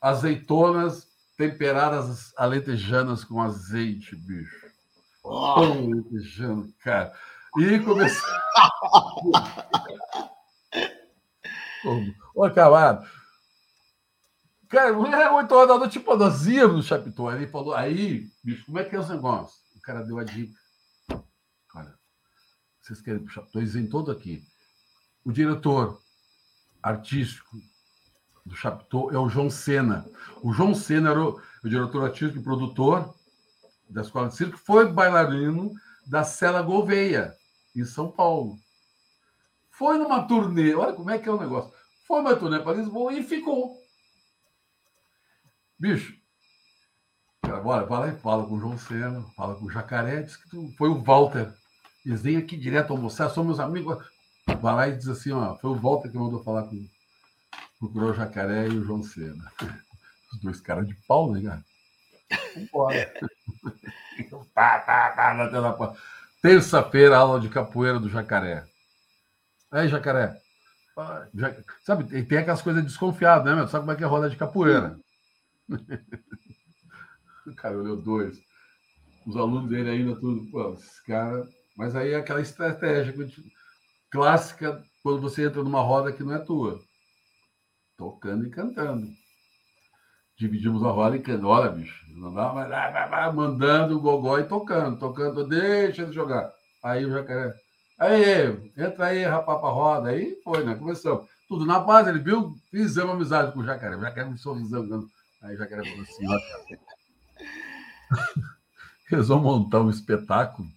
azeitonas 0.00 1.08
temperadas 1.36 2.32
alentejanas 2.36 3.24
com 3.24 3.40
azeite, 3.40 4.14
bicho. 4.14 4.70
Oh. 5.24 5.36
Alentejano, 5.36 6.72
cara. 6.82 7.12
E 7.58 7.78
começou. 7.80 8.30
Ô, 12.34 12.50
camarada. 12.50 13.06
Cara, 14.70 14.92
não 14.92 15.06
era 15.06 15.34
oito 15.34 15.52
horas 15.52 15.68
da 15.68 15.78
noite, 15.78 15.92
tipo, 15.94 16.16
nós 16.16 16.46
íamos 16.46 16.76
no 16.76 16.82
Chapitão. 16.84 17.30
Ele 17.30 17.48
falou, 17.48 17.74
aí, 17.74 18.30
bicho, 18.42 18.64
como 18.64 18.78
é 18.78 18.84
que 18.84 18.94
é 18.94 19.00
os 19.00 19.08
negócios? 19.08 19.60
O 19.76 19.80
cara 19.80 20.04
deu 20.04 20.16
a 20.16 20.24
dica. 20.24 20.56
Olha, 21.74 21.92
vocês 22.80 23.00
querem 23.00 23.24
puxar? 23.24 23.42
Estou 23.52 23.88
todo 23.88 24.12
aqui. 24.12 24.44
O 25.24 25.32
diretor 25.32 26.00
artístico 26.80 27.56
do 28.46 28.54
Chapitão 28.54 29.10
é 29.10 29.18
o 29.18 29.28
João 29.28 29.50
Sena. 29.50 30.06
O 30.40 30.52
João 30.52 30.72
Sena 30.72 31.10
era 31.10 31.20
o, 31.20 31.42
o 31.64 31.68
diretor 31.68 32.04
artístico 32.04 32.38
e 32.38 32.44
produtor 32.44 33.12
da 33.88 34.02
Escola 34.02 34.28
de 34.28 34.36
Circo, 34.36 34.56
foi 34.56 34.90
bailarino 34.90 35.72
da 36.06 36.22
Cela 36.22 36.62
Gouveia, 36.62 37.34
em 37.74 37.84
São 37.84 38.08
Paulo. 38.08 38.56
Foi 39.68 39.98
numa 39.98 40.22
turnê, 40.28 40.74
olha 40.74 40.92
como 40.92 41.10
é 41.10 41.18
que 41.18 41.28
é 41.28 41.32
o 41.32 41.40
negócio. 41.40 41.72
Foi 42.06 42.20
uma 42.20 42.36
turnê 42.36 42.60
para 42.60 42.76
Lisboa 42.76 43.12
e 43.12 43.24
ficou. 43.24 43.80
Bicho, 45.80 46.14
cara, 47.42 47.58
bora, 47.58 47.86
vai 47.86 48.00
lá 48.00 48.08
e 48.08 48.20
fala 48.20 48.46
com 48.46 48.54
o 48.54 48.60
João 48.60 48.76
Sena, 48.76 49.22
fala 49.34 49.54
com 49.54 49.64
o 49.64 49.70
Jacaré, 49.70 50.20
diz 50.20 50.36
que 50.36 50.50
tu, 50.50 50.70
foi 50.76 50.90
o 50.90 51.02
Walter. 51.02 51.50
Eles 52.04 52.20
vêm 52.20 52.36
aqui 52.36 52.54
direto 52.54 52.92
almoçar, 52.92 53.30
são 53.30 53.42
meus 53.42 53.58
amigos. 53.58 53.96
Vai 54.60 54.74
lá 54.74 54.88
e 54.88 54.96
diz 54.96 55.08
assim, 55.08 55.32
ó, 55.32 55.56
foi 55.56 55.70
o 55.70 55.80
Walter 55.80 56.10
que 56.10 56.18
mandou 56.18 56.44
falar 56.44 56.64
com, 56.64 56.86
procurou 57.78 58.10
o 58.10 58.14
Jacaré 58.14 58.68
e 58.68 58.76
o 58.76 58.84
João 58.84 59.02
Sena. 59.02 59.50
Os 60.34 60.40
dois 60.40 60.60
caras 60.60 60.86
de 60.86 60.94
pau, 61.08 61.32
né, 61.32 61.42
cara? 61.42 61.64
Vambora. 62.54 63.12
tá, 64.54 64.78
tá, 64.78 65.10
tá, 65.10 65.34
na. 65.34 65.94
Terça-feira, 66.40 67.16
aula 67.16 67.40
de 67.40 67.48
capoeira 67.48 67.98
do 67.98 68.08
Jacaré. 68.08 68.64
Aí, 69.72 69.88
Jacaré. 69.88 70.36
Já, 71.34 71.56
sabe, 71.82 72.04
tem 72.24 72.38
aquelas 72.38 72.62
coisas 72.62 72.84
desconfiadas, 72.84 73.44
né, 73.44 73.54
meu? 73.54 73.66
Sabe 73.66 73.82
como 73.82 73.92
é 73.92 73.96
que 73.96 74.04
é 74.04 74.06
roda 74.06 74.30
de 74.30 74.36
capoeira? 74.36 74.96
O 77.46 77.54
cara 77.56 77.78
olhou 77.78 77.96
dois. 77.96 78.38
Os 79.26 79.36
alunos 79.36 79.68
dele 79.68 79.90
ainda 79.90 80.18
tudo, 80.18 80.50
pô, 80.50 80.76
cara. 81.06 81.48
Mas 81.76 81.94
aí 81.94 82.12
é 82.12 82.16
aquela 82.16 82.40
estratégia 82.40 83.14
clássica 84.10 84.82
quando 85.02 85.20
você 85.20 85.46
entra 85.46 85.62
numa 85.62 85.80
roda 85.80 86.12
que 86.12 86.22
não 86.22 86.34
é 86.34 86.38
tua 86.38 86.80
tocando 88.00 88.46
e 88.46 88.50
cantando. 88.50 89.06
Dividimos 90.38 90.82
a 90.82 90.88
roda 90.88 91.16
e 91.16 91.20
cantando. 91.20 91.48
Olha, 91.48 91.70
bicho, 91.70 92.02
mandando 93.34 93.98
o 93.98 94.00
gogó 94.00 94.38
e 94.38 94.44
tocando, 94.44 94.98
tocando, 94.98 95.46
deixa 95.46 96.02
ele 96.02 96.12
jogar. 96.12 96.50
Aí 96.82 97.04
o 97.04 97.10
jacaré, 97.10 97.54
aí, 97.98 98.72
entra 98.78 99.06
aí, 99.06 99.22
rapaz, 99.22 99.60
pra 99.60 99.68
roda. 99.68 100.08
Aí 100.08 100.34
foi, 100.42 100.64
né? 100.64 100.74
Começamos. 100.74 101.28
Tudo 101.46 101.66
na 101.66 101.80
paz, 101.80 102.08
ele 102.08 102.20
viu, 102.20 102.54
fizemos 102.70 103.12
amizade 103.12 103.52
com 103.52 103.60
o 103.60 103.64
jacaré. 103.64 103.96
O 103.96 104.00
jacaré 104.00 104.30
me 104.30 104.38
sorrisando. 104.38 105.06
Aí 105.42 105.54
o 105.54 105.58
jacaré 105.58 105.82
falou 105.88 106.02
assim: 106.02 106.26
ó, 106.26 106.38
eles 109.12 109.28
vão 109.28 109.40
montar 109.40 109.80
um 109.80 109.90
espetáculo 109.90 110.68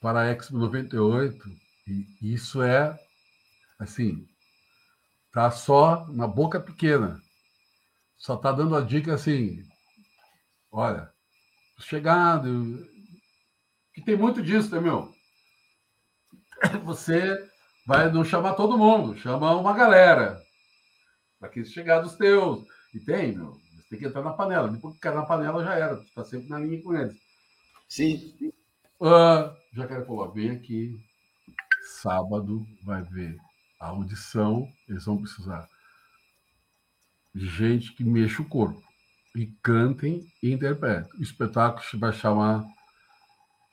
para 0.00 0.20
a 0.20 0.26
Expo 0.30 0.58
98. 0.58 1.60
E 1.86 2.34
isso 2.34 2.62
é, 2.62 2.98
assim, 3.78 4.28
Tá 5.32 5.50
só 5.50 6.06
na 6.08 6.26
boca 6.26 6.58
pequena. 6.58 7.20
Só 8.18 8.36
tá 8.36 8.50
dando 8.50 8.76
a 8.76 8.80
dica 8.80 9.14
assim, 9.14 9.62
olha, 10.70 11.10
chegando, 11.78 12.84
que 13.94 14.02
tem 14.02 14.16
muito 14.16 14.42
disso, 14.42 14.74
né, 14.74 14.80
meu? 14.80 15.14
Você 16.84 17.48
vai 17.86 18.10
não 18.10 18.24
chamar 18.24 18.54
todo 18.54 18.76
mundo, 18.76 19.16
chama 19.18 19.54
uma 19.54 19.72
galera. 19.72 20.42
Para 21.40 21.48
que 21.48 21.64
chegar 21.64 22.00
dos 22.00 22.14
teus. 22.14 22.64
E 22.94 23.00
tem, 23.00 23.36
meu. 23.36 23.52
Você 23.52 23.88
tem 23.90 23.98
que 23.98 24.06
entrar 24.06 24.22
na 24.22 24.32
panela. 24.32 24.68
Depois 24.68 24.94
que 24.94 25.00
cai 25.00 25.14
na 25.14 25.26
panela 25.26 25.64
já 25.64 25.74
era. 25.74 25.96
Você 25.96 26.14
tá 26.14 26.24
sempre 26.24 26.48
na 26.48 26.60
linha 26.60 26.80
com 26.82 26.94
eles. 26.94 27.16
Sim. 27.88 28.32
Uh, 29.00 29.56
já 29.72 29.88
quero 29.88 30.06
falar, 30.06 30.28
vem 30.28 30.50
aqui. 30.50 31.00
Sábado 32.02 32.64
vai 32.84 33.02
ver 33.02 33.36
a 33.80 33.88
audição, 33.88 34.70
eles 34.86 35.06
vão 35.06 35.16
precisar 35.16 35.66
de 37.34 37.46
gente 37.46 37.92
que 37.94 38.04
mexa 38.04 38.42
o 38.42 38.48
corpo 38.48 38.82
e 39.34 39.46
cantem 39.62 40.26
e 40.42 40.52
interpretem. 40.52 41.10
O 41.18 41.22
espetáculo 41.22 41.84
se 41.84 41.96
vai 41.96 42.12
chamar 42.12 42.62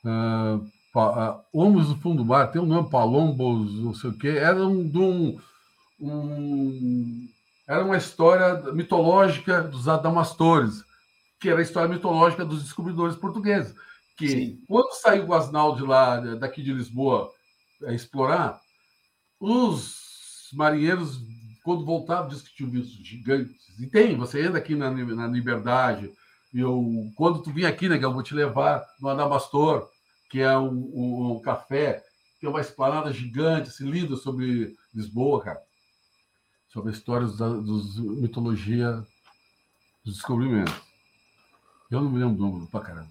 uh, 0.04 0.56
uh, 0.56 1.44
Homens 1.52 1.88
do 1.88 2.00
Fundo 2.00 2.22
do 2.22 2.24
Mar, 2.24 2.50
tem 2.50 2.62
um 2.62 2.66
nome, 2.66 2.90
Palombos, 2.90 3.78
não 3.80 3.92
sei 3.92 4.10
o 4.10 4.18
quê, 4.18 4.28
era 4.28 4.66
um, 4.66 4.88
de 4.88 4.98
um, 4.98 5.40
um, 6.00 7.28
era 7.68 7.84
uma 7.84 7.98
história 7.98 8.72
mitológica 8.72 9.62
dos 9.62 9.86
Adamastores, 9.86 10.82
que 11.38 11.50
era 11.50 11.60
a 11.60 11.62
história 11.62 11.88
mitológica 11.88 12.44
dos 12.44 12.62
descobridores 12.62 13.14
portugueses, 13.14 13.74
que 14.16 14.28
Sim. 14.28 14.58
quando 14.66 14.90
saiu 14.94 15.26
o 15.26 15.34
Asnaldo 15.34 15.84
lá, 15.84 16.18
daqui 16.36 16.62
de 16.62 16.72
Lisboa, 16.72 17.30
a 17.86 17.92
explorar, 17.92 18.58
os 19.38 20.48
marinheiros, 20.54 21.20
quando 21.62 21.84
voltavam, 21.84 22.28
diz 22.28 22.40
que 22.40 22.56
tinham 22.56 22.70
visto 22.70 23.04
gigantes. 23.04 23.54
E 23.78 23.86
tem, 23.86 24.16
você 24.16 24.42
anda 24.42 24.58
aqui 24.58 24.74
na, 24.74 24.90
na 24.90 25.26
Liberdade. 25.28 26.10
Eu, 26.52 26.82
quando 27.14 27.42
tu 27.42 27.52
vinha 27.52 27.68
aqui, 27.68 27.88
né, 27.88 27.98
eu 28.02 28.12
vou 28.12 28.22
te 28.22 28.34
levar 28.34 28.84
no 28.98 29.10
Adamastor, 29.10 29.86
que 30.30 30.40
é 30.40 30.58
um, 30.58 30.72
um, 30.72 31.32
um 31.36 31.40
café, 31.40 32.02
que 32.40 32.46
é 32.46 32.48
uma 32.48 32.62
esplanada 32.62 33.12
gigante, 33.12 33.68
assim, 33.68 33.88
linda 33.88 34.16
sobre 34.16 34.74
Lisboa, 34.92 35.42
cara. 35.42 35.67
Sobre 36.68 36.90
a 36.90 36.92
história 36.92 37.26
dos, 37.26 37.98
mitologia 37.98 39.02
dos 40.04 40.14
descobrimentos. 40.14 40.74
Eu 41.90 42.02
não 42.02 42.10
me 42.10 42.18
lembro 42.18 42.36
do 42.36 42.46
nome 42.46 42.66
pra 42.66 42.80
caramba. 42.80 43.08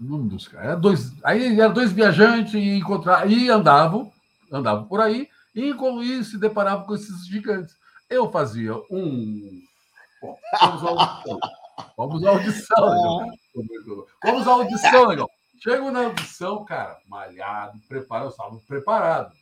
O 0.00 0.04
nome 0.04 0.28
dos 0.28 0.46
caras. 0.46 0.66
Era 0.66 0.76
dois, 0.76 1.12
aí 1.22 1.60
eram 1.60 1.74
dois 1.74 1.92
viajantes 1.92 2.54
e 2.54 2.76
encontravam, 2.76 3.28
e 3.28 3.50
andavam, 3.50 4.12
andavam 4.50 4.86
por 4.86 5.00
aí, 5.00 5.28
e 5.54 5.70
isso 6.02 6.32
se 6.32 6.38
deparava 6.38 6.84
com 6.84 6.94
esses 6.94 7.26
gigantes. 7.26 7.76
Eu 8.08 8.30
fazia 8.30 8.74
um. 8.90 9.62
Bom, 10.20 10.38
vamos 10.60 10.82
à 10.84 10.88
audição. 10.88 11.40
Vamos 11.96 12.24
à 12.24 12.30
audição, 12.30 12.88
legal. 12.88 14.06
Vamos 14.22 14.48
à 14.48 14.50
audição, 14.52 15.06
legal. 15.06 15.30
Chego 15.62 15.90
na 15.90 16.04
audição, 16.04 16.64
cara, 16.64 16.98
malhado, 17.08 17.78
preparado, 17.88 18.30
estava 18.30 18.56
preparado. 18.66 19.32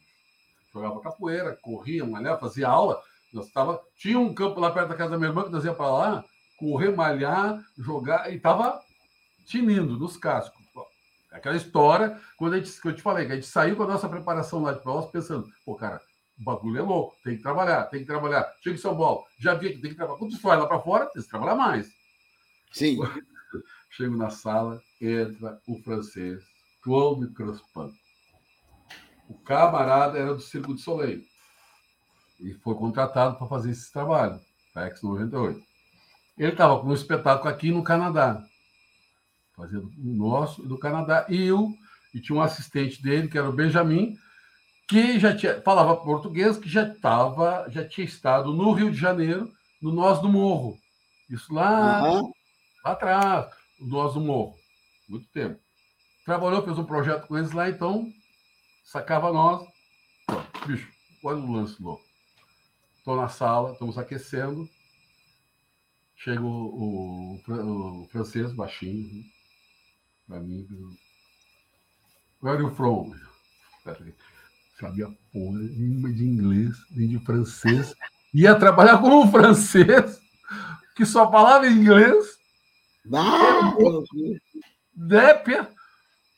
Jogava 0.73 1.01
capoeira, 1.01 1.59
corria, 1.61 2.05
malhava, 2.05 2.41
fazia 2.41 2.69
aula. 2.69 3.03
Nós 3.33 3.51
tava, 3.51 3.81
tinha 3.97 4.19
um 4.19 4.35
campo 4.35 4.61
lá 4.61 4.71
perto 4.71 4.89
da 4.89 4.95
casa 4.95 5.13
da 5.13 5.19
minha 5.19 5.31
irmã 5.31 5.45
que 5.45 5.51
nós 5.51 5.65
ia 5.65 5.73
para 5.73 5.91
lá, 5.91 6.25
correr, 6.59 6.95
malhar, 6.95 7.65
jogar, 7.79 8.31
e 8.31 8.37
estava 8.37 8.81
tinindo 9.47 9.99
nos 9.99 10.17
cascos. 10.17 10.63
Aquela 11.33 11.57
história, 11.57 12.21
quando 12.37 12.55
a 12.55 12.59
gente, 12.59 12.79
que 12.79 12.89
eu 12.89 12.95
te 12.95 13.01
falei, 13.01 13.25
que 13.25 13.33
a 13.33 13.35
gente 13.35 13.47
saiu 13.47 13.75
com 13.75 13.85
a 13.85 13.87
nossa 13.87 14.09
preparação 14.09 14.63
lá 14.63 14.73
de 14.75 14.83
provas 14.83 15.11
pensando, 15.11 15.49
pô, 15.65 15.75
cara, 15.75 15.99
o 16.39 16.45
bagulho 16.45 16.79
é 16.79 16.83
louco, 16.83 17.17
tem 17.25 17.37
que 17.37 17.43
trabalhar, 17.43 17.85
tem 17.85 18.01
que 18.01 18.07
trabalhar. 18.07 18.53
Chega 18.63 18.77
em 18.77 18.79
São 18.79 18.97
Paulo, 18.97 19.25
já 19.39 19.55
vi 19.55 19.73
que 19.73 19.81
tem 19.81 19.91
que 19.93 19.97
trabalhar. 19.97 20.19
Quando 20.19 20.37
você 20.37 20.43
vai 20.43 20.59
lá 20.59 20.67
para 20.67 20.81
fora, 20.81 21.07
tem 21.07 21.23
que 21.23 21.29
trabalhar 21.29 21.55
mais. 21.55 21.91
Sim. 22.73 22.99
Chego 23.91 24.17
na 24.17 24.29
sala, 24.29 24.83
entra 25.01 25.59
o 25.67 25.79
francês, 25.83 26.45
Claude 26.83 27.33
Crospan. 27.33 27.91
O 29.29 29.35
camarada 29.39 30.19
era 30.19 30.35
do 30.35 30.41
Circo 30.41 30.75
de 30.75 30.83
Soleil. 30.83 31.23
E 32.43 32.55
foi 32.55 32.75
contratado 32.75 33.37
para 33.37 33.47
fazer 33.47 33.71
esse 33.71 33.93
trabalho, 33.93 34.41
a 34.75 34.91
X98. 34.91 35.63
Ele 36.37 36.53
estava 36.53 36.81
com 36.81 36.89
um 36.89 36.95
espetáculo 36.95 37.49
aqui 37.49 37.71
no 37.71 37.83
Canadá 37.83 38.45
fazendo 39.63 39.93
o 39.97 40.15
nosso 40.15 40.63
e 40.63 40.67
do 40.67 40.79
Canadá. 40.79 41.27
E 41.29 41.43
eu, 41.45 41.73
e 42.13 42.21
tinha 42.21 42.37
um 42.37 42.43
assistente 42.43 43.03
dele, 43.03 43.29
que 43.29 43.39
era 43.39 43.49
o 43.49 43.53
Benjamin, 43.53 44.17
que 44.89 45.19
já 45.19 45.35
tinha, 45.37 45.61
falava 45.63 45.97
português, 45.97 46.59
que 46.59 46.69
já 46.69 46.87
estava, 46.87 47.67
já 47.71 47.87
tinha 47.87 48.05
estado 48.05 48.53
no 48.53 48.73
Rio 48.73 48.91
de 48.91 48.99
Janeiro, 48.99 49.51
no 49.81 49.93
Nós 49.93 50.21
do 50.21 50.29
Morro. 50.29 50.77
Isso 51.31 51.53
lá, 51.53 52.03
uhum. 52.03 52.33
lá 52.85 52.93
atrás, 52.93 53.53
o 53.81 53.87
Nós 53.87 54.15
do 54.15 54.21
Morro. 54.21 54.55
Muito 55.09 55.29
tempo. 55.31 55.59
trabalhou, 56.25 56.63
fez 56.63 56.79
um 56.79 56.85
projeto 56.85 57.27
com 57.27 57.39
eles 57.39 57.53
lá, 57.53 57.69
então 57.69 58.07
sacava 58.85 59.33
nós. 59.33 59.67
Bicho, 60.67 60.89
olha 61.25 61.39
o 61.39 61.53
lance 61.53 61.83
louco. 61.83 62.03
Estou 63.03 63.17
na 63.17 63.29
sala, 63.29 63.73
estamos 63.73 63.99
aquecendo. 63.99 64.71
Chega 66.15 66.41
o, 66.41 66.47
o, 66.47 68.03
o 68.05 68.09
francês, 68.13 68.53
baixinho, 68.53 69.25
para 70.29 70.39
mim. 70.39 70.69
Where 72.41 72.59
are 72.59 72.63
you 72.63 72.73
from? 72.73 73.13
Sabia 74.79 75.09
porra 75.33 75.59
nenhuma 75.59 76.13
de 76.13 76.25
inglês, 76.25 76.77
nem 76.93 77.09
de 77.09 77.19
francês. 77.25 77.93
Ia 78.33 78.55
trabalhar 78.57 78.99
com 78.99 79.09
um 79.09 79.29
francês 79.33 80.21
que 80.95 81.05
só 81.05 81.29
falava 81.29 81.67
inglês. 81.67 82.39
Ah, 83.13 83.75
Dépia. 84.95 85.69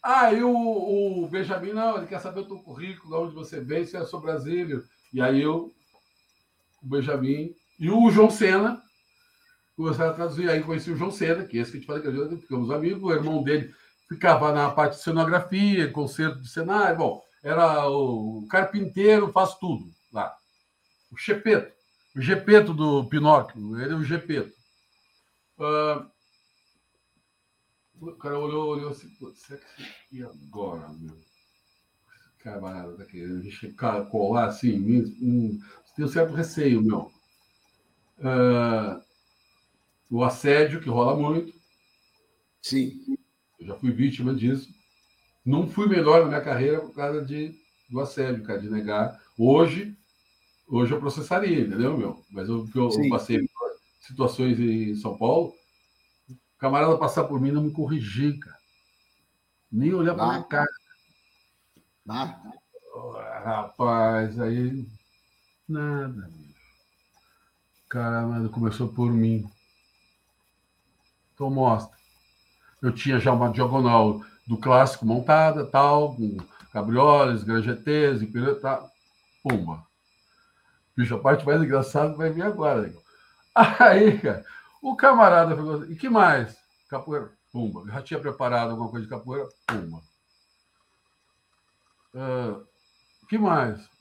Aí 0.02 0.42
o, 0.42 1.24
o 1.24 1.28
Benjamin, 1.28 1.74
não, 1.74 1.98
ele 1.98 2.06
quer 2.06 2.22
saber 2.22 2.40
o 2.40 2.46
teu 2.46 2.58
currículo, 2.60 3.10
de 3.10 3.22
onde 3.22 3.34
você 3.34 3.60
vem, 3.60 3.84
se 3.84 3.98
é 3.98 4.04
sobre 4.06 4.32
Brasília. 4.32 4.82
E 5.12 5.20
aí 5.20 5.42
eu, 5.42 5.73
o 6.84 6.88
Benjamin 6.88 7.54
e 7.78 7.90
o 7.90 8.10
João 8.10 8.30
Sena 8.30 8.82
começaram 9.76 10.10
a 10.10 10.14
traduzir. 10.14 10.48
Aí 10.48 10.62
conheci 10.62 10.90
o 10.90 10.96
João 10.96 11.10
Sena, 11.10 11.44
que 11.44 11.58
é 11.58 11.62
esse 11.62 11.70
que 11.70 11.76
a 11.78 11.80
gente 11.80 11.86
fala 11.86 12.28
que 12.28 12.36
ficamos 12.42 12.70
amigos, 12.70 13.02
o 13.02 13.12
irmão 13.12 13.42
dele 13.42 13.74
ficava 14.08 14.52
na 14.52 14.70
parte 14.70 14.96
de 14.96 15.02
cenografia, 15.02 15.90
concerto 15.90 16.40
de 16.40 16.48
cenário. 16.48 16.98
Bom, 16.98 17.22
era 17.42 17.88
o 17.88 18.46
carpinteiro, 18.48 19.32
faz 19.32 19.54
tudo 19.56 19.90
lá. 20.12 20.34
O 21.10 21.16
Chepeto, 21.16 21.72
o 22.14 22.20
Gepeto 22.20 22.72
do 22.72 23.04
Pinóquio, 23.08 23.80
ele 23.80 23.92
é 23.92 23.96
o 23.96 24.04
Gepeto. 24.04 24.52
Uh, 25.58 26.06
o 28.00 28.12
cara 28.16 28.38
olhou, 28.38 28.68
olhou 28.68 28.90
assim, 28.90 29.08
será 29.34 29.60
que 29.60 30.16
e 30.16 30.22
agora, 30.22 30.88
meu? 30.88 31.16
Esse 31.16 32.30
camarada 32.38 32.96
tá 32.96 33.04
querendo 33.04 33.44
colar 34.10 34.46
assim, 34.46 34.78
um, 34.78 35.02
tem 35.22 35.60
um 36.02 36.08
certo 36.08 36.34
receio, 36.34 36.82
meu. 36.82 37.12
Uh, 38.18 39.02
o 40.10 40.24
assédio, 40.24 40.80
que 40.80 40.88
rola 40.88 41.14
muito. 41.16 41.52
Sim. 42.62 43.16
Eu 43.60 43.66
já 43.66 43.74
fui 43.76 43.92
vítima 43.92 44.34
disso. 44.34 44.68
Não 45.44 45.68
fui 45.68 45.86
melhor 45.86 46.22
na 46.22 46.28
minha 46.28 46.40
carreira 46.40 46.80
por 46.80 46.94
causa 46.94 47.24
de, 47.24 47.54
do 47.90 48.00
assédio, 48.00 48.42
cara, 48.42 48.60
de 48.60 48.70
negar. 48.70 49.20
Hoje, 49.38 49.96
hoje 50.66 50.92
eu 50.92 51.00
processaria, 51.00 51.60
entendeu, 51.60 51.96
meu? 51.96 52.24
Mas 52.30 52.48
eu, 52.48 52.66
eu, 52.74 52.90
eu 52.90 53.08
passei 53.10 53.46
situações 54.00 54.58
em 54.58 54.94
São 54.94 55.16
Paulo, 55.16 55.54
o 56.28 56.36
camarada 56.58 56.96
passar 56.98 57.24
por 57.24 57.40
mim 57.40 57.50
não 57.50 57.62
me 57.62 57.72
corrigir, 57.72 58.38
cara. 58.38 58.58
Nem 59.70 59.92
olhar 59.92 60.14
para 60.14 60.26
minha 60.26 60.44
cara. 60.44 60.70
Nada. 62.04 62.52
Oh, 62.94 63.10
rapaz, 63.12 64.38
aí. 64.38 64.86
Nada, 65.66 66.30
cara 67.88 68.48
começou 68.50 68.88
por 68.88 69.12
mim. 69.12 69.48
Então 71.32 71.48
mostra. 71.48 71.96
Eu 72.82 72.92
tinha 72.92 73.18
já 73.18 73.32
uma 73.32 73.50
diagonal 73.50 74.20
do 74.46 74.58
clássico 74.58 75.06
montada, 75.06 75.64
tal, 75.64 76.16
com 76.16 76.36
cabrioles, 76.72 77.44
grajetes, 77.44 78.20
e 78.20 78.54
tá. 78.60 78.84
Pumba. 79.42 79.86
Bicho, 80.96 81.14
a 81.14 81.20
parte 81.20 81.46
mais 81.46 81.62
engraçada 81.62 82.14
vai 82.14 82.30
vir 82.30 82.42
agora. 82.42 82.92
Aí, 83.54 84.18
cara, 84.18 84.44
o 84.82 84.96
camarada 84.96 85.54
falou 85.54 85.82
assim, 85.82 85.92
e 85.92 85.96
que 85.96 86.08
mais? 86.08 86.56
Capoeira, 86.88 87.30
pumba. 87.52 87.84
Já 87.90 88.02
tinha 88.02 88.20
preparado 88.20 88.70
alguma 88.70 88.90
coisa 88.90 89.04
de 89.04 89.10
capoeira, 89.10 89.48
pumba. 89.66 90.02
Uh, 92.14 92.66
que 93.28 93.38
mais? 93.38 93.93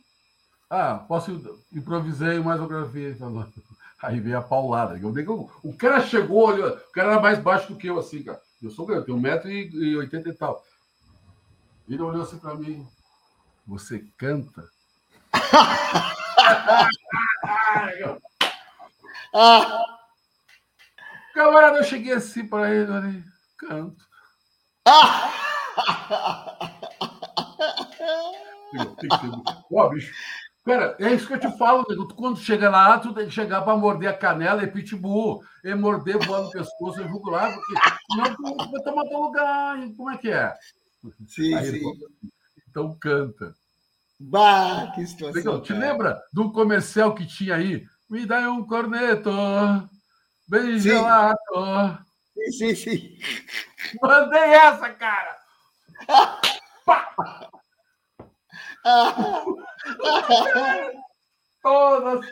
Ah, 0.70 0.96
posso 1.08 1.32
improvisei 1.72 2.40
mais 2.40 2.60
uma 2.60 2.68
grafia. 2.68 3.16
Aí 4.02 4.20
veio 4.20 4.38
a 4.38 4.42
paulada. 4.42 4.98
Eu, 4.98 5.50
o 5.64 5.74
cara 5.78 6.02
chegou, 6.02 6.50
olha, 6.50 6.74
o 6.74 6.92
cara 6.92 7.14
era 7.14 7.22
mais 7.22 7.40
baixo 7.40 7.72
do 7.72 7.78
que 7.78 7.88
eu, 7.88 8.00
assim, 8.00 8.24
cara. 8.24 8.42
Eu 8.62 8.70
sou 8.72 8.86
grande, 8.86 9.06
tenho 9.06 9.18
1,80m 9.18 10.28
e 10.28 10.34
tal. 10.34 10.64
Ele 11.88 12.02
olhou 12.02 12.24
assim 12.24 12.38
para 12.38 12.56
mim. 12.56 12.88
Você 13.68 14.00
canta? 14.18 14.68
ah. 19.34 19.86
Camarada, 21.34 21.78
eu 21.80 21.84
cheguei 21.84 22.14
assim 22.14 22.48
para 22.48 22.74
ele, 22.74 23.24
canto. 23.58 24.06
Ah. 24.86 25.34
Ó, 29.72 29.90
bicho, 29.90 30.14
Cara, 30.66 30.96
é 30.98 31.14
isso 31.14 31.28
que 31.28 31.34
eu 31.34 31.40
te 31.40 31.58
falo, 31.58 31.86
nego. 31.90 32.08
Quando 32.16 32.40
chega 32.40 32.70
lá, 32.70 32.98
tu 32.98 33.14
tem 33.14 33.26
que 33.26 33.34
chegar 33.34 33.62
para 33.64 33.76
morder 33.76 34.10
a 34.10 34.18
canela 34.18 34.64
e 34.64 34.68
pitbull, 34.68 35.44
e 35.62 35.76
morder 35.76 36.18
voando 36.18 36.46
no 36.46 36.52
pescoço 36.52 37.02
e 37.02 37.08
jugular, 37.08 37.54
porque 37.54 37.74
senão 38.10 38.36
tu 38.36 38.72
vai 38.72 38.82
tomar 38.82 39.04
teu 39.04 39.20
lugar. 39.20 39.78
Como 39.98 40.10
é 40.10 40.18
que 40.18 40.32
é? 40.32 40.54
Sim, 41.28 41.54
Aí, 41.54 41.80
sim. 41.80 41.82
Então 42.70 42.96
canta. 42.98 43.54
Bah, 44.18 44.94
que 44.96 45.06
situação. 45.06 45.36
Legal. 45.36 45.62
Te 45.62 45.74
lembra 45.74 46.24
do 46.32 46.50
comercial 46.52 47.14
que 47.14 47.26
tinha 47.26 47.56
aí? 47.56 47.86
Me 48.10 48.26
dá 48.26 48.50
um 48.50 48.66
corneto, 48.66 49.30
bem 50.48 50.80
sim. 50.80 50.90
gelado. 50.90 51.38
Sim, 52.34 52.52
sim, 52.52 52.76
sim. 52.76 53.18
Mandei 54.02 54.40
essa, 54.40 54.90
cara! 54.92 55.38
Pá! 56.86 57.14
Todas. 61.62 62.26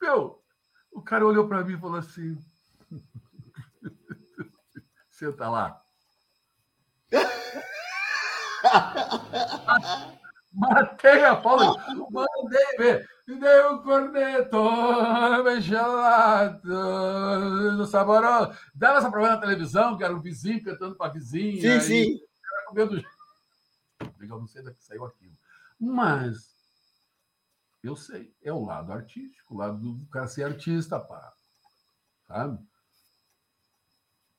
Meu, 0.00 0.40
o 0.92 1.02
cara 1.02 1.26
olhou 1.26 1.48
para 1.48 1.64
mim 1.64 1.74
e 1.74 1.80
falou 1.80 1.98
assim: 1.98 2.38
Senta 5.10 5.48
lá. 5.48 5.82
Matei 10.52 11.24
a 11.24 11.36
Paula, 11.36 11.76
mandei 12.10 12.76
ver. 12.76 13.08
E 13.28 13.36
dei 13.36 13.64
um 13.66 13.78
corneto 13.82 14.58
gelado, 15.60 16.66
saboroso. 17.86 18.58
Dava 18.74 18.98
essa 18.98 19.10
prova 19.10 19.28
na 19.28 19.38
televisão, 19.38 19.96
que 19.96 20.02
era 20.02 20.12
um 20.12 20.20
vizinho 20.20 20.64
cantando 20.64 20.96
para 20.96 21.12
vizinha. 21.12 21.80
Sim, 21.80 21.80
sim. 21.80 22.20
Era 22.70 22.86
comendo. 22.86 23.04
Eu 24.20 24.28
não 24.28 24.46
sei 24.46 24.62
daqui 24.62 24.82
saiu 24.82 25.04
aquilo. 25.04 25.36
Mas 25.78 26.54
eu 27.82 27.96
sei, 27.96 28.34
é 28.42 28.52
o 28.52 28.64
lado 28.64 28.92
artístico, 28.92 29.54
o 29.54 29.58
lado 29.58 29.78
do 29.78 30.06
cara 30.06 30.28
ser 30.28 30.44
artista, 30.44 30.98
pá. 31.00 31.32
Sabe? 32.26 32.58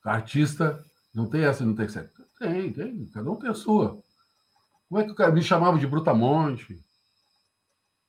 Artista 0.04 0.84
não 1.14 1.28
tem 1.28 1.44
essa, 1.44 1.64
não 1.64 1.74
tem 1.74 1.86
que 1.86 1.92
ser. 1.92 2.10
Tem, 2.38 2.72
tem, 2.72 3.06
cada 3.06 3.30
um 3.30 3.36
tem 3.36 3.50
a 3.50 3.54
sua. 3.54 4.02
Como 4.88 5.00
é 5.00 5.04
que 5.04 5.10
o 5.10 5.14
cara 5.14 5.32
me 5.32 5.42
chamava 5.42 5.78
de 5.78 5.86
Brutamonte? 5.86 6.84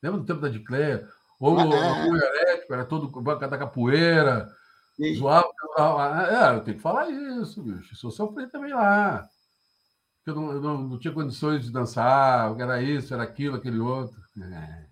Lembra 0.02 0.20
do 0.20 0.26
tempo 0.26 0.42
da 0.42 0.50
Dicléia? 0.50 1.08
Ou 1.40 1.60
ah, 1.60 1.64
é. 1.64 2.10
o 2.10 2.16
elétrico, 2.16 2.74
era 2.74 2.86
todo 2.86 3.22
da 3.22 3.58
capoeira, 3.58 4.54
Sim. 4.96 5.16
zoava. 5.16 5.52
É, 6.30 6.56
eu 6.56 6.64
tenho 6.64 6.78
que 6.78 6.84
falar 6.84 7.10
isso, 7.10 7.64
bicho. 7.64 7.94
Isso 7.94 8.08
eu 8.08 8.12
sofri 8.12 8.48
também 8.48 8.74
lá. 8.74 9.28
Eu 10.26 10.36
não, 10.36 10.52
eu 10.52 10.62
não, 10.62 10.82
não, 10.88 11.00
tinha 11.00 11.14
condições 11.14 11.66
de 11.66 11.72
dançar, 11.72 12.58
era 12.60 12.82
isso, 12.82 13.14
era 13.14 13.24
aquilo, 13.24 13.58
aquele 13.58 13.80
outro. 13.80 14.22
É. 14.42 14.86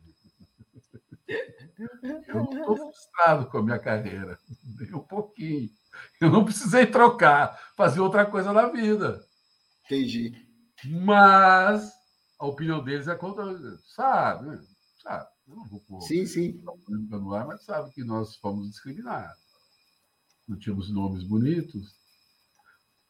Eu 2.28 2.44
estou 2.44 2.78
frustrado 2.78 3.46
com 3.48 3.58
a 3.58 3.64
minha 3.64 3.80
carreira, 3.80 4.38
nem 4.78 4.94
um 4.94 5.00
pouquinho. 5.00 5.70
Eu 6.20 6.30
não 6.30 6.44
precisei 6.44 6.86
trocar, 6.86 7.58
fazer 7.76 8.00
outra 8.00 8.26
coisa 8.26 8.52
na 8.52 8.68
vida. 8.68 9.26
Entendi. 9.86 10.34
Mas 10.86 11.92
a 12.40 12.46
opinião 12.46 12.84
deles 12.84 13.08
é 13.08 13.16
contra, 13.16 13.46
sabe? 13.96 14.48
Né? 14.48 14.62
Sabe? 15.02 15.28
Eu 15.48 15.56
não 15.56 15.66
vou 15.66 15.80
pôr 15.82 16.02
sim, 16.02 16.26
sim. 16.26 16.62
no 16.88 17.34
ar, 17.34 17.48
mas 17.48 17.64
sabe 17.64 17.92
que 17.92 18.04
nós 18.04 18.36
fomos 18.38 18.70
discriminados. 18.70 19.40
Não 20.48 20.58
tínhamos 20.58 20.92
nomes 20.92 21.24
bonitos. 21.24 22.01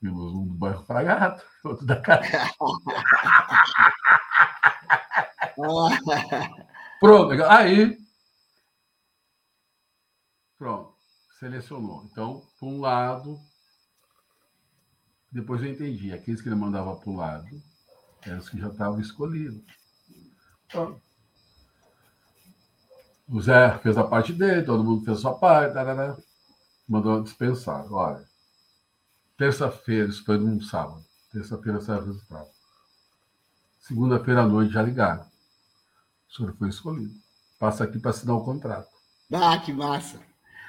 Um 0.03 0.47
do 0.47 0.53
bairro 0.55 0.83
Fragato, 0.85 1.45
outro 1.63 1.85
da 1.85 2.01
casa. 2.01 2.25
Pronto, 6.99 7.43
aí. 7.45 7.97
Pronto, 10.57 10.93
selecionou. 11.39 12.07
Então, 12.11 12.41
por 12.59 12.67
um 12.67 12.79
lado, 12.79 13.39
depois 15.31 15.61
eu 15.61 15.69
entendi. 15.69 16.13
Aqueles 16.13 16.41
que 16.41 16.49
ele 16.49 16.55
mandava 16.55 16.95
para 16.95 17.09
o 17.09 17.15
lado 17.15 17.47
eram 18.23 18.39
os 18.39 18.49
que 18.49 18.59
já 18.59 18.67
estavam 18.67 18.99
escolhidos. 18.99 19.63
Então, 20.65 21.01
o 23.27 23.41
Zé 23.41 23.77
fez 23.79 23.97
a 23.97 24.03
parte 24.03 24.33
dele, 24.33 24.63
todo 24.63 24.83
mundo 24.83 25.05
fez 25.05 25.17
a 25.17 25.21
sua 25.21 25.37
parte. 25.37 25.73
Tarará. 25.73 26.17
mandou 26.87 27.23
dispensar. 27.23 27.91
Olha, 27.91 28.25
terça-feira, 29.41 30.07
isso 30.07 30.23
foi 30.23 30.37
num 30.37 30.61
sábado. 30.61 31.03
Terça-feira 31.31 31.81
saiu 31.81 32.03
o 32.03 32.05
resultado. 32.05 32.47
Segunda-feira 33.79 34.43
à 34.43 34.47
noite 34.47 34.71
já 34.71 34.83
ligaram. 34.83 35.25
O 36.29 36.35
senhor 36.35 36.55
foi 36.59 36.69
escolhido. 36.69 37.15
Passa 37.59 37.83
aqui 37.83 37.97
para 37.97 38.11
assinar 38.11 38.35
o 38.35 38.43
contrato. 38.43 38.87
Ah, 39.33 39.57
que 39.57 39.73
massa! 39.73 40.19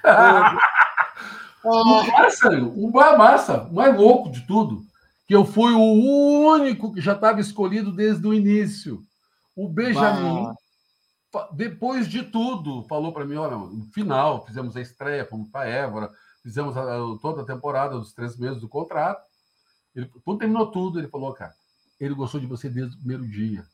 o 1.63 2.03
massa, 2.07 2.49
o 2.49 2.91
mais 2.91 3.19
massa, 3.19 3.63
o 3.65 3.75
mais 3.75 3.95
louco 3.95 4.31
de 4.31 4.47
tudo, 4.47 4.87
que 5.27 5.35
eu 5.35 5.45
fui 5.45 5.75
o 5.75 6.55
único 6.55 6.95
que 6.95 7.01
já 7.03 7.13
estava 7.13 7.43
escolhido 7.43 7.93
desde 7.93 8.27
o 8.27 8.33
início. 8.33 9.03
O 9.55 9.69
Benjamin, 9.69 10.47
depois 11.53 12.09
de 12.09 12.23
tudo, 12.23 12.87
falou 12.89 13.13
para 13.13 13.27
mim: 13.27 13.37
olha, 13.37 13.57
no 13.57 13.85
final, 13.93 14.47
fizemos 14.47 14.75
a 14.79 14.81
estreia, 14.81 15.27
fomos 15.27 15.51
para 15.51 15.69
Évora, 15.69 16.11
fizemos 16.43 16.77
a, 16.77 16.85
toda 17.21 17.43
a 17.43 17.47
temporada 17.47 17.99
dos 17.99 18.13
três 18.13 18.37
meses 18.37 18.61
do 18.61 18.69
contrato. 18.69 19.23
Ele, 19.95 20.11
quando 20.25 20.39
terminou 20.39 20.71
tudo, 20.71 20.99
ele 20.99 21.09
falou, 21.09 21.33
cara, 21.33 21.55
ele 22.01 22.15
gostou 22.15 22.41
de 22.41 22.47
você 22.47 22.69
desde 22.69 22.95
o 22.95 22.99
primeiro 22.99 23.27
dia. 23.29 23.65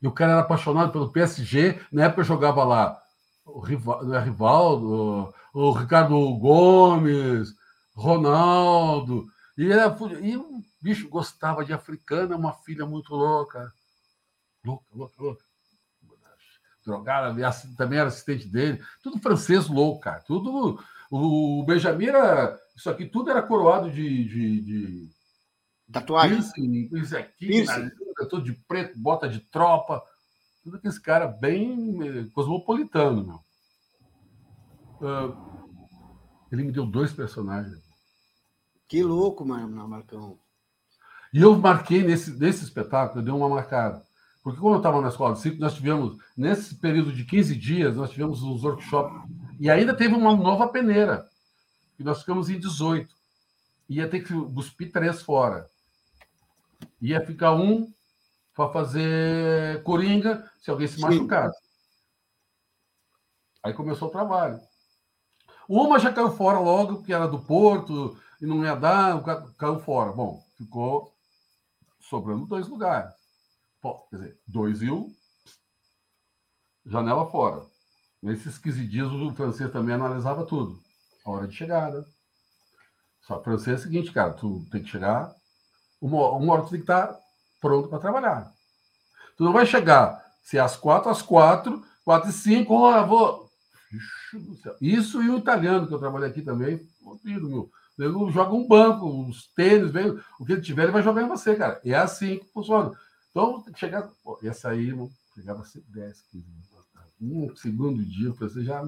E 0.00 0.06
o 0.06 0.12
cara 0.12 0.32
era 0.32 0.40
apaixonado 0.42 0.92
pelo 0.92 1.10
PSG, 1.10 1.80
na 1.90 2.04
época 2.04 2.22
jogava 2.22 2.62
lá 2.64 3.02
o 3.44 3.66
é 4.14 4.20
Rivaldo 4.20 5.34
o 5.52 5.72
Ricardo 5.72 6.14
Gomes, 6.34 7.54
Ronaldo. 7.94 9.26
E, 9.56 9.70
era, 9.72 9.96
e 10.20 10.36
o 10.36 10.62
bicho 10.80 11.08
gostava 11.08 11.64
de 11.64 11.72
africana, 11.72 12.36
uma 12.36 12.52
filha 12.52 12.86
muito 12.86 13.14
louca. 13.14 13.72
Louca, 14.64 14.84
louca, 14.92 15.22
louca. 15.22 15.44
Drogada, 16.84 17.34
também 17.76 17.98
era 17.98 18.08
assistente 18.08 18.46
dele. 18.46 18.82
Tudo 19.02 19.20
francês 19.20 19.68
louco, 19.68 20.00
cara. 20.00 20.20
Tudo. 20.20 20.82
O 21.10 21.64
Benjamin 21.64 22.06
era. 22.06 22.58
Isso 22.76 22.90
aqui 22.90 23.06
tudo 23.06 23.30
era 23.30 23.42
coroado 23.42 23.90
de. 23.90 24.24
de, 24.24 24.60
de... 24.60 25.10
Tatuagem. 25.90 26.38
Isso 26.92 27.16
aqui, 27.16 27.64
todo 28.28 28.42
de 28.42 28.52
preto, 28.52 28.98
bota 28.98 29.28
de 29.28 29.40
tropa. 29.40 30.02
Tudo 30.62 30.76
aquele 30.76 31.00
cara 31.00 31.26
bem 31.26 31.98
eh, 32.06 32.26
cosmopolitano, 32.34 33.24
meu. 33.24 33.40
Uh, 35.00 35.34
ele 36.52 36.64
me 36.64 36.72
deu 36.72 36.84
dois 36.84 37.12
personagens. 37.12 37.78
Que 38.86 39.02
louco, 39.02 39.46
mano, 39.46 39.88
Marcão. 39.88 40.38
E 41.32 41.40
eu 41.40 41.56
marquei 41.58 42.02
nesse, 42.02 42.32
nesse 42.32 42.64
espetáculo, 42.64 43.20
eu 43.20 43.24
dei 43.24 43.32
uma 43.32 43.48
marcada. 43.48 44.02
Porque 44.42 44.60
quando 44.60 44.74
eu 44.74 44.78
estava 44.78 45.00
na 45.00 45.08
escola 45.08 45.34
de 45.34 45.40
circo, 45.40 45.60
nós 45.60 45.74
tivemos, 45.74 46.16
nesse 46.36 46.74
período 46.76 47.12
de 47.12 47.24
15 47.24 47.54
dias, 47.54 47.96
nós 47.96 48.10
tivemos 48.10 48.42
uns 48.42 48.64
workshops. 48.64 49.30
E 49.58 49.70
ainda 49.70 49.94
teve 49.94 50.14
uma 50.14 50.36
nova 50.36 50.68
peneira. 50.68 51.28
E 51.98 52.04
nós 52.04 52.20
ficamos 52.20 52.48
em 52.48 52.58
18. 52.58 53.14
Ia 53.88 54.08
ter 54.08 54.20
que 54.20 54.32
cuspir 54.32 54.92
três 54.92 55.22
fora. 55.22 55.68
Ia 57.00 57.24
ficar 57.24 57.54
um 57.54 57.92
para 58.54 58.72
fazer 58.72 59.82
coringa 59.82 60.48
se 60.60 60.70
alguém 60.70 60.86
se 60.86 61.00
machucasse. 61.00 61.58
Aí 63.62 63.72
começou 63.72 64.08
o 64.08 64.12
trabalho. 64.12 64.60
Uma 65.68 65.98
já 65.98 66.12
caiu 66.12 66.30
fora 66.30 66.58
logo, 66.58 66.96
porque 66.96 67.12
era 67.12 67.28
do 67.28 67.38
Porto 67.38 68.18
e 68.40 68.46
não 68.46 68.64
ia 68.64 68.74
dar, 68.74 69.22
caiu 69.56 69.78
fora. 69.80 70.12
Bom, 70.12 70.42
ficou 70.56 71.14
sobrando 72.00 72.46
dois 72.46 72.68
lugares. 72.68 73.12
Quer 74.10 74.16
dizer, 74.16 74.40
dois 74.46 74.82
e 74.82 74.90
um, 74.90 75.14
janela 76.84 77.30
fora. 77.30 77.64
Nesses 78.22 78.58
15 78.58 78.86
dias, 78.86 79.10
o 79.10 79.32
francês 79.34 79.70
também 79.70 79.94
analisava 79.94 80.44
tudo. 80.44 80.80
A 81.24 81.30
hora 81.30 81.46
de 81.46 81.54
chegada. 81.54 82.04
Só 83.22 83.38
que 83.38 83.44
francês 83.44 83.76
é 83.76 83.80
o 83.80 83.82
seguinte, 83.82 84.12
cara, 84.12 84.32
tu 84.32 84.66
tem 84.70 84.82
que 84.82 84.88
chegar, 84.88 85.34
uma, 86.00 86.30
uma 86.30 86.54
hora 86.54 86.62
tu 86.62 86.70
tem 86.70 86.78
que 86.78 86.84
estar 86.84 87.14
pronto 87.60 87.88
para 87.88 87.98
trabalhar. 87.98 88.52
Tu 89.36 89.44
não 89.44 89.52
vai 89.52 89.66
chegar 89.66 90.24
se 90.42 90.56
é 90.56 90.60
às 90.60 90.76
quatro, 90.76 91.10
às 91.10 91.20
quatro, 91.20 91.84
quatro 92.04 92.30
e 92.30 92.32
cinco, 92.32 92.74
oh, 92.74 93.06
vou 93.06 93.48
isso 94.80 95.22
e 95.22 95.30
o 95.30 95.38
italiano, 95.38 95.86
que 95.86 95.94
eu 95.94 95.98
trabalhei 95.98 96.28
aqui 96.30 96.42
também, 96.42 96.86
meu. 97.24 97.70
Ele 97.98 98.32
joga 98.32 98.54
um 98.54 98.66
banco, 98.66 99.06
uns 99.06 99.52
tênis, 99.54 99.90
vem, 99.90 100.18
o 100.38 100.44
que 100.44 100.52
ele 100.52 100.60
tiver, 100.60 100.84
ele 100.84 100.92
vai 100.92 101.02
jogar 101.02 101.22
em 101.22 101.28
você, 101.28 101.56
cara. 101.56 101.80
É 101.84 101.94
assim 101.94 102.38
que 102.38 102.46
funciona. 102.52 102.92
Então, 103.30 103.60
tem 103.62 103.72
que 103.72 103.80
chegar. 103.80 104.08
Pô, 104.22 104.38
ia 104.42 104.52
sair, 104.52 104.88
irmão, 104.88 105.10
chegava 105.34 105.62
a 105.62 105.64
10, 105.64 106.22
15 106.30 106.46
Um 107.20 107.54
segundo 107.56 108.04
dia, 108.04 108.32
você 108.32 108.62
já. 108.62 108.82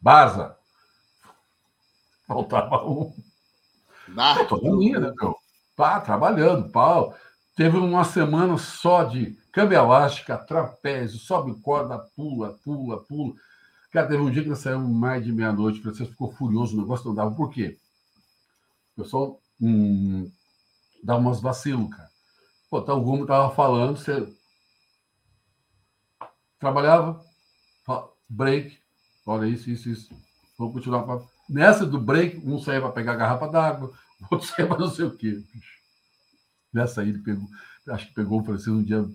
Baza! 0.00 0.56
Faltava 2.26 2.86
um. 2.86 3.14
Ah, 4.16 4.44
tô 4.44 4.56
na 4.60 4.76
minha, 4.76 5.00
né, 5.00 5.12
meu? 5.18 5.36
Pá, 5.74 6.00
trabalhando, 6.00 6.70
pau. 6.70 7.16
Teve 7.56 7.78
uma 7.78 8.04
semana 8.04 8.58
só 8.58 9.04
de 9.04 9.32
câmbio 9.50 9.78
elástica, 9.78 10.36
trapézio, 10.36 11.18
sobe 11.18 11.58
corda, 11.60 11.98
pula, 12.14 12.56
pula, 12.62 13.02
pula. 13.04 13.34
Cara, 13.90 14.06
teve 14.06 14.22
um 14.22 14.30
dia 14.30 14.42
que 14.42 14.48
nós 14.48 14.58
saímos 14.58 14.90
mais 14.90 15.24
de 15.24 15.32
meia-noite, 15.32 15.80
o 15.80 15.82
Francisco 15.82 16.12
ficou 16.12 16.30
furioso, 16.30 16.76
o 16.76 16.80
negócio 16.80 17.06
não 17.06 17.14
dava. 17.14 17.34
Por 17.34 17.50
quê? 17.50 17.78
O 18.96 19.02
pessoal 19.02 19.40
hum, 19.60 20.30
dá 21.02 21.16
umas 21.16 21.40
vacilos, 21.40 21.88
cara. 21.90 22.08
Pô, 22.70 22.82
tá, 22.82 22.92
o 22.92 23.00
Gumo 23.00 23.26
tava 23.26 23.54
falando, 23.54 23.96
você 23.96 24.28
trabalhava, 26.58 27.20
break, 28.28 28.78
olha 29.26 29.46
isso, 29.46 29.70
isso, 29.70 29.88
isso. 29.88 30.10
Vamos 30.58 30.74
continuar. 30.74 31.02
Pra... 31.04 31.20
Nessa 31.48 31.86
do 31.86 32.00
break, 32.00 32.38
um 32.44 32.58
saía 32.60 32.80
para 32.80 32.92
pegar 32.92 33.16
garrafa 33.16 33.48
d'água, 33.48 33.92
o 34.20 34.26
outro 34.34 34.46
saía 34.46 34.68
para 34.68 34.78
não 34.78 34.90
sei 34.90 35.06
o 35.06 35.16
quê. 35.16 35.42
Nessa 36.72 37.00
aí 37.00 37.08
ele 37.08 37.20
pegou, 37.20 37.48
acho 37.88 38.08
que 38.08 38.14
pegou 38.14 38.40
o 38.40 38.44
Francisco 38.44 38.72
um 38.72 38.82
dia, 38.82 39.08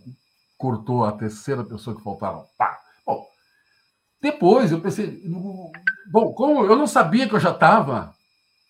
cortou 0.58 1.06
a 1.06 1.12
terceira 1.12 1.64
pessoa 1.64 1.96
que 1.96 2.04
faltava. 2.04 2.48
Pá! 2.58 2.80
Bom, 3.06 3.28
depois 4.22 4.72
eu 4.72 4.82
pensei, 4.82 5.22
bom, 6.10 6.34
como 6.34 6.66
eu 6.66 6.76
não 6.76 6.88
sabia 6.88 7.28
que 7.28 7.36
eu 7.36 7.40
já 7.40 7.52
estava, 7.52 8.16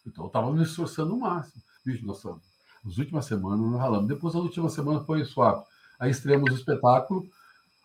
então 0.05 0.25
eu 0.25 0.27
estava 0.27 0.51
me 0.51 0.63
esforçando 0.63 1.15
o 1.15 1.19
máximo. 1.19 1.63
Bicho, 1.85 2.05
nossa, 2.05 2.35
nas 2.83 2.97
últimas 2.97 3.25
semanas 3.25 3.59
nós 3.59 3.79
ralamos. 3.79 4.07
Depois, 4.07 4.35
a 4.35 4.39
última 4.39 4.69
semana 4.69 5.01
foi 5.01 5.23
suave. 5.23 5.63
Aí 5.99 6.11
estreamos 6.11 6.51
o 6.51 6.55
espetáculo 6.55 7.25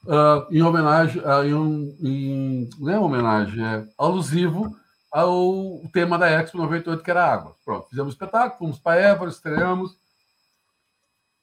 uh, 0.04 0.46
em 0.50 0.62
homenagem, 0.62 1.22
uh, 1.22 1.44
em, 1.44 1.96
em, 2.02 2.70
não 2.78 2.92
é 2.92 2.98
homenagem, 2.98 3.64
é 3.64 3.86
alusivo 3.98 4.76
ao 5.10 5.80
tema 5.92 6.18
da 6.18 6.30
Expo 6.30 6.58
98, 6.58 7.02
que 7.02 7.10
era 7.10 7.32
água. 7.32 7.56
Pronto, 7.64 7.88
fizemos 7.88 8.12
espetáculo, 8.12 8.58
fomos 8.58 8.78
para 8.78 9.00
Évora, 9.00 9.30
estreamos, 9.30 9.96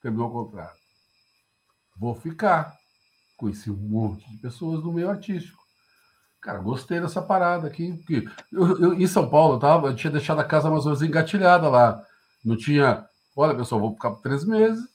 terminou 0.01 0.29
o 0.29 0.31
contrato. 0.31 0.77
Vou 1.97 2.13
ficar. 2.13 2.75
Conheci 3.37 3.69
um 3.69 3.75
monte 3.75 4.29
de 4.29 4.37
pessoas 4.37 4.81
do 4.81 4.93
meio 4.93 5.09
artístico. 5.09 5.63
Cara, 6.41 6.59
gostei 6.59 6.99
dessa 6.99 7.21
parada 7.21 7.67
aqui. 7.67 7.93
Porque 7.93 8.27
eu, 8.51 8.79
eu, 8.79 8.93
em 8.93 9.07
São 9.07 9.29
Paulo, 9.29 9.55
eu, 9.55 9.59
tava, 9.59 9.87
eu 9.87 9.95
tinha 9.95 10.11
deixado 10.11 10.39
a 10.39 10.43
casa 10.43 10.69
mais 10.69 10.85
ou 10.85 10.91
menos 10.91 11.01
engatilhada 11.01 11.67
lá. 11.69 12.03
Não 12.43 12.55
tinha. 12.55 13.05
Olha, 13.35 13.55
pessoal, 13.55 13.81
vou 13.81 13.93
ficar 13.93 14.11
por 14.11 14.21
três 14.21 14.45
meses, 14.45 14.87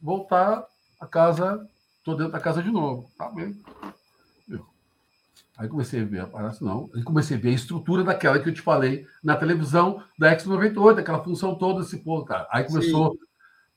voltar 0.00 0.64
a 1.00 1.06
casa, 1.06 1.68
tô 2.08 2.14
dentro 2.14 2.32
da 2.32 2.40
casa 2.40 2.62
de 2.62 2.70
novo. 2.70 3.10
Tá 3.18 3.28
bem. 3.28 3.60
Aí 5.58 5.68
comecei 5.68 6.00
a 6.00 6.04
ver 6.04 6.20
a 6.20 6.26
parada, 6.26 6.56
não. 6.60 6.88
Aí 6.94 7.02
comecei 7.02 7.36
a 7.36 7.40
ver 7.40 7.50
a 7.50 7.54
estrutura 7.54 8.04
daquela 8.04 8.38
que 8.38 8.48
eu 8.48 8.54
te 8.54 8.62
falei 8.62 9.04
na 9.22 9.36
televisão 9.36 10.02
da 10.16 10.34
X98, 10.34 11.00
aquela 11.00 11.22
função 11.22 11.56
toda, 11.56 11.82
esse 11.82 11.98
povo, 11.98 12.24
cara. 12.24 12.46
Aí 12.50 12.64
começou. 12.64 13.12
Sim. 13.12 13.18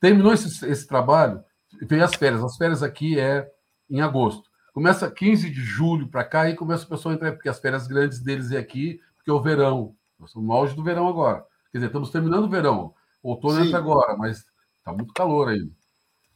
Terminou 0.00 0.32
esse, 0.32 0.64
esse 0.66 0.86
trabalho, 0.86 1.42
veio 1.82 2.04
as 2.04 2.14
férias. 2.14 2.42
As 2.42 2.56
férias 2.56 2.82
aqui 2.82 3.18
é 3.18 3.50
em 3.90 4.00
agosto. 4.00 4.48
Começa 4.72 5.10
15 5.10 5.50
de 5.50 5.60
julho 5.60 6.08
para 6.08 6.24
cá 6.24 6.48
e 6.48 6.54
começa 6.54 6.84
o 6.84 6.88
pessoal 6.88 7.12
a 7.12 7.16
entrar, 7.16 7.32
porque 7.32 7.48
as 7.48 7.58
férias 7.58 7.86
grandes 7.86 8.20
deles 8.20 8.52
é 8.52 8.58
aqui, 8.58 9.00
porque 9.16 9.30
é 9.30 9.34
o 9.34 9.42
verão. 9.42 9.94
Nós 10.18 10.30
estamos 10.30 10.48
no 10.48 10.54
auge 10.54 10.74
do 10.76 10.84
verão 10.84 11.08
agora. 11.08 11.44
Quer 11.72 11.78
dizer, 11.78 11.86
estamos 11.88 12.10
terminando 12.10 12.44
o 12.44 12.48
verão. 12.48 12.94
Outono 13.22 13.60
Sim. 13.60 13.66
entra 13.66 13.78
agora, 13.78 14.16
mas 14.16 14.44
está 14.78 14.92
muito 14.92 15.12
calor 15.12 15.48
ainda. 15.48 15.70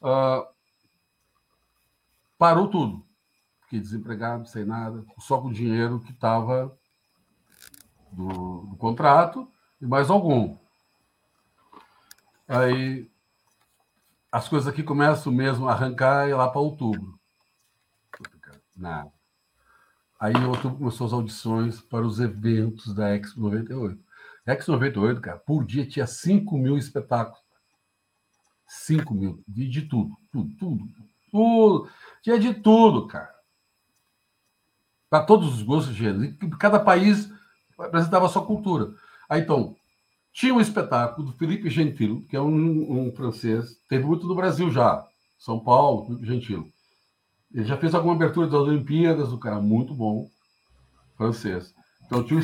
Uh, 0.03 0.55
parou 2.39 2.68
tudo. 2.68 3.07
Fiquei 3.62 3.80
desempregado, 3.80 4.47
sem 4.47 4.64
nada, 4.64 5.05
só 5.18 5.41
com 5.41 5.49
o 5.49 5.53
dinheiro 5.53 6.01
que 6.01 6.12
estava 6.12 6.76
do, 8.12 8.66
do 8.66 8.76
contrato 8.76 9.51
e 9.80 9.87
mais 9.87 10.09
algum. 10.11 10.57
Aí 12.49 13.11
as 14.30 14.49
coisas 14.49 14.68
aqui 14.68 14.82
começam 14.82 15.32
mesmo 15.32 15.68
a 15.68 15.72
arrancar 15.72 16.28
e 16.28 16.34
lá 16.34 16.49
para 16.49 16.61
outubro. 16.61 17.18
Nada. 18.76 19.11
Aí 20.18 20.32
em 20.32 20.45
outubro 20.45 20.78
começou 20.78 21.07
as 21.07 21.12
audições 21.12 21.80
para 21.80 22.07
os 22.07 22.20
eventos 22.20 22.95
da 22.95 23.14
Expo 23.14 23.41
98. 23.41 24.03
Expo 24.47 24.72
98, 24.72 25.20
cara, 25.20 25.39
por 25.39 25.64
dia 25.64 25.87
tinha 25.87 26.07
5 26.07 26.57
mil 26.57 26.76
espetáculos. 26.76 27.41
5 28.66 29.14
mil. 29.14 29.43
De, 29.47 29.68
de 29.68 29.82
tudo, 29.82 30.16
tudo, 30.30 30.55
tudo, 30.57 30.89
tudo. 31.30 31.91
Tinha 32.22 32.38
de 32.38 32.54
tudo, 32.54 33.06
cara. 33.06 33.34
para 35.08 35.24
todos 35.24 35.54
os 35.54 35.62
gostos 35.62 35.94
de 35.94 36.36
cada 36.58 36.80
país 36.80 37.30
apresentava 37.78 38.26
a 38.26 38.28
sua 38.28 38.44
cultura. 38.44 38.94
Aí, 39.28 39.40
então, 39.42 39.76
tinha 40.32 40.54
um 40.54 40.60
espetáculo 40.60 41.28
do 41.28 41.36
Felipe 41.36 41.70
Gentilo, 41.70 42.22
que 42.22 42.36
é 42.36 42.40
um, 42.40 43.06
um 43.06 43.12
francês, 43.12 43.80
teve 43.88 44.04
muito 44.04 44.26
no 44.26 44.34
Brasil 44.34 44.70
já, 44.70 45.06
São 45.38 45.60
Paulo, 45.60 46.06
Felipe 46.06 46.26
Gentilo. 46.26 46.68
Ele 47.52 47.64
já 47.64 47.76
fez 47.76 47.94
alguma 47.94 48.14
abertura 48.14 48.46
das 48.46 48.60
Olimpíadas, 48.60 49.32
o 49.32 49.38
cara 49.38 49.60
muito 49.60 49.94
bom, 49.94 50.28
francês. 51.16 51.74
Então 52.04 52.22
tinha, 52.22 52.40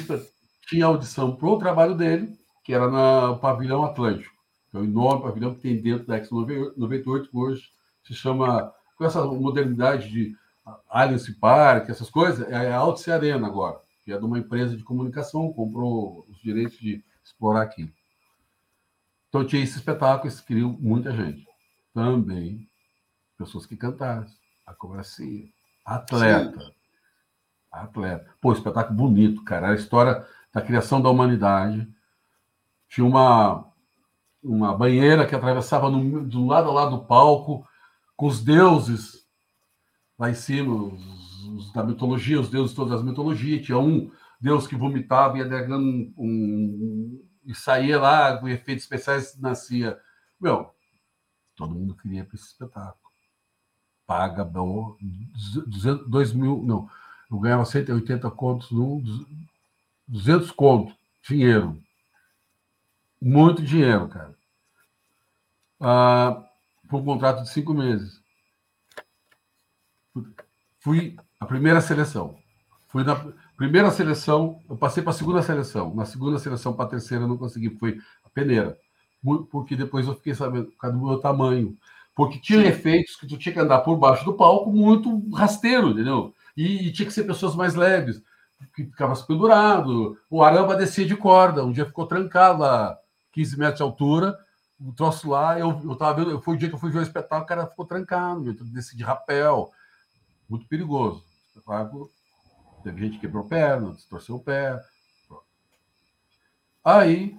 tinha 0.69 0.87
audição 0.87 1.37
para 1.37 1.49
o 1.49 1.59
trabalho 1.59 1.95
dele, 1.95 2.37
que 2.65 2.73
era 2.73 2.89
no 2.89 3.39
Pavilhão 3.39 3.85
Atlântico, 3.85 4.33
é 4.75 4.79
um 4.79 4.85
enorme 4.85 5.23
pavilhão 5.23 5.55
que 5.55 5.61
tem 5.61 5.81
dentro 5.81 6.07
da 6.07 6.17
Expo 6.17 6.47
98, 6.77 7.29
que 7.29 7.37
hoje 7.37 7.63
se 8.05 8.15
chama, 8.15 8.73
com 9.03 9.07
essa 9.09 9.25
modernidade 9.25 10.09
de 10.09 10.37
Allianz 10.89 11.29
Park, 11.41 11.89
essas 11.89 12.09
coisas, 12.09 12.49
é 12.49 12.73
a 12.73 12.77
Altice 12.77 13.11
Arena 13.11 13.49
agora, 13.49 13.81
que 14.05 14.13
é 14.13 14.19
de 14.19 14.25
uma 14.25 14.39
empresa 14.39 14.77
de 14.77 14.85
comunicação, 14.85 15.53
comprou 15.53 16.25
os 16.29 16.41
direitos 16.41 16.79
de 16.79 17.05
explorar 17.25 17.63
aqui. 17.63 17.93
Então 19.29 19.45
tinha 19.45 19.63
esse 19.63 19.77
espetáculo, 19.77 20.29
esse 20.29 20.43
criou 20.43 20.77
muita 20.79 21.11
gente. 21.11 21.49
Também 21.93 22.69
pessoas 23.37 23.67
que 23.67 23.77
cantaram, 23.77 24.25
acrobacia, 24.65 25.49
atleta. 25.85 26.61
Sim. 26.61 26.73
Atleta. 27.73 28.31
Pô, 28.41 28.53
espetáculo 28.53 28.97
bonito, 28.97 29.43
cara. 29.43 29.71
A 29.71 29.75
história 29.75 30.25
da 30.53 30.61
criação 30.61 31.01
da 31.01 31.11
humanidade. 31.11 31.89
Tinha 32.89 33.07
uma, 33.07 33.65
uma 34.45 34.77
banheira 34.77 35.27
que 35.27 35.35
atravessava 35.35 35.91
no, 35.91 36.23
do 36.23 36.47
lado 36.47 36.69
a 36.69 36.73
lado 36.73 36.99
do 36.99 37.05
palco, 37.05 37.67
com 38.17 38.27
os 38.27 38.43
deuses 38.43 39.23
lá 40.19 40.31
em 40.31 40.35
cima, 40.35 40.75
os, 40.75 41.45
os 41.45 41.73
da 41.73 41.83
mitologia, 41.83 42.41
os 42.41 42.49
deuses 42.49 42.75
todas 42.75 42.93
as 42.93 43.03
mitologias. 43.05 43.65
Tinha 43.65 43.79
um 43.79 44.11
deus 44.41 44.67
que 44.67 44.77
vomitava 44.77 45.37
e 45.37 45.41
ia 45.41 45.49
derrando 45.49 45.85
um, 45.85 46.15
um, 46.17 47.25
e 47.45 47.55
saía 47.55 48.01
lá 48.01 48.37
com 48.39 48.49
efeitos 48.49 48.85
especiais 48.85 49.39
nascia. 49.39 49.99
Meu, 50.41 50.71
todo 51.57 51.75
mundo 51.75 51.97
queria 51.97 52.25
para 52.25 52.37
esse 52.37 52.47
espetáculo. 52.47 53.03
Paga, 54.07 54.45
2 54.45 56.33
mil, 56.33 56.63
não, 56.63 56.89
eu 57.31 57.39
ganhava 57.39 57.65
180 57.65 58.31
contos 58.33 58.71
num, 58.71 59.03
200 60.07 60.51
contos, 60.51 60.95
dinheiro. 61.27 61.83
Muito 63.21 63.63
dinheiro, 63.63 64.09
cara. 64.09 64.35
Ah, 65.81 66.45
por 66.93 67.01
um 67.01 67.05
contrato 67.05 67.43
de 67.43 67.49
cinco 67.49 67.73
meses. 67.73 68.21
Fui 70.79 71.17
a 71.41 71.47
primeira 71.47 71.81
seleção. 71.81 72.37
Fui 72.89 73.03
na 73.03 73.17
primeira 73.57 73.91
seleção, 73.91 74.61
eu 74.69 74.77
passei 74.77 75.03
para 75.03 75.13
a 75.13 75.15
segunda 75.15 75.41
seleção. 75.41 75.95
Na 75.95 76.05
segunda 76.05 76.39
seleção 76.39 76.75
para 76.75 76.85
a 76.85 76.89
terceira 76.89 77.25
eu 77.25 77.29
não 77.29 77.39
consegui, 77.39 77.71
foi 77.71 77.99
a 78.23 78.29
peneira. 78.29 78.77
Porque 79.51 79.75
depois 79.75 80.07
eu 80.07 80.15
fiquei 80.15 80.35
sabendo 80.35 80.67
por 80.67 80.77
causa 80.77 80.97
do 80.97 81.07
meu 81.07 81.19
tamanho. 81.19 81.75
Porque 82.15 82.39
tinha 82.39 82.67
efeitos 82.67 83.17
que 83.17 83.27
tu 83.27 83.39
tinha 83.39 83.55
que 83.55 83.61
andar 83.61 83.79
por 83.79 83.97
baixo 83.97 84.27
do 84.27 84.35
palco 84.35 84.71
muito 84.71 85.31
rasteiro, 85.31 85.91
entendeu? 85.91 86.35
E, 86.55 86.89
e 86.89 86.93
tinha 86.93 87.07
que 87.07 87.15
ser 87.15 87.25
pessoas 87.25 87.55
mais 87.55 87.75
leves 87.75 88.23
que 88.75 88.85
ficava 88.85 89.17
pendurado. 89.25 90.19
O 90.29 90.43
aramba 90.43 90.77
descia 90.77 91.07
de 91.07 91.17
corda. 91.17 91.65
Um 91.65 91.73
dia 91.73 91.87
ficou 91.87 92.07
trancado 92.07 92.63
a 92.65 92.99
15 93.33 93.59
metros 93.59 93.79
de 93.79 93.83
altura. 93.83 94.39
O 94.85 94.93
troço 94.93 95.31
lá, 95.31 95.59
eu, 95.59 95.81
eu 95.85 95.97
tava 95.97 96.25
vendo, 96.25 96.41
foi 96.43 96.55
o 96.55 96.59
dia 96.59 96.69
que 96.69 96.75
eu 96.75 96.79
fui 96.79 96.91
ver 96.91 96.99
o 96.99 97.03
espetáculo, 97.03 97.45
o 97.45 97.47
cara 97.47 97.67
ficou 97.67 97.87
trancado, 97.87 98.49
eu 98.49 98.55
desci 98.55 98.97
de 98.97 99.05
rapel. 99.05 99.71
Muito 100.49 100.67
perigoso. 100.67 101.23
O 101.23 101.59
espetáculo, 101.59 102.11
teve 102.83 103.01
gente 103.01 103.15
que 103.15 103.21
quebrou 103.21 103.45
perna, 103.45 103.93
distorceu 103.93 104.37
o 104.37 104.41
pé. 104.41 104.81
Aí 106.85 107.37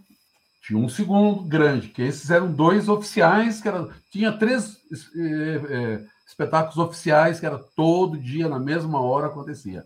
tinha 0.62 0.80
um 0.80 0.88
segundo 0.88 1.42
grande, 1.44 1.90
que 1.90 2.02
esses 2.02 2.30
eram 2.30 2.50
dois 2.50 2.88
oficiais, 2.88 3.62
que 3.62 3.68
era, 3.68 3.90
tinha 4.10 4.32
três 4.32 4.78
é, 5.14 5.76
é, 5.76 6.06
espetáculos 6.26 6.78
oficiais, 6.78 7.40
que 7.40 7.46
era 7.46 7.60
todo 7.60 8.18
dia, 8.18 8.48
na 8.48 8.60
mesma 8.60 9.02
hora 9.02 9.28
acontecia. 9.28 9.86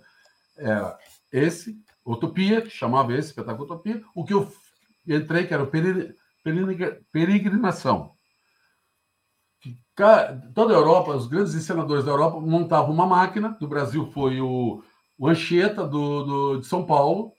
Era 0.56 0.96
esse, 1.32 1.84
Utopia, 2.06 2.62
que 2.62 2.70
chamava 2.70 3.14
esse 3.14 3.30
espetáculo 3.30 3.66
Utopia, 3.66 4.04
o 4.14 4.24
que 4.24 4.34
eu 4.34 4.52
entrei, 5.08 5.48
que 5.48 5.54
era 5.54 5.64
o 5.64 5.68
Peregrinação. 7.12 8.12
Toda 10.54 10.74
a 10.74 10.78
Europa, 10.78 11.16
os 11.16 11.28
grandes 11.28 11.56
encenadores 11.56 12.06
da 12.06 12.12
Europa 12.12 12.40
montavam 12.40 12.94
uma 12.94 13.08
máquina, 13.08 13.58
do 13.60 13.68
Brasil 13.68 14.12
foi 14.12 14.40
o, 14.40 14.84
o 15.18 15.28
Anchieta, 15.28 15.86
do, 15.86 16.24
do, 16.24 16.58
de 16.60 16.68
São 16.68 16.86
Paulo, 16.86 17.34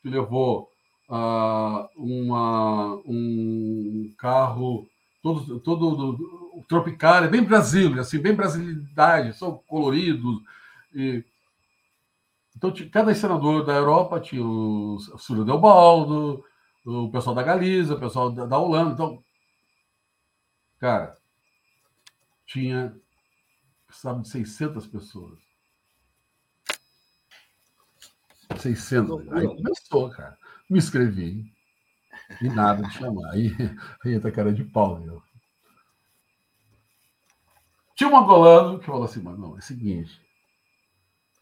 que 0.00 0.08
levou 0.08 0.68
uh, 1.08 1.88
uma, 1.96 2.94
um 3.04 4.14
carro 4.16 4.86
todo, 5.22 5.58
todo 5.60 6.64
tropical, 6.68 7.28
bem 7.28 7.42
brasileiro, 7.42 8.00
assim, 8.00 8.18
bem 8.18 8.34
brasilidade, 8.34 9.36
são 9.36 9.60
coloridos, 9.66 10.40
e 10.94 11.24
então, 12.56 12.72
cada 12.90 13.14
senador 13.14 13.64
da 13.64 13.72
Europa 13.72 14.20
tinha 14.20 14.44
o 14.44 14.98
Súlio 15.18 15.44
Delbaldo, 15.44 16.44
o 16.84 17.10
pessoal 17.10 17.34
da 17.34 17.42
Galiza, 17.42 17.94
o 17.94 18.00
pessoal 18.00 18.30
da, 18.30 18.46
da 18.46 18.58
Holanda. 18.58 18.92
Então, 18.92 19.24
cara, 20.78 21.16
tinha, 22.46 22.94
precisava 23.86 24.20
de 24.20 24.28
600 24.28 24.86
pessoas. 24.86 25.38
600. 28.60 29.32
Aí 29.32 29.46
começou, 29.46 30.10
cara. 30.10 30.38
Me 30.68 30.78
inscrevi. 30.78 31.52
E 32.40 32.48
nada 32.48 32.82
de 32.82 32.92
chamar. 32.94 33.32
Aí, 33.32 33.50
aí 34.04 34.14
entra 34.14 34.30
cara 34.30 34.52
de 34.52 34.64
pau, 34.64 34.98
meu. 34.98 35.22
Tinha 37.94 38.10
um 38.10 38.16
angolano 38.16 38.78
que 38.78 38.86
falou 38.86 39.04
assim, 39.04 39.22
mas 39.22 39.38
não, 39.38 39.54
é 39.54 39.58
o 39.58 39.62
seguinte, 39.62 40.20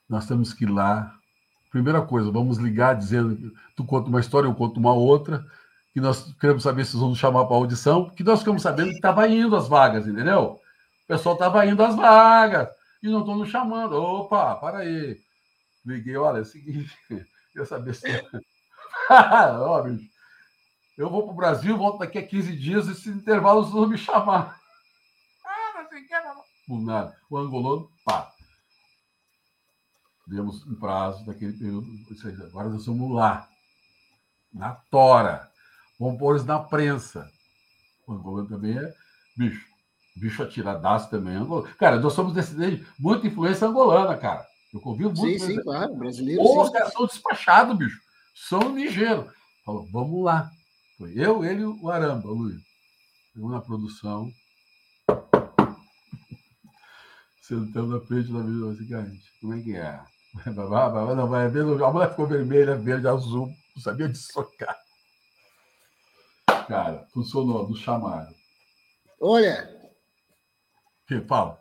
nós 0.09 0.27
temos 0.27 0.53
que 0.53 0.65
ir 0.65 0.71
lá. 0.71 1.19
Primeira 1.73 2.03
coisa, 2.03 2.31
vamos 2.31 2.59
ligar 2.59 2.95
dizendo 2.95 3.51
tu 3.75 3.83
conta 3.83 4.11
uma 4.11 4.21
história, 4.21 4.47
eu 4.47 4.55
conto 4.55 4.79
uma 4.79 4.93
outra, 4.93 5.43
que 5.95 6.03
nós 6.03 6.31
queremos 6.39 6.63
saber 6.63 6.85
se 6.85 6.99
vão 6.99 7.09
nos 7.09 7.19
chamar 7.19 7.47
para 7.47 7.57
audição, 7.57 8.11
que 8.11 8.23
nós 8.23 8.41
ficamos 8.41 8.61
sabendo 8.61 8.91
que 8.91 8.97
estava 8.97 9.27
indo 9.27 9.57
as 9.57 9.69
vagas, 9.69 10.07
entendeu? 10.07 10.61
O 11.05 11.07
pessoal 11.09 11.35
estava 11.35 11.65
indo 11.65 11.83
as 11.83 11.97
vagas 11.97 12.69
e 13.03 13.09
não 13.09 13.21
estão 13.21 13.39
nos 13.39 13.49
chamando. 13.49 13.95
Opa, 13.95 14.55
para 14.57 14.81
aí. 14.81 15.19
Liguei, 15.85 16.15
olha, 16.15 16.39
é 16.39 16.41
o 16.43 16.45
seguinte, 16.45 16.95
eu 17.57 17.65
saber 17.65 17.95
se. 17.95 18.07
Ó, 19.11 19.83
bicho, 19.83 20.11
eu 20.99 21.09
vou 21.09 21.23
para 21.23 21.33
o 21.33 21.37
Brasil, 21.37 21.79
volto 21.79 22.01
daqui 22.01 22.19
a 22.19 22.27
15 22.27 22.55
dias, 22.55 22.87
esse 22.87 23.09
intervalo 23.09 23.63
vocês 23.63 23.73
vão 23.73 23.89
me 23.89 23.97
chamar. 23.97 24.61
Ah, 25.43 25.81
não 25.81 25.89
sei 25.89 26.03
o 26.03 26.07
que, 26.07 26.21
não. 26.21 26.85
Nada. 26.85 27.17
O 27.31 27.39
angolano, 27.39 27.91
pá 28.05 28.32
demos 30.33 30.67
um 30.67 30.75
prazo 30.75 31.25
daquele 31.27 31.53
período, 31.53 31.87
agora 32.47 32.71
nós 32.71 32.83
somos 32.83 33.15
lá, 33.15 33.47
na 34.53 34.73
tora. 34.91 35.51
Vamos 35.99 36.19
pôr 36.19 36.35
eles 36.35 36.47
na 36.47 36.59
prensa. 36.59 37.31
O 38.07 38.13
Angola 38.13 38.47
também 38.47 38.77
é 38.77 38.95
bicho. 39.37 39.67
Bicho 40.17 40.43
atiradaço 40.43 41.11
também. 41.11 41.37
Cara, 41.79 41.99
nós 41.99 42.13
somos 42.13 42.35
descendentes, 42.35 42.87
muita 42.99 43.27
influência 43.27 43.67
angolana, 43.67 44.17
cara. 44.17 44.47
Eu 44.73 44.81
convido 44.81 45.15
muito. 45.15 45.41
Sim, 45.41 45.55
sim, 45.55 45.63
claro, 45.63 45.95
brasileiro. 45.95 46.43
Ou 46.43 46.63
os 46.63 46.71
caras 46.71 46.93
são 46.93 47.07
despachados, 47.07 47.77
bicho. 47.77 48.01
São 48.35 48.75
ligeiros. 48.75 49.31
Falou, 49.65 49.87
vamos 49.91 50.25
lá. 50.25 50.51
Foi 50.99 51.13
eu, 51.15 51.45
ele 51.45 51.63
e 51.63 51.65
o 51.65 51.91
Aramba, 51.91 52.29
o 52.29 52.35
Luiz. 52.35 52.61
Uma 53.37 53.53
na 53.53 53.61
produção. 53.61 54.31
Sentando 57.43 57.99
na 57.99 58.01
frente 58.01 58.33
da 58.33 58.41
vida, 58.41 58.75
seguinte, 58.77 59.33
como 59.41 59.55
é 59.55 59.61
que 59.61 59.77
é? 59.77 60.01
Não, 60.47 61.29
vai 61.29 61.49
ver, 61.49 61.61
a 61.61 61.91
mulher 61.91 62.11
ficou 62.11 62.27
vermelha, 62.27 62.77
verde, 62.77 63.07
azul, 63.07 63.49
não 63.75 63.83
sabia 63.83 64.09
dissocar. 64.09 64.77
Cara, 66.67 67.07
funcionou, 67.13 67.67
do 67.67 67.77
chamado. 67.77 68.35
Olha. 69.21 69.69
Que 71.07 71.21
fala? 71.21 71.61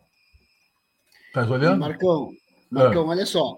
Estás 1.28 1.50
olhando? 1.50 1.80
Marcão, 1.80 2.32
Marcão, 2.70 3.04
é. 3.04 3.10
olha 3.10 3.26
só. 3.26 3.58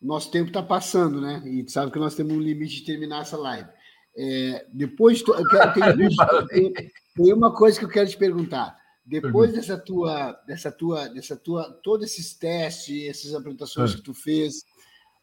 Nosso 0.00 0.30
tempo 0.30 0.48
está 0.48 0.62
passando, 0.62 1.20
né? 1.20 1.42
E 1.44 1.62
tu 1.62 1.72
sabe 1.72 1.92
que 1.92 1.98
nós 1.98 2.14
temos 2.14 2.32
um 2.32 2.40
limite 2.40 2.76
de 2.76 2.86
terminar 2.86 3.22
essa 3.22 3.36
live. 3.36 3.68
É, 4.16 4.66
depois, 4.72 5.22
eu 5.26 5.44
quero, 5.48 5.72
tem, 6.48 6.72
tem 7.14 7.32
uma 7.32 7.54
coisa 7.54 7.78
que 7.78 7.84
eu 7.84 7.90
quero 7.90 8.08
te 8.08 8.16
perguntar. 8.16 8.79
Depois 9.04 9.52
dessa 9.52 9.76
tua, 9.76 10.32
dessa 10.46 10.70
tua, 10.70 11.08
dessa 11.08 11.36
tua, 11.36 11.70
todos 11.82 12.06
esses 12.06 12.34
testes, 12.34 13.08
essas 13.08 13.34
apresentações 13.34 13.92
é. 13.92 13.96
que 13.96 14.02
tu 14.02 14.14
fez, 14.14 14.64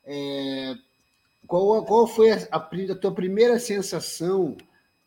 é, 0.05 0.75
qual, 1.47 1.85
qual 1.85 2.07
foi 2.07 2.31
a, 2.31 2.35
a, 2.51 2.59
tua 2.95 3.13
primeira 3.13 3.59
sensação 3.59 4.57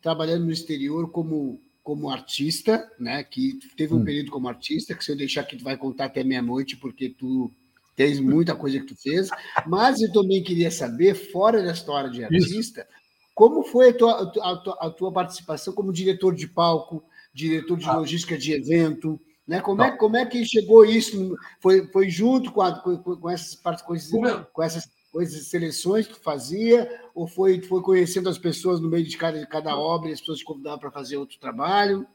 trabalhando 0.01 0.45
no 0.45 0.51
exterior 0.51 1.11
como, 1.11 1.61
como 1.83 2.09
artista, 2.09 2.91
né? 2.99 3.23
Que 3.23 3.59
teve 3.77 3.93
um 3.93 3.97
hum. 3.97 4.05
período 4.05 4.31
como 4.31 4.47
artista, 4.47 4.95
que 4.95 5.05
se 5.05 5.11
eu 5.11 5.17
deixar 5.17 5.41
aqui 5.41 5.57
tu 5.57 5.63
vai 5.63 5.77
contar 5.77 6.05
até 6.05 6.23
meia-noite, 6.23 6.77
porque 6.77 7.09
tu 7.09 7.51
Tem 7.95 8.19
muita 8.19 8.55
coisa 8.55 8.79
que 8.79 8.87
tu 8.87 8.95
fez, 8.95 9.29
mas 9.67 10.01
eu 10.01 10.11
também 10.11 10.41
queria 10.41 10.71
saber, 10.71 11.13
fora 11.13 11.61
da 11.61 11.71
história 11.71 12.09
de 12.09 12.23
artista, 12.23 12.81
Isso. 12.81 12.89
como 13.35 13.63
foi 13.63 13.89
a 13.89 13.93
tua, 13.93 14.21
a, 14.21 14.55
tua, 14.57 14.77
a 14.81 14.89
tua, 14.89 15.11
participação 15.11 15.73
como 15.73 15.93
diretor 15.93 16.33
de 16.33 16.47
palco, 16.47 17.03
diretor 17.33 17.77
de 17.77 17.89
ah. 17.89 17.97
logística 17.97 18.37
de 18.37 18.53
evento, 18.53 19.19
né? 19.47 19.59
Como, 19.61 19.81
é, 19.81 19.91
como 19.97 20.17
é 20.17 20.25
que 20.25 20.45
chegou 20.45 20.85
isso? 20.85 21.35
Foi, 21.59 21.87
foi 21.87 22.09
junto 22.09 22.51
com, 22.51 22.61
a, 22.61 22.79
com, 22.79 22.97
com 22.97 23.29
essas, 23.29 23.55
com, 23.81 23.95
esses, 23.95 24.11
com 24.53 24.63
essas 24.63 24.89
coisas, 25.11 25.47
seleções 25.47 26.07
que 26.07 26.19
fazia, 26.19 26.89
ou 27.13 27.27
foi, 27.27 27.61
foi 27.61 27.81
conhecendo 27.81 28.29
as 28.29 28.37
pessoas 28.37 28.79
no 28.79 28.89
meio 28.89 29.05
de 29.05 29.17
cada, 29.17 29.39
de 29.39 29.47
cada 29.47 29.75
obra 29.75 30.09
e 30.09 30.13
as 30.13 30.19
pessoas 30.19 30.39
te 30.39 30.45
convidavam 30.45 30.79
para 30.79 30.91
fazer 30.91 31.17
outro 31.17 31.39
trabalho? 31.39 32.07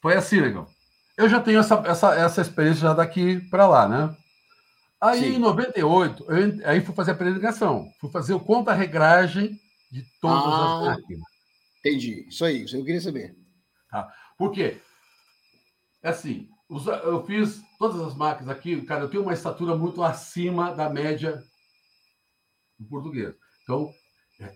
Foi 0.00 0.14
assim, 0.14 0.40
legal. 0.40 0.68
Eu 1.16 1.28
já 1.28 1.40
tenho 1.40 1.58
essa, 1.58 1.82
essa, 1.86 2.14
essa 2.14 2.40
experiência 2.40 2.82
já 2.82 2.94
daqui 2.94 3.40
para 3.50 3.66
lá, 3.66 3.88
né? 3.88 4.16
Aí, 5.00 5.20
Sim. 5.20 5.36
em 5.36 5.38
98, 5.38 6.24
eu, 6.28 6.68
aí 6.68 6.80
fui 6.82 6.94
fazer 6.94 7.12
a 7.12 7.14
peregrinação. 7.14 7.90
Fui 7.98 8.10
fazer 8.10 8.34
o 8.34 8.40
conta-regragem 8.40 9.58
de 9.90 10.04
todas 10.20 10.44
ah, 10.44 10.74
as 10.74 10.86
máquinas. 10.98 11.24
Entendi. 11.78 12.26
Isso 12.28 12.44
aí, 12.44 12.64
isso 12.64 12.76
eu 12.76 12.84
queria 12.84 13.00
saber. 13.00 13.34
Tá. 13.90 14.08
Por 14.40 14.52
quê? 14.52 14.80
É 16.02 16.08
assim, 16.08 16.48
eu 16.70 17.22
fiz 17.26 17.62
todas 17.78 18.00
as 18.00 18.14
máquinas 18.14 18.56
aqui, 18.56 18.80
cara, 18.80 19.02
eu 19.02 19.10
tenho 19.10 19.22
uma 19.22 19.34
estatura 19.34 19.76
muito 19.76 20.02
acima 20.02 20.74
da 20.74 20.88
média 20.88 21.44
do 22.78 22.88
português. 22.88 23.34
Então, 23.62 23.92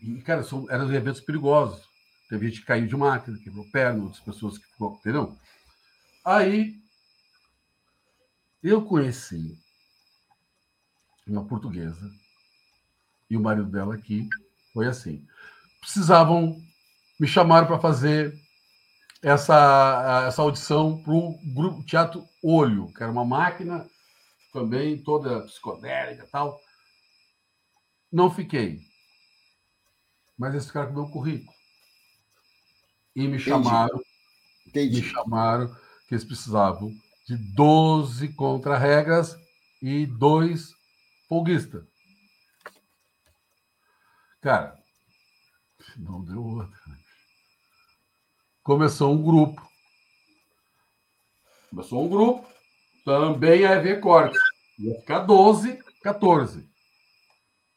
e, 0.01 0.22
cara, 0.22 0.43
são, 0.43 0.64
eram 0.70 0.91
eventos 0.91 1.20
perigosos. 1.20 1.87
Teve 2.30 2.49
gente 2.49 2.61
que 2.62 2.66
caiu 2.66 2.87
de 2.87 2.97
máquina, 2.97 3.39
quebrou 3.39 3.70
perna, 3.70 4.05
outras 4.05 4.22
pessoas 4.22 4.57
que 4.57 4.64
ficou, 4.64 4.95
entendeu? 4.95 5.37
Aí, 6.24 6.80
eu 8.62 8.87
conheci 8.87 9.55
uma 11.26 11.45
portuguesa, 11.45 12.11
e 13.28 13.37
o 13.37 13.41
marido 13.43 13.68
dela 13.68 13.97
aqui 13.97 14.26
foi 14.72 14.87
assim. 14.87 15.28
Precisavam, 15.82 16.59
me 17.20 17.28
chamaram 17.28 17.66
para 17.66 17.78
fazer 17.78 18.43
essa, 19.25 20.25
essa 20.29 20.43
audição 20.43 21.03
para 21.03 21.14
o 21.14 21.39
grupo 21.55 21.83
Teatro 21.83 22.29
Olho, 22.43 22.93
que 22.93 23.03
era 23.03 23.11
uma 23.11 23.25
máquina 23.25 23.89
também 24.53 25.03
toda 25.03 25.47
psicodélica 25.47 26.29
tal. 26.31 26.61
Não 28.12 28.31
fiquei. 28.31 28.81
Mas 30.37 30.53
eles 30.53 30.66
ficaram 30.66 30.93
com 30.93 31.01
o 31.01 31.03
meu 31.05 31.11
currículo. 31.11 31.57
E 33.16 33.27
me 33.27 33.39
chamaram. 33.39 33.99
Entendi. 34.66 35.01
Me 35.01 35.09
chamaram 35.09 35.75
que 36.07 36.14
eles 36.14 36.25
precisavam 36.25 36.93
de 37.27 37.37
12 37.55 38.29
contra-regras 38.35 39.35
e 39.81 40.05
dois 40.05 40.75
folguista. 41.29 41.87
Cara, 44.43 44.79
não 45.97 46.22
deu 46.22 46.45
outra. 46.45 46.84
Começou 48.64 49.12
um 49.12 49.22
grupo. 49.22 49.62
Começou 51.68 52.06
um 52.06 52.08
grupo, 52.08 52.48
também 53.04 53.66
a 53.66 53.72
EV 53.72 54.00
Corte. 54.00 54.38
Ia 54.78 54.98
ficar 55.00 55.18
12, 55.20 55.78
14. 56.02 56.66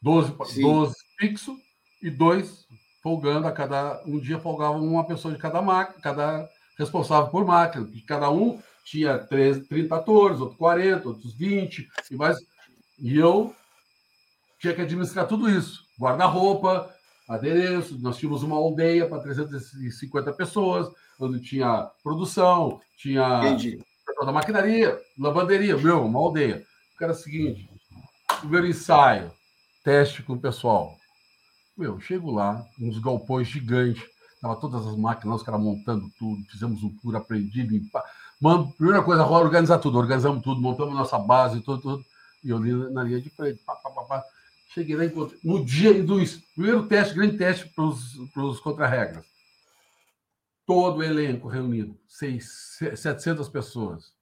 12, 0.00 0.32
12 0.62 0.94
fixo 1.18 1.54
e 2.02 2.08
dois 2.08 2.66
folgando 3.02 3.46
a 3.46 3.52
cada. 3.52 4.02
Um 4.06 4.18
dia 4.18 4.40
folgava 4.40 4.78
uma 4.78 5.06
pessoa 5.06 5.34
de 5.34 5.38
cada 5.38 5.60
máquina, 5.60 6.00
cada 6.00 6.48
responsável 6.78 7.30
por 7.30 7.44
máquina. 7.44 7.86
Cada 8.06 8.30
um 8.30 8.58
tinha 8.82 9.18
13, 9.18 9.66
30 9.68 9.94
atores, 9.94 10.40
outros 10.40 10.58
40, 10.58 11.06
outros 11.06 11.34
20, 11.34 11.86
e 12.10 12.16
mais 12.16 12.38
e 12.98 13.18
eu 13.18 13.54
tinha 14.58 14.74
que 14.74 14.80
administrar 14.80 15.28
tudo 15.28 15.50
isso: 15.50 15.84
guarda-roupa, 16.00 16.90
adereço. 17.28 17.98
Nós 18.00 18.16
tínhamos 18.16 18.42
uma 18.42 18.56
aldeia 18.56 19.06
para 19.06 19.20
350 19.20 20.32
pessoas, 20.32 20.90
onde 21.20 21.40
tinha 21.40 21.90
produção, 22.02 22.80
tinha 22.96 23.40
toda 24.16 24.30
a 24.30 24.34
maquinaria, 24.34 24.98
lavanderia, 25.18 25.76
meu, 25.76 26.04
uma 26.04 26.18
aldeia. 26.18 26.64
O 26.94 26.98
cara 26.98 27.12
é 27.12 27.14
o 27.14 27.18
seguinte: 27.18 27.70
primeiro 28.40 28.66
ensaio, 28.66 29.30
teste 29.84 30.22
com 30.22 30.32
o 30.32 30.40
pessoal. 30.40 30.96
Meu, 31.76 32.00
chego 32.00 32.32
lá, 32.32 32.64
uns 32.80 32.98
galpões 32.98 33.46
gigantes, 33.46 34.02
tava 34.40 34.56
todas 34.56 34.84
as 34.84 34.96
máquinas, 34.96 35.36
os 35.36 35.42
caras 35.44 35.60
montando 35.60 36.10
tudo, 36.18 36.42
fizemos 36.50 36.82
um 36.82 36.90
tour, 36.98 37.14
aprendi, 37.14 37.62
limpar. 37.62 38.02
Mano, 38.40 38.72
primeira 38.72 39.02
coisa, 39.02 39.24
organizar 39.24 39.78
tudo, 39.78 39.98
organizamos 39.98 40.42
tudo, 40.42 40.60
montamos 40.60 40.94
nossa 40.94 41.18
base, 41.18 41.60
tudo, 41.60 41.82
tudo. 41.82 42.04
E 42.42 42.50
eu 42.50 42.58
li 42.58 42.72
na 42.92 43.02
linha 43.02 43.20
de 43.20 43.30
frente. 43.30 43.60
Pá, 43.64 43.74
pá, 43.76 43.90
pá, 43.90 44.24
Cheguei 44.68 44.96
lá 44.96 45.04
e 45.04 45.08
encontrei. 45.08 45.40
No 45.42 45.64
dia 45.64 46.02
do 46.02 46.18
primeiro 46.54 46.86
teste, 46.86 47.14
grande 47.14 47.38
teste 47.38 47.68
para 47.74 47.84
os 48.44 48.60
contra-regras. 48.60 49.26
Todo 50.66 50.98
o 50.98 51.02
elenco 51.02 51.48
reunido. 51.48 51.98
Seis, 52.06 52.76
700 52.94 53.48
pessoas. 53.48 54.14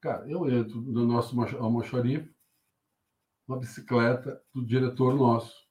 Cara, 0.00 0.28
eu 0.30 0.48
entro 0.48 0.80
no 0.80 1.04
nosso 1.04 1.38
almoxarife, 1.56 2.32
uma 3.48 3.58
bicicleta 3.58 4.40
do 4.54 4.64
diretor 4.64 5.16
nosso. 5.16 5.64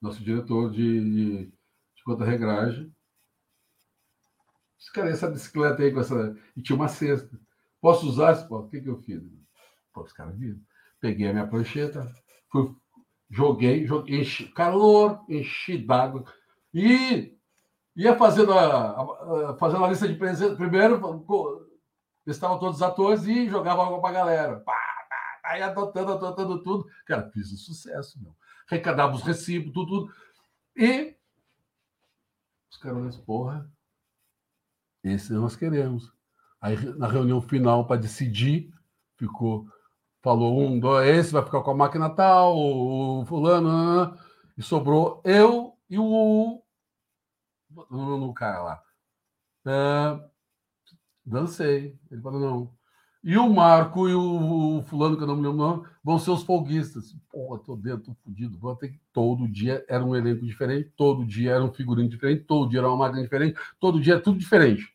Nosso 0.00 0.22
diretor 0.24 0.70
de, 0.70 1.00
de, 1.00 1.46
de 1.46 2.02
contra-regragem. 2.04 2.92
Cara, 4.92 5.10
essa 5.10 5.30
bicicleta 5.30 5.82
aí 5.82 5.92
com 5.92 6.00
essa. 6.00 6.36
E 6.56 6.62
tinha 6.62 6.74
uma 6.74 6.88
cesta. 6.88 7.40
Posso 7.80 8.08
usar? 8.08 8.46
O 8.50 8.68
que, 8.68 8.80
que 8.80 8.88
eu 8.88 9.00
fiz? 9.02 9.22
Pô, 9.92 10.02
os 10.02 10.12
caras 10.12 10.36
viram. 10.36 10.60
Peguei 11.02 11.28
a 11.28 11.32
minha 11.32 11.48
prancheta, 11.48 12.06
fui, 12.48 12.72
joguei, 13.28 13.84
joguei, 13.84 14.20
enchi, 14.20 14.46
calor, 14.52 15.24
enchi 15.28 15.76
d'água. 15.76 16.24
E 16.72 17.36
ia 17.96 18.16
fazendo 18.16 18.52
a, 18.52 19.50
a, 19.50 19.56
fazendo 19.58 19.84
a 19.84 19.88
lista 19.88 20.06
de 20.06 20.14
presentes. 20.14 20.56
Primeiro, 20.56 21.26
estavam 22.24 22.56
todos 22.60 22.76
os 22.76 22.82
atores 22.82 23.24
e 23.24 23.48
jogava 23.48 23.84
água 23.84 24.00
para 24.00 24.10
a 24.10 24.12
galera. 24.12 24.60
Pá, 24.60 24.78
pá, 25.10 25.40
aí 25.50 25.60
adotando, 25.60 26.12
adotando 26.12 26.62
tudo. 26.62 26.86
Cara, 27.04 27.28
fiz 27.32 27.52
um 27.52 27.56
sucesso, 27.56 28.22
meu. 28.22 28.32
Recadava 28.68 29.12
os 29.12 29.22
recibos, 29.22 29.72
tudo, 29.72 29.88
tudo. 30.06 30.14
E 30.76 31.16
os 32.70 32.76
caras, 32.76 33.16
porra, 33.16 33.68
esse 35.02 35.32
nós 35.32 35.56
queremos. 35.56 36.12
Aí, 36.60 36.76
na 36.96 37.08
reunião 37.08 37.40
final, 37.40 37.88
para 37.88 38.00
decidir, 38.00 38.72
ficou. 39.18 39.66
Falou 40.22 40.60
um, 40.60 40.78
dois, 40.78 41.08
esse 41.08 41.32
vai 41.32 41.44
ficar 41.44 41.60
com 41.62 41.72
a 41.72 41.74
máquina 41.74 42.08
tal, 42.08 42.56
o 42.56 43.24
fulano, 43.26 44.16
e 44.56 44.62
sobrou 44.62 45.20
eu 45.24 45.76
e 45.90 45.98
o. 45.98 46.62
No 47.90 48.32
cara 48.34 48.62
lá. 48.62 48.82
É, 49.66 50.20
dancei. 51.24 51.98
Ele 52.10 52.20
falou, 52.20 52.40
não. 52.40 52.70
E 53.24 53.36
o 53.36 53.48
Marco 53.48 54.08
e 54.08 54.14
o, 54.14 54.82
fulano, 54.86 55.16
que 55.16 55.22
eu 55.22 55.26
não 55.26 55.36
me 55.36 55.42
lembro 55.42 55.62
o 55.62 55.66
nome, 55.68 55.88
vão 56.04 56.18
ser 56.18 56.30
os 56.30 56.42
folguistas. 56.42 57.16
Porra, 57.30 57.58
tô 57.60 57.76
dentro, 57.76 58.04
tô 58.06 58.14
fudido. 58.22 58.58
Vou 58.58 58.76
ter 58.76 58.90
que. 58.90 59.00
Todo 59.12 59.48
dia 59.48 59.84
era 59.88 60.04
um 60.04 60.14
elenco 60.14 60.44
diferente, 60.44 60.92
todo 60.96 61.24
dia 61.24 61.52
era 61.52 61.64
um 61.64 61.72
figurino 61.72 62.08
diferente, 62.08 62.44
todo 62.44 62.68
dia 62.68 62.80
era 62.80 62.88
uma 62.88 62.96
máquina 62.96 63.22
diferente, 63.22 63.58
todo 63.80 64.00
dia 64.00 64.14
é 64.14 64.18
tudo 64.18 64.38
diferente 64.38 64.92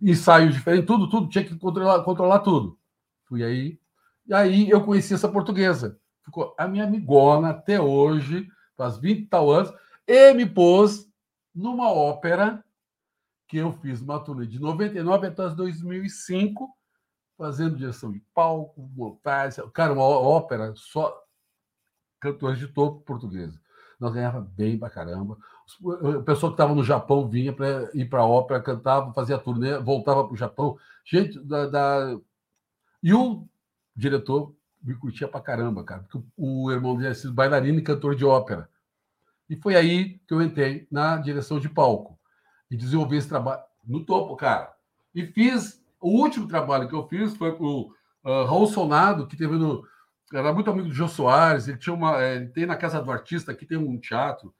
ensaio 0.00 0.50
diferente, 0.50 0.86
tudo, 0.86 1.08
tudo, 1.08 1.28
tinha 1.28 1.44
que 1.44 1.56
controlar, 1.56 2.02
controlar 2.02 2.40
tudo. 2.40 2.78
Fui 3.26 3.42
aí, 3.42 3.78
e 4.28 4.34
aí 4.34 4.68
eu 4.68 4.84
conheci 4.84 5.14
essa 5.14 5.28
portuguesa. 5.28 5.98
Ficou 6.22 6.54
a 6.58 6.68
minha 6.68 6.84
amigona 6.84 7.50
até 7.50 7.80
hoje, 7.80 8.46
faz 8.76 8.98
20 8.98 9.20
e 9.20 9.26
tal 9.26 9.50
anos, 9.50 9.72
e 10.06 10.34
me 10.34 10.44
pôs 10.44 11.10
numa 11.54 11.90
ópera 11.90 12.62
que 13.48 13.56
eu 13.56 13.72
fiz 13.72 14.02
uma 14.02 14.22
turnê 14.22 14.46
de 14.46 14.60
99 14.60 15.26
até 15.26 15.48
2005, 15.48 16.68
fazendo 17.38 17.76
direção 17.76 18.12
de 18.12 18.20
palco, 18.34 18.90
montagem, 18.94 19.66
cara, 19.70 19.94
uma 19.94 20.04
ópera 20.04 20.74
só 20.76 21.18
cantores 22.20 22.58
de 22.58 22.68
topo 22.68 23.00
portuguesa. 23.00 23.58
Nós 23.98 24.12
ganhava 24.12 24.40
bem 24.40 24.78
pra 24.78 24.90
caramba. 24.90 25.38
O 25.80 26.22
pessoal 26.22 26.52
que 26.52 26.54
estava 26.54 26.74
no 26.74 26.84
Japão 26.84 27.28
vinha 27.28 27.52
para 27.52 27.90
ir 27.94 28.08
para 28.08 28.20
a 28.20 28.26
ópera, 28.26 28.62
cantava, 28.62 29.12
fazia 29.14 29.38
turnê, 29.38 29.78
voltava 29.78 30.24
para 30.24 30.34
o 30.34 30.36
Japão. 30.36 30.76
Gente 31.04 31.40
da, 31.40 31.66
da, 31.66 32.18
E 33.02 33.14
o 33.14 33.48
diretor 33.98 34.54
me 34.82 34.94
curtia 34.94 35.26
pra 35.26 35.40
caramba, 35.40 35.84
cara, 35.84 36.02
porque 36.02 36.24
o 36.36 36.70
irmão 36.70 36.96
dele 36.96 37.14
sido 37.14 37.32
bailarino 37.32 37.78
e 37.78 37.82
cantor 37.82 38.14
de 38.14 38.24
ópera. 38.24 38.68
E 39.50 39.56
foi 39.56 39.74
aí 39.74 40.20
que 40.26 40.32
eu 40.32 40.40
entrei 40.40 40.86
na 40.90 41.16
direção 41.16 41.58
de 41.58 41.68
palco 41.68 42.18
e 42.70 42.76
desenvolvi 42.76 43.16
esse 43.16 43.28
trabalho 43.28 43.62
no 43.84 44.04
topo, 44.04 44.36
cara. 44.36 44.72
E 45.14 45.26
fiz. 45.26 45.82
O 46.00 46.10
último 46.10 46.46
trabalho 46.46 46.88
que 46.88 46.94
eu 46.94 47.08
fiz 47.08 47.36
foi 47.36 47.56
com 47.56 47.64
o 47.64 47.80
uh, 48.24 48.44
Raul 48.44 48.68
Sonado, 48.68 49.26
que 49.26 49.36
teve 49.36 49.56
no. 49.56 49.84
Era 50.32 50.52
muito 50.52 50.70
amigo 50.70 50.88
do 50.88 50.94
Jô 50.94 51.08
Soares, 51.08 51.66
ele 51.66 51.78
tinha 51.78 51.94
uma. 51.94 52.22
Eh, 52.22 52.36
ele 52.36 52.48
tem 52.48 52.66
na 52.66 52.76
Casa 52.76 53.02
do 53.02 53.10
Artista, 53.10 53.50
aqui 53.50 53.66
tem 53.66 53.78
um 53.78 53.98
teatro 53.98 54.54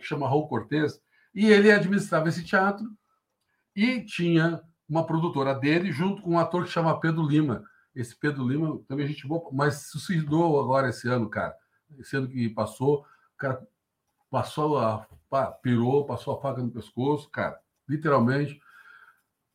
que 0.00 0.06
chama 0.06 0.28
Raul 0.28 0.48
Cortez, 0.48 1.00
e 1.34 1.46
ele 1.46 1.70
administrava 1.70 2.28
esse 2.28 2.42
teatro 2.42 2.86
e 3.74 4.00
tinha 4.00 4.60
uma 4.88 5.06
produtora 5.06 5.54
dele 5.54 5.92
junto 5.92 6.22
com 6.22 6.32
um 6.32 6.38
ator 6.38 6.64
que 6.64 6.70
chama 6.70 6.98
Pedro 6.98 7.26
Lima. 7.26 7.62
Esse 7.96 8.14
Pedro 8.14 8.46
Lima 8.46 8.78
também 8.86 9.06
a 9.06 9.08
gente 9.08 9.26
boa, 9.26 9.48
mas 9.50 9.88
suicidou 9.90 10.60
agora 10.60 10.90
esse 10.90 11.08
ano, 11.08 11.30
cara. 11.30 11.56
Esse 11.98 12.14
ano 12.14 12.28
que 12.28 12.46
passou, 12.50 13.06
o 13.34 13.36
cara 13.38 13.66
passou 14.30 14.78
a. 14.78 15.08
pirou, 15.62 16.04
passou 16.04 16.36
a 16.36 16.40
faca 16.42 16.62
no 16.62 16.70
pescoço, 16.70 17.30
cara. 17.30 17.58
Literalmente. 17.88 18.60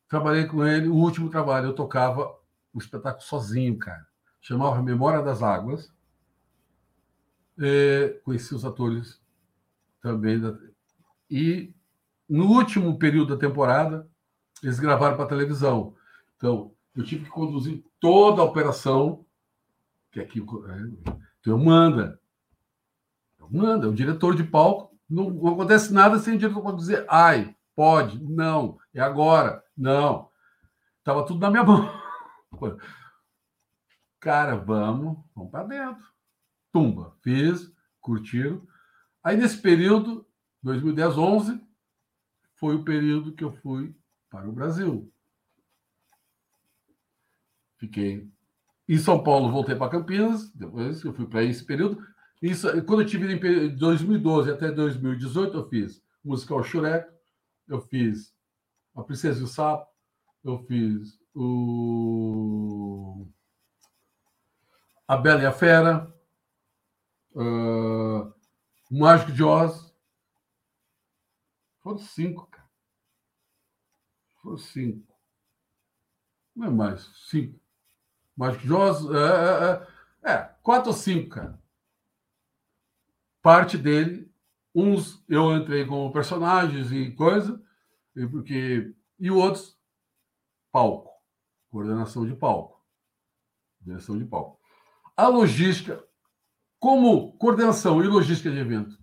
Trabalhei 0.08 0.44
com 0.44 0.66
ele, 0.66 0.88
o 0.88 0.94
último 0.94 1.30
trabalho, 1.30 1.68
eu 1.68 1.74
tocava 1.74 2.36
um 2.74 2.78
espetáculo 2.78 3.22
sozinho, 3.22 3.78
cara. 3.78 4.06
Chamava 4.40 4.82
Memória 4.82 5.22
das 5.22 5.40
Águas. 5.40 5.92
E 7.56 8.20
conheci 8.24 8.54
os 8.56 8.64
atores 8.64 9.22
também. 10.02 10.40
Da... 10.40 10.58
E 11.30 11.72
no 12.28 12.46
último 12.46 12.98
período 12.98 13.36
da 13.36 13.40
temporada, 13.40 14.10
eles 14.62 14.80
gravaram 14.80 15.16
para 15.16 15.26
televisão. 15.26 15.94
Então, 16.36 16.74
eu 16.94 17.04
tive 17.04 17.24
que 17.24 17.30
conduzir 17.30 17.82
toda 17.98 18.42
a 18.42 18.44
operação, 18.44 19.24
que 20.10 20.20
aqui 20.20 20.40
é, 20.40 21.12
então 21.40 21.58
manda. 21.58 22.20
Eu 23.38 23.48
manda, 23.50 23.86
é 23.86 23.88
o 23.88 23.94
diretor 23.94 24.34
de 24.36 24.44
palco. 24.44 24.96
Não, 25.08 25.30
não 25.30 25.52
acontece 25.52 25.92
nada 25.92 26.18
sem 26.18 26.34
o 26.34 26.38
diretor 26.38 26.62
pode 26.62 26.78
dizer, 26.78 27.04
ai, 27.08 27.54
pode, 27.74 28.22
não, 28.22 28.78
é 28.94 29.00
agora, 29.00 29.62
não. 29.76 30.30
Estava 30.98 31.26
tudo 31.26 31.40
na 31.40 31.50
minha 31.50 31.64
mão. 31.64 31.90
Cara, 34.20 34.56
vamos, 34.56 35.18
vamos 35.34 35.50
para 35.50 35.64
dentro. 35.64 36.06
Tumba, 36.72 37.16
fiz, 37.22 37.72
curtiram. 38.00 38.62
Aí 39.22 39.36
nesse 39.36 39.60
período, 39.60 40.26
2010, 40.62 41.18
11, 41.18 41.60
foi 42.54 42.76
o 42.76 42.84
período 42.84 43.32
que 43.32 43.42
eu 43.42 43.52
fui 43.52 43.94
para 44.30 44.48
o 44.48 44.52
Brasil. 44.52 45.11
Fiquei 47.82 48.30
em 48.88 48.96
São 48.96 49.20
Paulo, 49.20 49.50
voltei 49.50 49.74
para 49.74 49.90
Campinas, 49.90 50.52
depois 50.52 51.02
eu 51.02 51.12
fui 51.12 51.26
para 51.26 51.42
esse 51.42 51.64
período. 51.64 52.00
Isso, 52.40 52.68
quando 52.84 53.02
eu 53.02 53.06
tive 53.08 53.26
em 53.34 53.74
2012 53.74 54.52
até 54.52 54.70
2018, 54.70 55.56
eu 55.56 55.68
fiz 55.68 56.00
musical 56.24 56.62
Shrek, 56.62 57.12
eu 57.66 57.80
fiz 57.80 58.32
A 58.94 59.02
Princesa 59.02 59.40
e 59.40 59.42
o 59.42 59.48
Sapo, 59.48 59.90
eu 60.44 60.60
fiz 60.60 61.18
o 61.34 63.26
A 65.08 65.16
Bela 65.16 65.42
e 65.42 65.46
a 65.46 65.52
Fera, 65.52 66.14
uh, 67.32 68.32
o 68.92 68.96
Mágico 69.00 69.32
de 69.32 69.42
Oz. 69.42 69.92
Foram 71.80 71.98
cinco, 71.98 72.46
cara. 72.46 72.70
Foram 74.40 74.56
cinco. 74.56 75.12
Não 76.54 76.68
é 76.68 76.70
mais, 76.70 77.10
cinco. 77.28 77.60
De 78.50 78.72
Oz, 78.72 79.04
é, 79.04 80.28
é, 80.28 80.32
é, 80.32 80.38
quatro 80.62 80.90
ou 80.90 80.96
cinco, 80.96 81.30
cara. 81.30 81.60
Parte 83.42 83.76
dele, 83.76 84.30
uns 84.74 85.22
eu 85.28 85.56
entrei 85.56 85.84
como 85.86 86.12
personagens 86.12 86.92
e 86.92 87.10
coisa, 87.12 87.60
e 88.14 88.26
porque 88.26 88.94
e 89.18 89.30
outros 89.30 89.78
palco, 90.70 91.10
coordenação 91.70 92.26
de 92.26 92.34
palco, 92.34 92.80
direção 93.80 94.18
de 94.18 94.24
palco. 94.24 94.60
A 95.16 95.28
logística, 95.28 96.02
como 96.78 97.36
coordenação 97.36 98.02
e 98.02 98.06
logística 98.06 98.50
de 98.50 98.58
evento, 98.58 98.98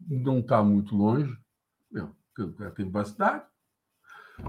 não 0.00 0.40
está 0.40 0.62
muito 0.62 0.94
longe, 0.94 1.36
tem 2.74 2.88
bastante. 2.88 3.46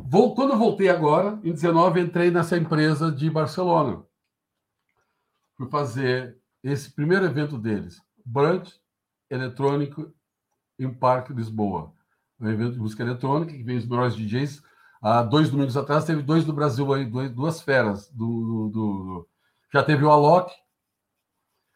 Vou, 0.06 0.34
quando 0.34 0.58
voltei 0.58 0.90
agora, 0.90 1.40
em 1.44 1.52
19, 1.52 2.00
entrei 2.00 2.32
nessa 2.32 2.58
empresa 2.58 3.12
de 3.12 3.30
Barcelona. 3.30 4.04
Fui 5.56 5.70
fazer 5.70 6.38
esse 6.64 6.92
primeiro 6.92 7.26
evento 7.26 7.58
deles, 7.58 8.02
Brunch 8.26 8.80
Eletrônico 9.30 10.14
em 10.80 10.92
Parque 10.94 11.34
Lisboa. 11.34 11.94
Um 12.40 12.50
evento 12.50 12.74
de 12.74 12.80
música 12.80 13.04
eletrônica 13.04 13.54
que 13.54 13.64
vem 13.64 13.78
os 13.78 13.86
melhores 13.86 14.16
DJs. 14.16 14.62
Há 15.02 15.22
dois 15.22 15.50
domingos 15.50 15.78
atrás 15.78 16.06
teve 16.06 16.22
dois 16.22 16.44
do 16.46 16.54
Brasil 16.54 16.92
aí, 16.94 17.06
dois, 17.06 17.32
duas 17.32 17.62
feras. 17.62 18.10
Do, 18.10 18.26
do, 18.26 18.70
do, 18.70 19.30
já 19.72 19.84
teve 19.84 20.04
o 20.04 20.12
Alok. 20.12 20.54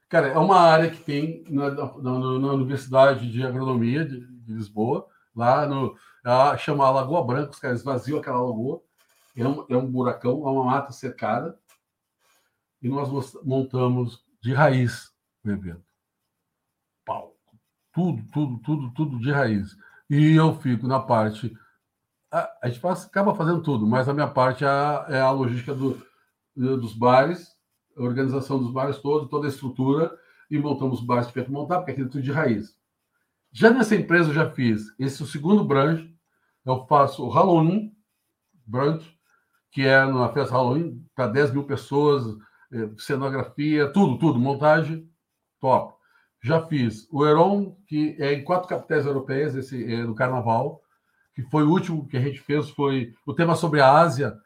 Cara, 0.10 0.28
é 0.28 0.38
uma 0.38 0.60
área 0.60 0.90
que 0.90 1.04
tem 1.04 1.44
na, 1.50 1.70
na, 1.70 2.20
na 2.40 2.54
Universidade 2.54 3.30
de 3.30 3.46
Agronomia 3.46 4.06
de, 4.06 4.26
de 4.26 4.54
Lisboa, 4.54 5.06
lá 5.36 5.66
no, 5.66 5.98
ela 6.24 6.58
chama 6.58 6.86
a 6.86 6.92
Lagoa 6.92 7.26
Branca, 7.26 7.52
os 7.52 7.60
caras 7.60 7.80
esvaziam 7.80 8.20
aquela 8.20 8.42
lagoa, 8.42 8.82
é 9.36 9.46
um, 9.46 9.66
é 9.70 9.78
um 9.78 9.86
buracão, 9.86 10.48
é 10.48 10.50
uma 10.50 10.64
mata 10.64 10.94
cercada, 10.94 11.58
e 12.82 12.90
nós 12.90 13.10
montamos 13.44 14.24
de 14.42 14.54
raiz 14.54 15.12
o 15.44 15.50
evento. 15.50 15.84
Palco. 17.06 17.36
Tudo, 17.94 18.24
tudo, 18.32 18.60
tudo, 18.60 18.92
tudo 18.92 19.20
de 19.20 19.32
raiz. 19.32 19.76
E 20.10 20.34
eu 20.34 20.54
fico 20.60 20.88
na 20.88 21.00
parte. 21.00 21.58
A, 22.32 22.50
a 22.64 22.68
gente 22.68 22.80
faz, 22.80 23.06
acaba 23.06 23.36
fazendo 23.36 23.62
tudo, 23.62 23.88
mas 23.88 24.08
a 24.08 24.14
minha 24.14 24.28
parte 24.28 24.64
é 24.64 24.68
a, 24.68 25.06
é 25.10 25.22
a 25.22 25.32
logística 25.32 25.74
do, 25.74 26.02
dos 26.56 26.94
bares, 26.94 27.56
a 27.96 28.02
organização 28.02 28.60
dos 28.60 28.72
bares 28.72 28.98
todos, 29.00 29.30
toda 29.30 29.48
a 29.48 29.50
estrutura, 29.50 30.18
e 30.50 30.58
montamos 30.58 31.02
bares 31.02 31.32
que 31.32 31.50
montar, 31.50 31.78
porque 31.78 31.92
aquilo 31.92 32.08
é 32.08 32.12
tudo 32.12 32.24
de 32.24 32.32
raiz. 32.32 32.78
Já 33.52 33.70
nessa 33.70 33.96
empresa 33.96 34.30
eu 34.30 34.34
já 34.34 34.50
fiz 34.52 34.94
esse 35.00 35.22
é 35.22 35.26
o 35.26 35.28
segundo 35.28 35.64
branch, 35.64 36.14
eu 36.66 36.86
faço 36.86 37.26
o 37.26 37.30
Halloween 37.30 37.96
Brunch, 38.66 39.18
que 39.72 39.84
é 39.84 40.06
numa 40.06 40.32
festa 40.34 40.54
Halloween 40.54 41.06
para 41.16 41.28
10 41.28 41.52
mil 41.52 41.64
pessoas, 41.64 42.24
cenografia, 42.98 43.92
tudo, 43.92 44.18
tudo, 44.18 44.40
montagem, 44.40 45.10
top. 45.60 45.96
Já 46.42 46.66
fiz 46.68 47.08
o 47.12 47.26
Heron, 47.26 47.76
que 47.88 48.16
é 48.20 48.34
em 48.34 48.44
quatro 48.44 48.68
capitais 48.68 49.06
europeias, 49.06 49.56
esse 49.56 49.92
é 49.92 50.04
no 50.04 50.16
Carnaval, 50.16 50.82
que 51.34 51.42
foi 51.44 51.64
o 51.64 51.70
último 51.70 52.08
que 52.08 52.18
a 52.18 52.22
gente 52.22 52.40
fez, 52.40 52.70
foi 52.70 53.14
o 53.26 53.34
tema 53.34 53.56
sobre 53.56 53.82
a 53.82 53.92
Ásia, 53.92 54.38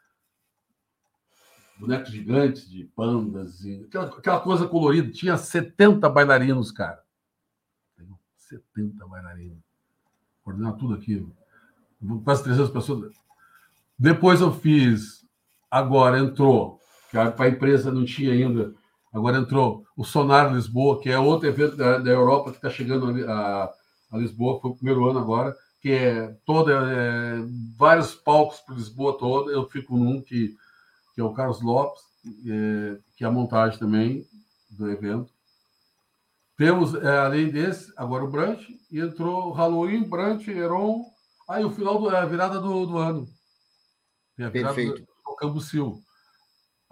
bonecos 1.78 2.10
gigantes 2.10 2.68
de 2.68 2.84
pandas, 2.84 3.64
e 3.64 3.84
aquela, 3.84 4.06
aquela 4.06 4.40
coisa 4.40 4.66
colorida. 4.66 5.10
Tinha 5.10 5.36
70 5.36 6.08
bailarinos, 6.08 6.70
cara. 6.70 7.02
70 8.36 9.06
bailarinos. 9.06 9.62
Coordenar 10.42 10.76
tudo 10.76 10.94
aquilo 10.94 11.34
quase 12.24 12.44
300 12.44 12.70
pessoas. 12.70 13.14
Depois 13.98 14.40
eu 14.40 14.52
fiz, 14.52 15.24
agora 15.70 16.18
entrou, 16.18 16.80
que 17.12 17.42
a 17.42 17.48
empresa 17.48 17.92
não 17.92 18.04
tinha 18.04 18.32
ainda, 18.32 18.74
agora 19.12 19.38
entrou 19.38 19.84
o 19.96 20.02
Sonar 20.02 20.52
Lisboa, 20.52 21.00
que 21.00 21.10
é 21.10 21.18
outro 21.18 21.46
evento 21.46 21.76
da, 21.76 21.98
da 21.98 22.10
Europa 22.10 22.50
que 22.50 22.56
está 22.56 22.70
chegando 22.70 23.06
a, 23.30 23.72
a, 24.10 24.18
Lisboa, 24.18 24.60
foi 24.60 24.70
o 24.70 24.74
primeiro 24.74 25.06
ano 25.08 25.18
agora, 25.20 25.54
que 25.80 25.92
é 25.92 26.34
toda 26.44 26.72
é, 26.72 27.36
vários 27.76 28.14
palcos 28.14 28.60
para 28.60 28.74
Lisboa 28.74 29.16
toda. 29.18 29.52
Eu 29.52 29.68
fico 29.68 29.96
num 29.96 30.20
que, 30.20 30.56
que 31.14 31.20
é 31.20 31.24
o 31.24 31.32
Carlos 31.32 31.60
Lopes, 31.60 32.00
é, 32.46 32.98
que 33.16 33.24
é 33.24 33.26
a 33.26 33.30
montagem 33.30 33.78
também 33.78 34.24
do 34.70 34.90
evento. 34.90 35.30
Temos, 36.56 36.94
é, 36.94 37.18
além 37.18 37.50
desse, 37.50 37.92
agora 37.96 38.24
o 38.24 38.30
Brunch, 38.30 38.66
e 38.90 39.00
entrou 39.00 39.52
Halloween, 39.52 40.02
Brunch, 40.02 40.50
Heron, 40.50 41.12
Aí 41.48 41.64
o 41.64 41.70
final 41.70 41.98
do, 41.98 42.10
é 42.10 42.18
a 42.18 42.24
virada 42.24 42.58
do, 42.60 42.86
do 42.86 42.96
ano. 42.96 43.28
Tem 44.36 44.46
a 44.46 44.48
virada 44.48 44.74
Perfeito. 44.74 45.06
do 45.26 45.36
Cambucil. 45.36 46.00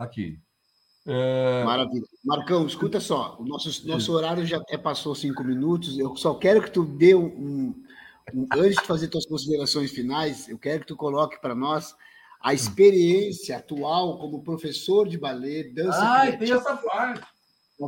Aqui. 0.00 0.38
É... 1.06 1.62
Maravilha. 1.62 2.06
Marcão, 2.24 2.66
escuta 2.66 2.98
só. 3.00 3.36
O 3.38 3.44
nosso, 3.44 3.86
nosso 3.86 4.12
horário 4.14 4.46
já 4.46 4.56
até 4.56 4.78
passou 4.78 5.14
cinco 5.14 5.44
minutos. 5.44 5.98
Eu 5.98 6.16
só 6.16 6.32
quero 6.34 6.62
que 6.62 6.70
tu 6.70 6.84
dê 6.84 7.14
um, 7.14 7.26
um, 7.26 7.84
um 8.34 8.48
antes 8.54 8.76
de 8.76 8.86
fazer 8.86 9.08
tuas 9.08 9.26
considerações 9.26 9.90
finais, 9.90 10.48
eu 10.48 10.58
quero 10.58 10.80
que 10.80 10.86
tu 10.86 10.96
coloque 10.96 11.38
para 11.38 11.54
nós 11.54 11.94
a 12.42 12.54
experiência 12.54 13.58
atual 13.58 14.18
como 14.18 14.42
professor 14.42 15.06
de 15.06 15.18
balé, 15.18 15.64
dança. 15.64 16.00
Ah, 16.00 16.32
tem 16.32 16.50
essa 16.50 16.76
parte. 16.76 17.26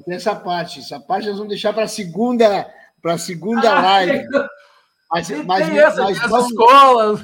tem 0.05 0.15
essa 0.15 0.37
parte. 0.37 0.81
Essa 0.81 1.01
parte 1.01 1.29
nós 1.29 1.37
vamos 1.37 1.49
deixar 1.49 1.73
para 1.73 1.85
a 1.85 1.89
segunda, 1.89 2.71
para 3.01 3.17
segunda 3.17 3.73
ah, 3.73 3.81
live. 3.81 4.29
Mas, 5.11 5.31
mas, 5.47 5.67
tem 5.67 5.79
essa, 5.79 6.03
mas, 6.03 6.19
as 6.21 6.47
escolas. 6.47 7.21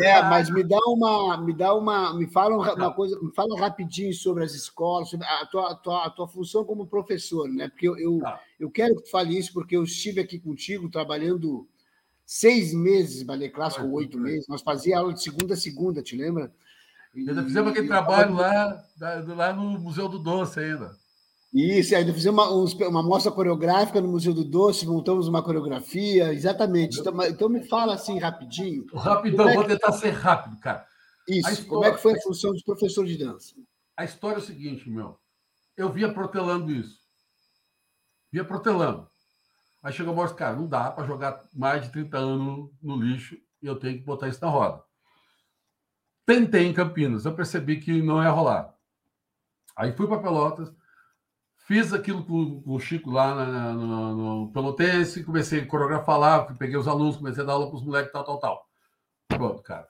É, 0.00 0.22
mas 0.22 0.48
me 0.48 0.62
dá 0.62 0.78
uma, 0.86 1.36
me 1.36 1.52
dá 1.52 1.74
uma, 1.74 2.14
me 2.14 2.26
fala 2.26 2.56
uma 2.56 2.94
coisa, 2.94 3.18
me 3.20 3.32
fala 3.34 3.60
rapidinho 3.60 4.12
sobre 4.14 4.42
as 4.42 4.54
escolas, 4.54 5.10
sobre 5.10 5.26
a 5.26 5.46
tua, 5.46 5.70
a 5.70 5.74
tua, 5.74 6.06
a 6.06 6.10
tua 6.10 6.28
função 6.28 6.64
como 6.64 6.86
professor, 6.86 7.48
né? 7.48 7.68
Porque 7.68 7.88
eu, 7.88 7.98
eu, 7.98 8.18
tá. 8.20 8.40
eu 8.58 8.70
quero 8.70 8.96
que 8.96 9.02
tu 9.02 9.10
fale 9.10 9.36
isso, 9.36 9.52
porque 9.52 9.76
eu 9.76 9.84
estive 9.84 10.20
aqui 10.20 10.38
contigo 10.38 10.88
trabalhando 10.88 11.68
seis 12.24 12.72
meses, 12.72 13.22
balé 13.22 13.48
clássico, 13.48 13.86
oito 13.88 14.18
meses. 14.18 14.48
Nós 14.48 14.62
fazíamos 14.62 15.02
aula 15.02 15.14
de 15.14 15.22
segunda 15.22 15.54
a 15.54 15.56
segunda, 15.56 16.02
te 16.02 16.16
lembra? 16.16 16.50
ainda 17.14 17.42
fizemos 17.42 17.70
aquele 17.70 17.88
trabalho 17.88 18.34
lá, 18.34 18.82
lá 19.36 19.52
no 19.52 19.78
Museu 19.78 20.08
do 20.08 20.18
Doce 20.18 20.60
ainda. 20.60 21.01
Isso, 21.52 21.94
ainda 21.94 22.14
fizemos 22.14 22.42
uma, 22.42 22.88
uma 22.88 23.02
mostra 23.02 23.30
coreográfica 23.30 24.00
no 24.00 24.08
Museu 24.08 24.32
do 24.32 24.42
Doce, 24.42 24.86
montamos 24.86 25.28
uma 25.28 25.42
coreografia, 25.42 26.32
exatamente. 26.32 26.98
Então, 26.98 27.22
então 27.24 27.48
me 27.48 27.68
fala 27.68 27.94
assim 27.94 28.18
rapidinho. 28.18 28.86
Rapidão, 28.94 29.46
é 29.46 29.50
que... 29.50 29.56
vou 29.56 29.66
tentar 29.66 29.92
ser 29.92 30.10
rápido, 30.10 30.58
cara. 30.58 30.86
Isso, 31.28 31.50
história... 31.50 31.68
como 31.68 31.84
é 31.84 31.92
que 31.92 31.98
foi 31.98 32.14
a 32.14 32.22
função 32.22 32.52
de 32.54 32.64
professor 32.64 33.04
de 33.04 33.18
dança? 33.18 33.54
A 33.94 34.04
história 34.04 34.36
é 34.36 34.38
o 34.38 34.42
seguinte, 34.42 34.88
meu. 34.88 35.18
eu 35.76 35.92
via 35.92 36.12
protelando 36.12 36.72
isso. 36.72 36.98
Via 38.32 38.44
protelando. 38.44 39.06
Aí 39.82 39.92
chegou 39.92 40.14
o 40.14 40.16
Morris, 40.16 40.32
cara, 40.32 40.56
não 40.56 40.66
dá 40.66 40.90
para 40.90 41.06
jogar 41.06 41.44
mais 41.52 41.82
de 41.82 41.90
30 41.90 42.16
anos 42.16 42.70
no 42.80 42.96
lixo 42.96 43.36
e 43.60 43.66
eu 43.66 43.76
tenho 43.76 43.98
que 43.98 44.04
botar 44.04 44.28
isso 44.28 44.40
na 44.40 44.48
roda. 44.48 44.82
Tentei 46.24 46.66
em 46.66 46.72
Campinas, 46.72 47.26
eu 47.26 47.34
percebi 47.34 47.78
que 47.78 48.00
não 48.00 48.22
ia 48.22 48.30
rolar. 48.30 48.74
Aí 49.76 49.92
fui 49.92 50.06
para 50.06 50.22
Pelotas, 50.22 50.72
fiz 51.66 51.92
aquilo 51.92 52.24
com, 52.24 52.62
o 52.66 52.78
Chico 52.80 53.10
lá 53.10 53.34
na, 53.34 53.72
no, 53.72 54.44
no 54.44 54.52
Pelotense, 54.52 55.24
comecei 55.24 55.60
a 55.60 55.66
coreografar 55.66 56.18
lá, 56.18 56.42
peguei 56.54 56.76
os 56.76 56.88
alunos, 56.88 57.16
comecei 57.16 57.42
a 57.42 57.46
dar 57.46 57.54
aula 57.54 57.68
para 57.68 57.76
os 57.76 57.84
moleques, 57.84 58.12
tal, 58.12 58.24
tal, 58.24 58.38
tal. 58.38 58.66
Pronto, 59.28 59.62
cara. 59.62 59.86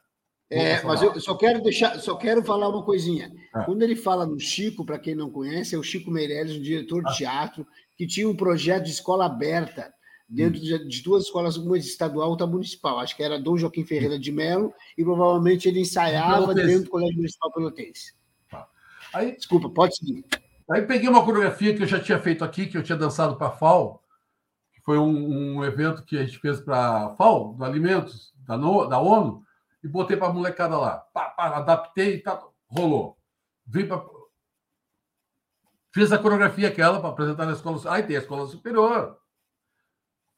É, 0.51 0.83
mas 0.83 1.01
eu 1.01 1.19
só 1.19 1.35
quero 1.35 1.63
deixar, 1.63 1.99
só 1.99 2.15
quero 2.15 2.45
falar 2.45 2.69
uma 2.69 2.85
coisinha. 2.85 3.33
É. 3.57 3.65
Quando 3.65 3.83
ele 3.83 3.97
fala 3.97 4.27
no 4.27 4.39
Chico, 4.39 4.85
para 4.85 4.99
quem 4.99 5.15
não 5.15 5.31
conhece, 5.31 5.75
é 5.75 5.79
o 5.79 5.83
Chico 5.83 6.11
Meirelles, 6.11 6.57
um 6.57 6.63
diretor 6.63 7.03
de 7.03 7.11
ah. 7.11 7.15
teatro, 7.15 7.67
que 7.97 8.07
tinha 8.07 8.29
um 8.29 8.37
projeto 8.37 8.85
de 8.85 8.91
escola 8.91 9.25
aberta 9.25 9.91
dentro 10.29 10.61
hum. 10.61 10.63
de, 10.63 10.89
de, 10.89 11.03
duas 11.03 11.25
escolas, 11.25 11.57
uma 11.57 11.79
estadual 11.79 12.29
e 12.29 12.31
outra 12.31 12.47
municipal. 12.47 12.99
Acho 12.99 13.17
que 13.17 13.23
era 13.23 13.41
Dom 13.41 13.57
Joaquim 13.57 13.85
Ferreira 13.85 14.19
de 14.19 14.31
Melo, 14.31 14.75
e 14.97 15.03
provavelmente 15.03 15.69
ele 15.69 15.81
ensaiava 15.81 16.55
dentro 16.55 16.85
do 16.85 16.91
Colégio 16.91 17.17
Municipal 17.17 17.51
Pelotense. 17.51 18.15
Tá. 18.51 18.69
Aí, 19.15 19.35
Desculpa, 19.35 19.71
pode 19.71 19.97
seguir. 19.97 20.23
Aí 20.73 20.87
peguei 20.87 21.09
uma 21.09 21.25
coreografia 21.25 21.77
que 21.77 21.83
eu 21.83 21.87
já 21.87 22.01
tinha 22.01 22.19
feito 22.19 22.43
aqui, 22.43 22.67
que 22.67 22.79
eu 22.79 22.83
tinha 22.83 22.97
dançado 22.97 23.37
para 23.37 23.49
a 23.49 23.53
FAO, 23.53 24.03
que 24.73 24.81
foi 24.81 24.97
um, 24.97 25.59
um, 25.59 25.65
evento 25.65 26.03
que 26.03 26.17
a 26.17 26.25
gente 26.25 26.39
fez 26.39 26.61
para 26.61 27.07
a 27.07 27.11
FAO, 27.11 27.53
do 27.53 27.65
Alimentos, 27.65 28.33
da, 28.39 28.57
no, 28.57 28.87
da 28.87 28.99
ONU, 28.99 29.45
e 29.85 29.89
botei 29.89 30.17
para 30.17 30.29
a 30.29 30.33
molecada 30.33 30.79
lá. 30.79 30.99
Pá, 31.13 31.29
pá, 31.31 31.57
adaptei 31.57 32.15
e 32.15 32.19
tá, 32.21 32.43
rolou. 32.67 33.19
Vim 33.67 33.87
para. 33.87 34.03
Fiz 35.93 36.11
a 36.11 36.19
coreografia 36.19 36.69
aquela 36.69 37.01
para 37.01 37.11
apresentar 37.11 37.45
na 37.45 37.53
escola. 37.53 37.79
Aí 37.93 38.03
tem 38.03 38.17
a 38.17 38.21
escola 38.21 38.47
superior. 38.47 39.21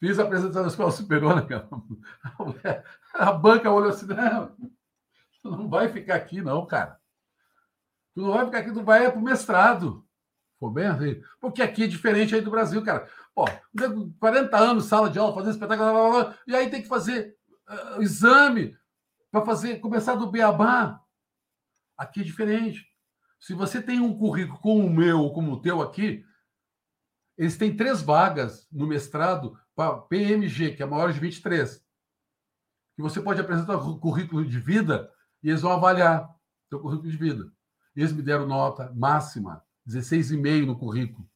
Fiz 0.01 0.19
a 0.19 0.25
apresentação 0.25 0.63
na 0.63 0.69
escola 0.69 0.91
superior, 0.91 1.37
né, 1.37 2.83
A 3.15 3.33
banca 3.33 3.71
olhou 3.71 3.91
assim: 3.91 4.07
não, 4.07 4.49
tu 5.43 5.51
não 5.51 5.69
vai 5.69 5.89
ficar 5.89 6.17
aqui, 6.17 6.43
não, 6.43 6.67
cara. 6.67 6.99
Tu 8.15 8.21
não 8.21 8.33
vai 8.33 8.47
ficar 8.47 8.59
aqui, 8.59 8.73
tu 8.73 8.83
vai 8.83 9.09
para 9.11 9.21
o 9.21 9.23
mestrado. 9.23 10.05
Bem 10.71 10.87
assim. 10.87 11.23
Porque 11.41 11.63
aqui 11.63 11.85
é 11.85 11.87
diferente 11.87 12.35
aí 12.35 12.41
do 12.41 12.51
Brasil, 12.51 12.83
cara. 12.83 13.09
Pô, 13.35 13.45
40 14.21 14.57
anos, 14.57 14.85
sala 14.85 15.11
de 15.11 15.19
aula, 15.19 15.35
fazendo 15.35 15.53
espetáculo, 15.53 15.91
blá, 15.91 16.11
blá, 16.11 16.25
blá, 16.25 16.39
e 16.47 16.55
aí 16.55 16.71
tem 16.71 16.83
que 16.83 16.89
fazer 16.89 17.37
uh, 17.69 18.01
exame 18.01 18.77
para 19.31 19.45
fazer 19.45 19.81
começar 19.81 20.15
do 20.15 20.31
beabá. 20.31 21.01
Aqui 21.99 22.21
é 22.21 22.25
diferente. 22.25 22.87
Se 23.41 23.53
você 23.55 23.83
tem 23.83 24.01
um 24.01 24.17
currículo 24.17 24.59
como 24.61 24.87
o 24.87 24.91
meu 24.91 25.21
ou 25.21 25.35
como 25.35 25.53
o 25.53 25.61
teu 25.61 25.83
aqui, 25.83 26.25
eles 27.37 27.57
têm 27.57 27.77
três 27.77 28.01
vagas 28.01 28.69
no 28.71 28.87
mestrado 28.87 29.59
para 29.75 29.99
PMG, 29.99 30.77
que 30.77 30.83
é 30.83 30.87
maior 30.87 31.13
de 31.13 31.19
23. 31.19 31.85
Que 32.95 33.03
você 33.03 33.21
pode 33.21 33.41
apresentar 33.41 33.77
o 33.77 33.99
currículo 33.99 34.45
de 34.45 34.59
vida 34.61 35.13
e 35.43 35.51
eles 35.51 35.63
vão 35.63 35.73
avaliar 35.73 36.33
seu 36.69 36.79
currículo 36.79 37.11
de 37.11 37.17
vida. 37.17 37.53
Eles 37.97 38.13
me 38.13 38.23
deram 38.23 38.47
nota 38.47 38.93
máxima, 38.95 39.64
16,5 39.87 40.67
no 40.67 40.79
currículo. 40.79 41.29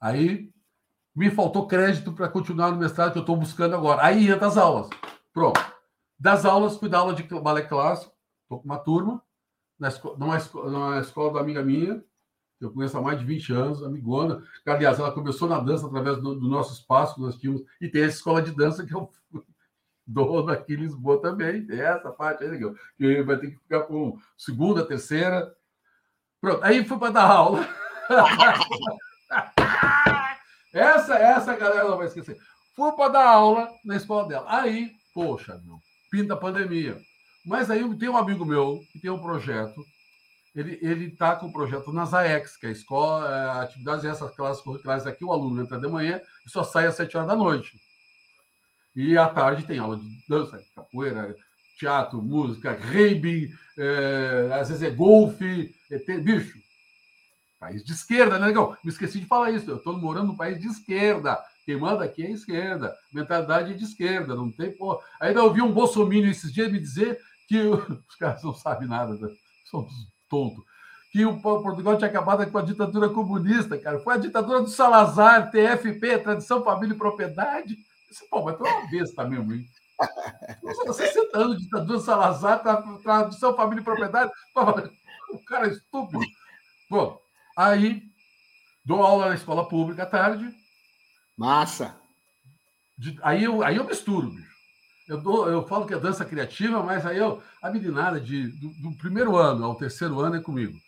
Aí 0.00 0.52
me 1.14 1.30
faltou 1.30 1.66
crédito 1.66 2.12
para 2.12 2.28
continuar 2.28 2.70
no 2.70 2.78
mestrado 2.78 3.12
que 3.12 3.18
eu 3.18 3.22
estou 3.22 3.36
buscando 3.36 3.74
agora. 3.74 4.04
Aí 4.04 4.28
entra 4.28 4.46
as 4.46 4.56
aulas. 4.56 4.88
Pronto. 5.32 5.60
Das 6.18 6.44
aulas, 6.44 6.76
fui 6.76 6.88
dar 6.88 6.98
aula 6.98 7.14
de 7.14 7.22
balé 7.22 7.62
clássico. 7.62 8.14
Estou 8.42 8.60
com 8.60 8.64
uma 8.64 8.78
turma, 8.78 9.22
na 9.78 9.88
escola, 9.88 10.18
numa, 10.18 10.38
numa 10.70 11.00
escola 11.00 11.34
da 11.34 11.40
amiga 11.40 11.62
minha, 11.62 12.04
que 12.58 12.64
eu 12.64 12.72
conheço 12.72 12.98
há 12.98 13.00
mais 13.00 13.18
de 13.18 13.24
20 13.24 13.52
anos, 13.52 13.82
amigona. 13.82 14.42
Aliás, 14.66 14.98
ela 14.98 15.12
começou 15.12 15.48
na 15.48 15.58
dança 15.60 15.86
através 15.86 16.18
do, 16.18 16.34
do 16.34 16.48
nosso 16.48 16.74
espaço 16.74 17.14
que 17.14 17.20
nós 17.20 17.36
tínhamos. 17.36 17.62
E 17.80 17.88
tem 17.88 18.02
essa 18.02 18.16
escola 18.16 18.42
de 18.42 18.52
dança 18.52 18.84
que 18.84 18.94
eu 18.94 19.10
dono 20.06 20.50
aqui 20.50 20.74
em 20.74 20.76
Lisboa 20.76 21.22
também. 21.22 21.66
Tem 21.66 21.80
essa 21.80 22.10
parte 22.10 22.44
aí. 22.44 22.58
Que 22.98 23.22
vai 23.22 23.38
ter 23.38 23.52
que 23.52 23.56
ficar 23.56 23.82
com 23.84 24.18
segunda, 24.36 24.84
terceira. 24.84 25.54
Pronto, 26.40 26.64
aí 26.64 26.84
fui 26.84 26.98
para 26.98 27.12
dar 27.12 27.30
aula. 27.30 27.68
essa, 30.72 31.14
essa 31.14 31.56
galera 31.56 31.88
não 31.88 31.98
vai 31.98 32.06
esquecer. 32.06 32.38
Fui 32.74 32.90
para 32.92 33.12
dar 33.12 33.28
aula 33.28 33.70
na 33.84 33.96
escola 33.96 34.26
dela. 34.26 34.46
Aí, 34.48 34.92
poxa, 35.12 35.60
meu, 35.64 35.78
pinta 36.10 36.34
a 36.34 36.36
pandemia. 36.36 36.98
Mas 37.44 37.70
aí 37.70 37.82
tem 37.96 38.08
um 38.08 38.16
amigo 38.16 38.44
meu 38.44 38.80
que 38.92 39.00
tem 39.00 39.10
um 39.10 39.20
projeto. 39.20 39.84
Ele 40.54 40.78
ele 40.82 41.06
está 41.06 41.36
com 41.36 41.46
o 41.46 41.52
projeto 41.52 41.92
na 41.92 42.04
ZAEX, 42.04 42.56
que 42.56 42.66
é 42.66 42.70
a 42.70 42.72
escola, 42.72 43.28
é, 43.28 43.62
atividades 43.62 44.04
essas 44.04 44.34
classes 44.34 44.62
curriculares 44.62 45.06
aqui, 45.06 45.24
o 45.24 45.32
aluno 45.32 45.62
entra 45.62 45.78
de 45.78 45.86
manhã 45.86 46.20
e 46.44 46.50
só 46.50 46.64
sai 46.64 46.86
às 46.86 46.96
sete 46.96 47.16
horas 47.16 47.28
da 47.28 47.36
noite. 47.36 47.78
E 48.96 49.16
à 49.16 49.28
tarde 49.28 49.64
tem 49.64 49.78
aula 49.78 49.96
de 49.96 50.08
dança, 50.28 50.60
capoeira, 50.74 51.36
teatro, 51.80 52.22
música, 52.22 52.72
rugby, 52.72 53.50
é, 53.78 54.50
às 54.52 54.68
vezes 54.68 54.82
é 54.82 54.90
golfe, 54.90 55.74
é 55.90 55.98
ter, 55.98 56.20
bicho. 56.20 56.58
País 57.58 57.82
de 57.84 57.92
esquerda, 57.92 58.38
né, 58.38 58.46
legal? 58.46 58.76
Me 58.84 58.90
esqueci 58.90 59.20
de 59.20 59.26
falar 59.26 59.50
isso. 59.50 59.70
Eu 59.70 59.76
estou 59.76 59.96
morando 59.98 60.28
num 60.28 60.36
país 60.36 60.58
de 60.58 60.66
esquerda. 60.66 61.38
Quem 61.64 61.76
manda 61.76 62.04
aqui 62.04 62.22
é 62.22 62.28
a 62.28 62.30
esquerda. 62.30 62.94
Mentalidade 63.12 63.74
de 63.74 63.84
esquerda, 63.84 64.34
não 64.34 64.50
tem 64.50 64.70
porra. 64.72 65.00
Ainda 65.20 65.42
ouvi 65.42 65.60
um 65.60 65.72
bolsominion 65.72 66.30
esses 66.30 66.52
dias 66.52 66.72
me 66.72 66.78
dizer 66.78 67.18
que 67.48 67.58
os 68.08 68.16
caras 68.18 68.42
não 68.42 68.54
sabem 68.54 68.88
nada, 68.88 69.14
né? 69.14 69.28
são 69.70 69.86
tontos. 70.28 70.64
Que 71.12 71.24
o 71.24 71.40
Portugal 71.40 71.96
tinha 71.96 72.08
acabado 72.08 72.48
com 72.50 72.58
a 72.58 72.62
ditadura 72.62 73.08
comunista, 73.08 73.76
cara. 73.76 73.98
Foi 73.98 74.14
a 74.14 74.18
ditadura 74.18 74.60
do 74.60 74.68
Salazar, 74.68 75.50
TFP, 75.50 76.18
tradição, 76.18 76.62
família 76.62 76.94
e 76.94 76.98
propriedade. 76.98 77.76
Pô, 78.30 78.42
mas 78.44 78.56
tu 78.56 78.64
é 78.64 78.70
uma 78.70 78.90
besta 78.90 79.24
mesmo, 79.24 79.52
hein? 79.52 79.66
Você 80.62 80.92
60 80.92 81.38
anos 81.38 81.56
de 81.58 81.64
ditadura 81.64 81.98
do 81.98 82.04
Salazar, 82.04 82.62
tradição, 83.02 83.56
família 83.56 83.80
e 83.80 83.84
propriedade. 83.84 84.30
O 85.32 85.44
cara 85.44 85.68
é 85.68 85.70
estúpido. 85.70 86.24
Bom, 86.90 87.20
aí 87.56 88.02
dou 88.84 89.02
aula 89.02 89.28
na 89.28 89.34
escola 89.34 89.68
pública 89.68 90.02
à 90.02 90.06
tarde 90.06 90.52
Massa. 91.40 91.96
De, 92.98 93.18
aí, 93.22 93.44
eu, 93.44 93.62
aí 93.62 93.76
eu 93.76 93.84
misturo, 93.84 94.28
bicho. 94.28 94.50
Eu, 95.08 95.22
dou, 95.22 95.48
eu 95.48 95.66
falo 95.66 95.86
que 95.86 95.94
é 95.94 95.98
dança 95.98 96.22
criativa, 96.22 96.82
mas 96.82 97.06
aí 97.06 97.16
eu, 97.16 97.42
a 97.62 97.70
meninada 97.70 98.20
de, 98.20 98.48
do, 98.48 98.68
do, 98.82 98.92
primeiro 98.98 99.36
ano 99.36 99.64
ao 99.64 99.74
terceiro 99.74 100.20
ano 100.20 100.36
é 100.36 100.40
comigo. 100.40 100.78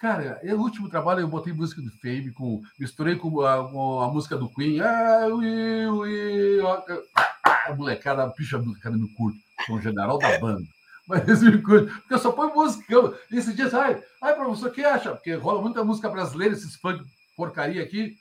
Cara, 0.00 0.40
o 0.42 0.56
último 0.56 0.88
trabalho 0.90 1.20
eu 1.20 1.28
botei 1.28 1.52
música 1.52 1.80
do 1.80 1.92
Fame, 2.02 2.32
com, 2.32 2.60
misturei 2.76 3.14
com 3.14 3.40
a, 3.40 3.70
com 3.70 4.00
a 4.00 4.08
música 4.08 4.36
do 4.36 4.52
Queen. 4.52 4.80
Ah, 4.80 5.28
ui, 5.28 5.86
ui, 5.86 6.60
a 7.70 7.74
molecada, 7.74 8.28
picha, 8.30 8.56
a 8.56 8.62
molecada 8.62 8.96
me 8.96 9.08
curte. 9.14 9.38
Sou 9.66 9.76
um 9.76 9.82
general 9.82 10.18
da 10.18 10.38
banda. 10.38 10.64
Mas 11.06 11.22
eles 11.28 11.42
me 11.42 11.60
curtem, 11.60 11.94
porque 11.94 12.14
eu 12.14 12.18
só 12.18 12.32
ponho 12.32 12.54
música. 12.54 12.84
E 13.30 13.36
esses 13.36 13.54
dias, 13.54 13.74
ai, 13.74 14.02
ai, 14.22 14.34
professor, 14.34 14.68
o 14.68 14.72
que 14.72 14.84
acha? 14.84 15.14
Porque 15.14 15.34
rola 15.34 15.60
muita 15.60 15.84
música 15.84 16.08
brasileira, 16.08 16.54
esses 16.54 16.76
funk 16.76 17.04
porcaria 17.36 17.82
aqui. 17.82 18.16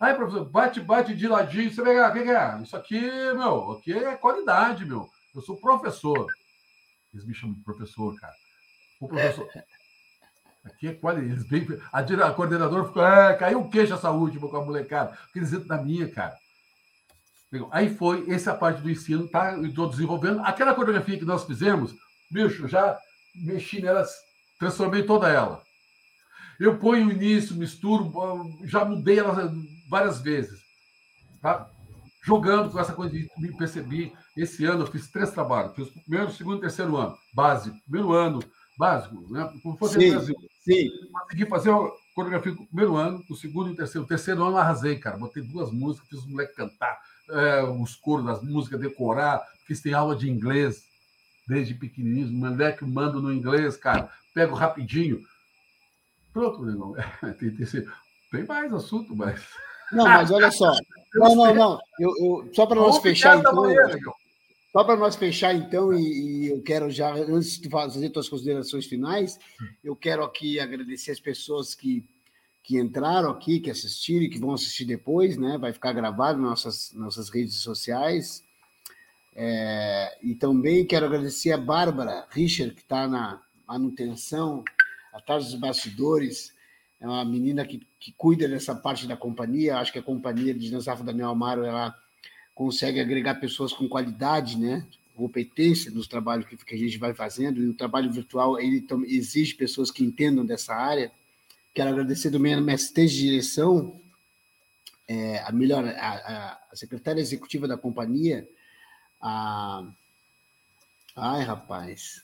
Aí, 0.00 0.14
professor, 0.14 0.44
bate, 0.44 0.80
bate 0.80 1.14
de 1.14 1.28
ladinho. 1.28 1.72
Você 1.72 1.82
vê, 1.82 2.00
o 2.00 2.12
que 2.12 2.18
é? 2.18 2.62
Isso 2.62 2.76
aqui, 2.76 3.00
meu, 3.00 3.72
aqui 3.72 3.92
é 3.92 4.14
qualidade, 4.16 4.84
meu. 4.84 5.08
Eu 5.34 5.42
sou 5.42 5.56
professor. 5.56 6.26
Eles 7.12 7.26
me 7.26 7.34
chamam 7.34 7.56
de 7.56 7.62
professor, 7.62 8.14
cara. 8.18 8.34
O 9.00 9.08
professor. 9.08 9.48
Aqui 10.64 10.88
é 10.88 10.94
qualidade. 10.94 11.32
Eles 11.32 11.48
bem... 11.48 11.66
a, 11.92 12.30
coordenadora 12.32 12.84
ficou, 12.84 13.04
é, 13.04 13.34
caiu 13.36 13.60
o 13.60 13.70
queixo 13.70 13.94
essa 13.94 14.10
última 14.10 14.48
com 14.48 14.56
a 14.56 14.64
molecada. 14.64 15.16
Porque 15.24 15.38
eles 15.38 15.52
entram 15.52 15.76
na 15.76 15.82
minha, 15.82 16.08
cara. 16.08 16.36
Aí 17.70 17.94
foi, 17.94 18.30
essa 18.30 18.54
parte 18.54 18.80
do 18.80 18.90
ensino, 18.90 19.28
tá? 19.28 19.58
Estou 19.58 19.88
desenvolvendo. 19.88 20.40
Aquela 20.40 20.74
coreografia 20.74 21.18
que 21.18 21.24
nós 21.24 21.44
fizemos, 21.44 21.94
bicho, 22.30 22.66
já 22.66 22.98
mexi 23.34 23.80
nela, 23.82 24.04
transformei 24.58 25.02
toda 25.02 25.28
ela. 25.28 25.62
Eu 26.58 26.78
ponho 26.78 27.08
o 27.08 27.12
início, 27.12 27.56
misturo, 27.56 28.12
já 28.64 28.84
mudei 28.84 29.18
ela 29.18 29.52
várias 29.90 30.20
vezes. 30.20 30.60
Tá? 31.40 31.68
Jogando 32.24 32.70
com 32.70 32.78
essa 32.78 32.92
coisa 32.92 33.12
de 33.12 33.28
me 33.36 33.56
percebi. 33.56 34.12
Esse 34.36 34.64
ano 34.64 34.84
eu 34.84 34.86
fiz 34.86 35.10
três 35.10 35.30
trabalhos. 35.30 35.74
Fiz 35.74 35.88
o 35.88 36.00
primeiro, 36.04 36.30
segundo 36.30 36.58
e 36.58 36.60
terceiro 36.60 36.96
ano. 36.96 37.16
Básico. 37.34 37.76
Primeiro 37.82 38.12
ano, 38.12 38.40
básico, 38.78 39.26
né? 39.32 39.52
Como 39.62 39.76
fosse 39.76 39.98
sim, 39.98 40.06
no 40.06 40.12
Brasil. 40.12 40.36
Sim. 40.60 40.90
Consegui 41.12 41.46
fazer 41.46 41.70
a 41.70 41.90
coreografia 42.14 42.52
no 42.52 42.66
primeiro 42.66 42.96
ano, 42.96 43.24
no 43.28 43.36
segundo 43.36 43.72
e 43.72 43.76
terceiro. 43.76 44.04
O 44.04 44.08
terceiro 44.08 44.42
ano 44.42 44.52
eu 44.52 44.58
arrasei, 44.58 44.98
cara. 44.98 45.18
Botei 45.18 45.42
duas 45.42 45.70
músicas, 45.72 46.08
fiz 46.08 46.20
os 46.20 46.26
moleques 46.26 46.54
cantar, 46.54 47.00
é, 47.32 47.62
os 47.64 47.94
coros 47.94 48.26
das 48.26 48.42
músicas, 48.42 48.80
decorar. 48.80 49.42
Fiz 49.66 49.80
tem 49.80 49.94
aula 49.94 50.14
de 50.14 50.30
inglês 50.30 50.84
desde 51.48 51.74
pequenininho. 51.74 52.32
Moleque 52.32 52.84
mando 52.84 53.20
no 53.20 53.32
inglês, 53.32 53.76
cara. 53.76 54.10
Pego 54.34 54.54
rapidinho. 54.54 55.20
Pronto, 56.32 56.64
negão. 56.64 56.94
tem, 57.38 57.50
tem, 57.54 57.66
tem 58.30 58.46
mais 58.46 58.72
assunto, 58.72 59.14
mas. 59.14 59.42
Não, 59.92 60.04
mas 60.04 60.30
olha 60.30 60.50
só. 60.50 60.72
Não, 61.14 61.34
não, 61.34 61.54
não. 61.54 61.78
Eu, 62.00 62.10
eu 62.18 62.50
só 62.54 62.64
para 62.64 62.76
nós 62.76 62.96
fechar 62.96 63.36
então. 63.38 63.54
Só 64.72 64.82
para 64.84 64.96
nós 64.96 65.16
fechar, 65.16 65.54
então, 65.54 65.92
e, 65.92 66.46
e, 66.46 66.48
eu 66.48 66.62
quero 66.62 66.90
já, 66.90 67.12
antes 67.12 67.60
de 67.60 67.68
fazer 67.68 68.08
tuas 68.08 68.26
considerações 68.26 68.86
finais, 68.86 69.38
eu 69.84 69.94
quero 69.94 70.24
aqui 70.24 70.58
agradecer 70.58 71.10
as 71.10 71.20
pessoas 71.20 71.74
que, 71.74 72.02
que 72.62 72.78
entraram 72.78 73.30
aqui, 73.30 73.58
que 73.58 73.70
assistiram 73.70 74.24
e 74.24 74.28
que 74.28 74.38
vão 74.38 74.54
assistir 74.54 74.84
depois, 74.84 75.36
né? 75.36 75.58
Vai 75.58 75.72
ficar 75.72 75.92
gravado 75.92 76.40
nas 76.40 76.50
nossas, 76.50 76.92
nossas 76.94 77.28
redes 77.28 77.56
sociais. 77.56 78.44
É, 79.34 80.18
e 80.22 80.34
também 80.34 80.86
quero 80.86 81.06
agradecer 81.06 81.52
a 81.52 81.58
Bárbara 81.58 82.26
Richard, 82.30 82.74
que 82.74 82.82
está 82.82 83.08
na 83.08 83.42
manutenção, 83.66 84.62
atrás 85.12 85.46
dos 85.46 85.54
bastidores. 85.54 86.54
É 87.00 87.06
uma 87.06 87.24
menina 87.24 87.66
que, 87.66 87.86
que 87.98 88.12
cuida 88.12 88.48
dessa 88.48 88.74
parte 88.74 89.06
da 89.06 89.16
companhia. 89.16 89.78
Acho 89.78 89.92
que 89.92 89.98
a 89.98 90.02
companhia 90.02 90.54
de 90.54 90.70
Dançafo 90.70 91.02
Daniel 91.02 91.30
Amaro, 91.30 91.64
ela 91.64 91.94
consegue 92.54 93.00
agregar 93.00 93.36
pessoas 93.36 93.72
com 93.72 93.88
qualidade, 93.88 94.58
né? 94.58 94.86
competência 95.14 95.90
nos 95.90 96.06
trabalhos 96.06 96.46
que, 96.46 96.56
que 96.56 96.74
a 96.74 96.78
gente 96.78 96.98
vai 96.98 97.14
fazendo, 97.14 97.62
e 97.62 97.68
o 97.68 97.74
trabalho 97.74 98.10
virtual 98.10 98.58
ele 98.58 98.84
exige 99.06 99.54
pessoas 99.54 99.90
que 99.90 100.02
entendam 100.02 100.44
dessa 100.44 100.74
área. 100.74 101.12
Quero 101.74 101.90
agradecer 101.90 102.30
também 102.30 102.54
a 102.54 102.58
MST 102.58 103.06
de 103.06 103.18
direção, 103.18 103.98
é, 105.08 105.38
a 105.38 105.50
melhor, 105.52 105.84
a, 105.86 106.58
a, 106.70 106.76
secretária 106.76 107.20
executiva 107.20 107.66
da 107.66 107.76
companhia, 107.76 108.46
a. 109.20 109.86
Ai, 111.16 111.42
rapaz. 111.44 112.22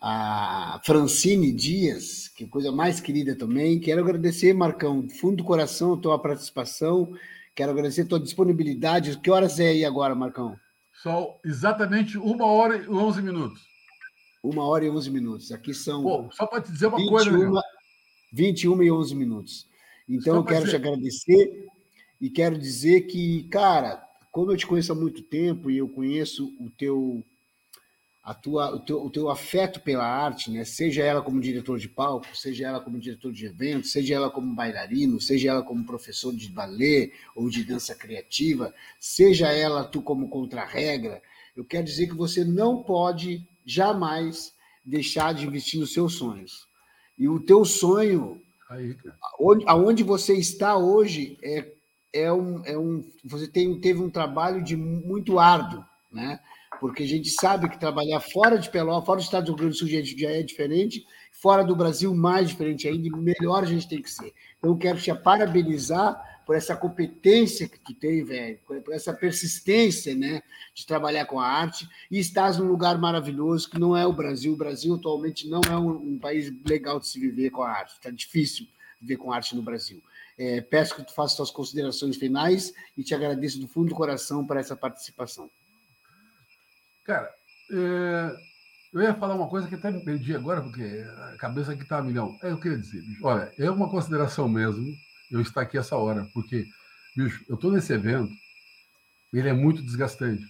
A 0.00 0.80
Francine 0.84 1.52
Dias, 1.52 2.26
que 2.28 2.46
coisa 2.46 2.72
mais 2.72 3.00
querida 3.00 3.36
também. 3.36 3.78
Quero 3.78 4.00
agradecer, 4.00 4.52
Marcão, 4.52 5.00
do 5.00 5.10
fundo 5.14 5.36
do 5.36 5.44
coração, 5.44 5.94
a 5.94 5.96
tua 5.96 6.18
participação. 6.18 7.14
Quero 7.54 7.70
agradecer 7.70 8.02
a 8.02 8.06
tua 8.06 8.20
disponibilidade. 8.20 9.16
Que 9.18 9.30
horas 9.30 9.60
é 9.60 9.68
aí 9.68 9.84
agora, 9.84 10.14
Marcão? 10.14 10.56
São 11.02 11.36
exatamente 11.44 12.18
uma 12.18 12.46
hora 12.46 12.76
e 12.76 12.88
onze 12.88 13.22
minutos. 13.22 13.60
Uma 14.42 14.64
hora 14.66 14.84
e 14.84 14.90
onze 14.90 15.10
minutos. 15.10 15.52
Aqui 15.52 15.72
são. 15.72 16.02
Pô, 16.02 16.28
só 16.32 16.46
para 16.46 16.62
te 16.62 16.72
dizer 16.72 16.86
uma 16.86 16.98
21, 16.98 17.10
coisa. 17.10 17.62
Meu. 18.32 18.46
21 18.46 18.82
e 18.82 18.90
11 18.90 19.14
minutos. 19.14 19.68
Então, 20.08 20.36
eu 20.36 20.44
quero 20.44 20.64
dizer... 20.64 20.70
te 20.70 20.76
agradecer 20.76 21.66
e 22.20 22.30
quero 22.30 22.58
dizer 22.58 23.02
que, 23.02 23.44
cara, 23.44 24.02
como 24.30 24.50
eu 24.52 24.56
te 24.56 24.66
conheço 24.66 24.92
há 24.92 24.94
muito 24.94 25.22
tempo 25.22 25.70
e 25.70 25.78
eu 25.78 25.88
conheço 25.88 26.54
o 26.58 26.70
teu 26.70 27.24
a 28.22 28.32
tua, 28.32 28.72
o, 28.76 28.78
teu, 28.78 29.04
o 29.04 29.10
teu 29.10 29.28
afeto 29.28 29.80
pela 29.80 30.06
arte, 30.06 30.48
né? 30.48 30.64
seja 30.64 31.02
ela 31.02 31.20
como 31.20 31.40
diretor 31.40 31.76
de 31.76 31.88
palco, 31.88 32.36
seja 32.36 32.68
ela 32.68 32.80
como 32.80 33.00
diretor 33.00 33.32
de 33.32 33.46
eventos, 33.46 33.90
seja 33.90 34.14
ela 34.14 34.30
como 34.30 34.54
bailarino, 34.54 35.20
seja 35.20 35.50
ela 35.50 35.62
como 35.62 35.84
professor 35.84 36.32
de 36.32 36.48
ballet 36.48 37.12
ou 37.34 37.50
de 37.50 37.64
dança 37.64 37.96
criativa, 37.96 38.72
seja 39.00 39.52
ela 39.52 39.82
tu 39.82 40.00
como 40.00 40.28
contra-regra, 40.28 41.20
eu 41.56 41.64
quero 41.64 41.84
dizer 41.84 42.06
que 42.06 42.14
você 42.14 42.44
não 42.44 42.82
pode 42.82 43.44
jamais 43.66 44.54
deixar 44.84 45.34
de 45.34 45.44
investir 45.44 45.80
nos 45.80 45.92
seus 45.92 46.14
sonhos. 46.14 46.68
E 47.18 47.28
o 47.28 47.40
teu 47.40 47.64
sonho, 47.64 48.40
Aí, 48.70 48.96
onde, 49.38 49.64
aonde 49.66 50.02
você 50.02 50.34
está 50.34 50.76
hoje, 50.76 51.38
é, 51.42 51.72
é, 52.12 52.32
um, 52.32 52.64
é 52.64 52.76
um. 52.76 53.04
Você 53.24 53.46
tem, 53.46 53.78
teve 53.80 54.00
um 54.00 54.10
trabalho 54.10 54.62
de 54.62 54.76
muito 54.76 55.38
árduo, 55.38 55.84
né? 56.10 56.40
porque 56.82 57.04
a 57.04 57.06
gente 57.06 57.30
sabe 57.30 57.68
que 57.68 57.78
trabalhar 57.78 58.18
fora 58.18 58.58
de 58.58 58.68
Peló, 58.68 59.00
fora 59.02 59.20
do 59.20 59.22
estado 59.22 59.44
do 59.44 59.52
Rio 59.52 59.58
Grande 59.58 59.74
do 59.74 59.78
Sul 59.78 59.88
já 59.88 60.30
é 60.30 60.42
diferente, 60.42 61.06
fora 61.30 61.62
do 61.62 61.76
Brasil 61.76 62.12
mais 62.12 62.48
diferente 62.48 62.88
ainda, 62.88 63.16
melhor 63.16 63.62
a 63.62 63.66
gente 63.66 63.88
tem 63.88 64.02
que 64.02 64.10
ser. 64.10 64.32
Então, 64.58 64.72
eu 64.72 64.76
quero 64.76 64.98
te 64.98 65.14
parabenizar 65.14 66.20
por 66.44 66.56
essa 66.56 66.76
competência 66.76 67.68
que 67.68 67.78
tu 67.78 67.94
tem, 67.94 68.24
velho, 68.24 68.58
por 68.66 68.92
essa 68.92 69.12
persistência, 69.12 70.14
né, 70.14 70.42
de 70.74 70.86
trabalhar 70.86 71.26
com 71.26 71.38
a 71.38 71.46
arte, 71.46 71.88
e 72.10 72.18
estás 72.18 72.58
num 72.58 72.66
lugar 72.66 72.98
maravilhoso 72.98 73.70
que 73.70 73.78
não 73.78 73.96
é 73.96 74.06
o 74.06 74.12
Brasil. 74.12 74.52
O 74.52 74.56
Brasil 74.56 74.94
atualmente 74.94 75.48
não 75.48 75.60
é 75.68 75.76
um, 75.76 76.14
um 76.14 76.18
país 76.18 76.52
legal 76.66 76.98
de 76.98 77.06
se 77.06 77.18
viver 77.18 77.50
com 77.50 77.62
a 77.62 77.70
arte, 77.70 77.94
está 77.94 78.10
difícil 78.10 78.66
viver 79.00 79.16
com 79.16 79.32
arte 79.32 79.54
no 79.56 79.62
Brasil. 79.62 80.02
É, 80.38 80.60
peço 80.60 80.96
que 80.96 81.04
tu 81.04 81.14
faça 81.14 81.36
suas 81.36 81.50
considerações 81.50 82.16
finais 82.16 82.72
e 82.96 83.02
te 83.02 83.14
agradeço 83.14 83.60
do 83.60 83.68
fundo 83.68 83.90
do 83.90 83.94
coração 83.94 84.46
por 84.46 84.56
essa 84.56 84.74
participação. 84.74 85.50
Cara, 87.04 87.30
é, 87.70 88.36
eu 88.92 89.02
ia 89.02 89.14
falar 89.14 89.34
uma 89.34 89.48
coisa 89.48 89.68
que 89.68 89.74
até 89.74 89.90
me 89.90 90.04
perdi 90.04 90.34
agora, 90.34 90.62
porque 90.62 90.82
a 90.82 91.36
cabeça 91.38 91.72
aqui 91.72 91.82
está 91.82 91.98
a 91.98 92.02
milhão. 92.02 92.36
É, 92.42 92.50
eu 92.50 92.60
queria 92.60 92.78
dizer, 92.78 93.02
olha, 93.22 93.52
é 93.58 93.70
uma 93.70 93.90
consideração 93.90 94.48
mesmo 94.48 94.94
eu 95.32 95.40
estar 95.40 95.62
aqui 95.62 95.78
essa 95.78 95.96
hora, 95.96 96.28
porque, 96.32 96.66
bicho, 97.16 97.44
eu 97.48 97.54
estou 97.54 97.72
nesse 97.72 97.92
evento, 97.92 98.32
ele 99.32 99.48
é 99.48 99.52
muito 99.52 99.82
desgastante. 99.82 100.44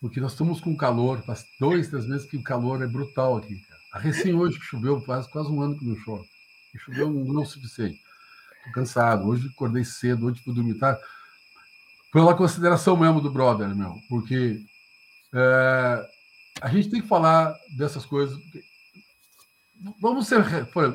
Porque 0.00 0.20
nós 0.20 0.32
estamos 0.32 0.60
com 0.60 0.76
calor, 0.76 1.22
faz 1.22 1.44
dois, 1.60 1.88
três 1.88 2.06
meses 2.06 2.28
que 2.28 2.36
o 2.36 2.42
calor 2.42 2.82
é 2.82 2.86
brutal 2.88 3.36
aqui, 3.36 3.60
cara. 3.60 3.80
A 3.92 3.98
recém 3.98 4.34
hoje 4.34 4.58
que 4.58 4.64
choveu, 4.64 5.00
faz 5.02 5.26
quase 5.26 5.50
um 5.50 5.60
ano 5.60 5.78
que 5.78 5.84
não 5.84 5.96
chove. 5.98 6.26
E 6.74 6.78
choveu 6.78 7.10
não 7.10 7.42
o 7.42 7.46
suficiente. 7.46 8.00
Estou 8.56 8.72
cansado. 8.72 9.28
Hoje 9.28 9.48
acordei 9.54 9.84
cedo, 9.84 10.26
hoje 10.26 10.42
fui 10.42 10.54
dormir 10.54 10.74
tarde. 10.74 11.00
Pela 12.10 12.34
consideração 12.34 12.96
mesmo 12.96 13.20
do 13.20 13.30
brother, 13.30 13.76
meu. 13.76 13.94
Porque 14.08 14.64
é, 15.34 16.08
a 16.62 16.68
gente 16.68 16.90
tem 16.90 17.02
que 17.02 17.08
falar 17.08 17.54
dessas 17.76 18.06
coisas. 18.06 18.38
Vamos 20.00 20.26
ser. 20.26 20.42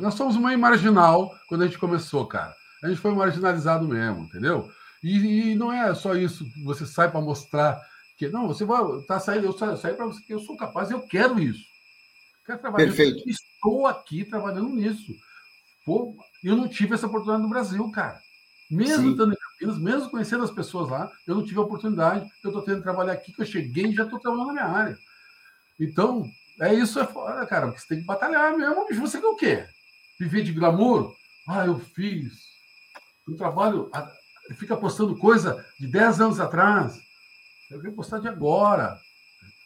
Nós 0.02 0.16
somos 0.16 0.36
uma 0.36 0.56
marginal 0.58 1.32
quando 1.48 1.62
a 1.62 1.66
gente 1.68 1.78
começou, 1.78 2.26
cara. 2.26 2.56
A 2.84 2.90
gente 2.90 3.02
foi 3.02 3.14
marginalizado 3.14 3.88
mesmo, 3.88 4.24
entendeu? 4.24 4.70
E, 5.04 5.52
e 5.52 5.56
não 5.56 5.72
é 5.72 5.94
só 5.96 6.16
isso 6.16 6.46
que 6.52 6.64
você 6.64 6.86
sai 6.86 7.10
para 7.10 7.22
mostrar 7.22 7.80
que. 8.18 8.28
Não, 8.30 8.48
você 8.48 8.66
vai. 8.66 8.82
Tá 9.08 9.20
saindo, 9.20 9.46
eu 9.46 9.54
saio, 9.54 9.78
saio 9.78 9.96
para 9.96 10.06
você 10.06 10.22
que 10.22 10.34
eu 10.34 10.40
sou 10.40 10.58
capaz, 10.58 10.92
eu 10.92 11.02
quero 11.02 11.40
isso. 11.40 11.64
Quero 12.46 12.60
trabalhar. 12.60 12.86
Perfeito. 12.86 13.28
Estou 13.28 13.88
aqui 13.88 14.24
trabalhando 14.24 14.70
nisso. 14.70 15.14
Pô, 15.86 16.16
eu 16.44 16.56
não 16.56 16.68
tive 16.68 16.94
essa 16.94 17.08
oportunidade 17.08 17.44
no 17.44 17.50
Brasil, 17.50 17.90
cara. 17.92 18.20
Mesmo 18.70 19.12
estando 19.12 19.34
em 19.34 19.38
Campinas, 19.38 19.78
mesmo 19.80 20.10
conhecendo 20.10 20.44
as 20.44 20.52
pessoas 20.52 20.90
lá, 20.90 21.10
eu 21.26 21.36
não 21.36 21.46
tive 21.46 21.60
a 21.60 21.64
oportunidade. 21.64 22.30
Eu 22.44 22.50
estou 22.50 22.62
tendo 22.62 22.78
que 22.78 22.84
trabalhar 22.84 23.14
aqui, 23.14 23.32
que 23.32 23.42
eu 23.42 23.46
cheguei 23.46 23.86
e 23.86 23.96
já 23.96 24.04
estou 24.04 24.20
trabalhando 24.20 24.48
na 24.48 24.54
minha 24.54 24.66
área. 24.66 24.98
Então, 25.80 26.26
é 26.60 26.74
isso, 26.74 27.00
é 27.00 27.06
fora, 27.06 27.46
cara, 27.46 27.68
porque 27.68 27.80
você 27.80 27.88
tem 27.88 28.00
que 28.00 28.06
batalhar 28.06 28.58
mesmo. 28.58 28.86
Bicho, 28.88 29.00
você 29.00 29.22
quer 29.22 29.28
o 29.28 29.36
quê? 29.36 29.66
Viver 30.20 30.44
de 30.44 30.52
glamour? 30.52 31.16
Ah, 31.48 31.66
eu 31.66 31.80
fiz. 31.80 32.47
Um 33.28 33.36
trabalho. 33.36 33.90
Fica 34.58 34.78
postando 34.78 35.18
coisa 35.18 35.64
de 35.80 35.88
10 35.88 36.22
anos 36.22 36.40
atrás. 36.40 36.98
Eu 37.70 37.82
quero 37.82 37.94
postar 37.94 38.20
de 38.20 38.28
agora. 38.28 38.98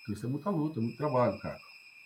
Isso 0.09 0.25
é 0.25 0.29
muita 0.29 0.49
luta, 0.49 0.79
é 0.79 0.81
muito 0.81 0.97
trabalho, 0.97 1.39
cara. 1.39 1.57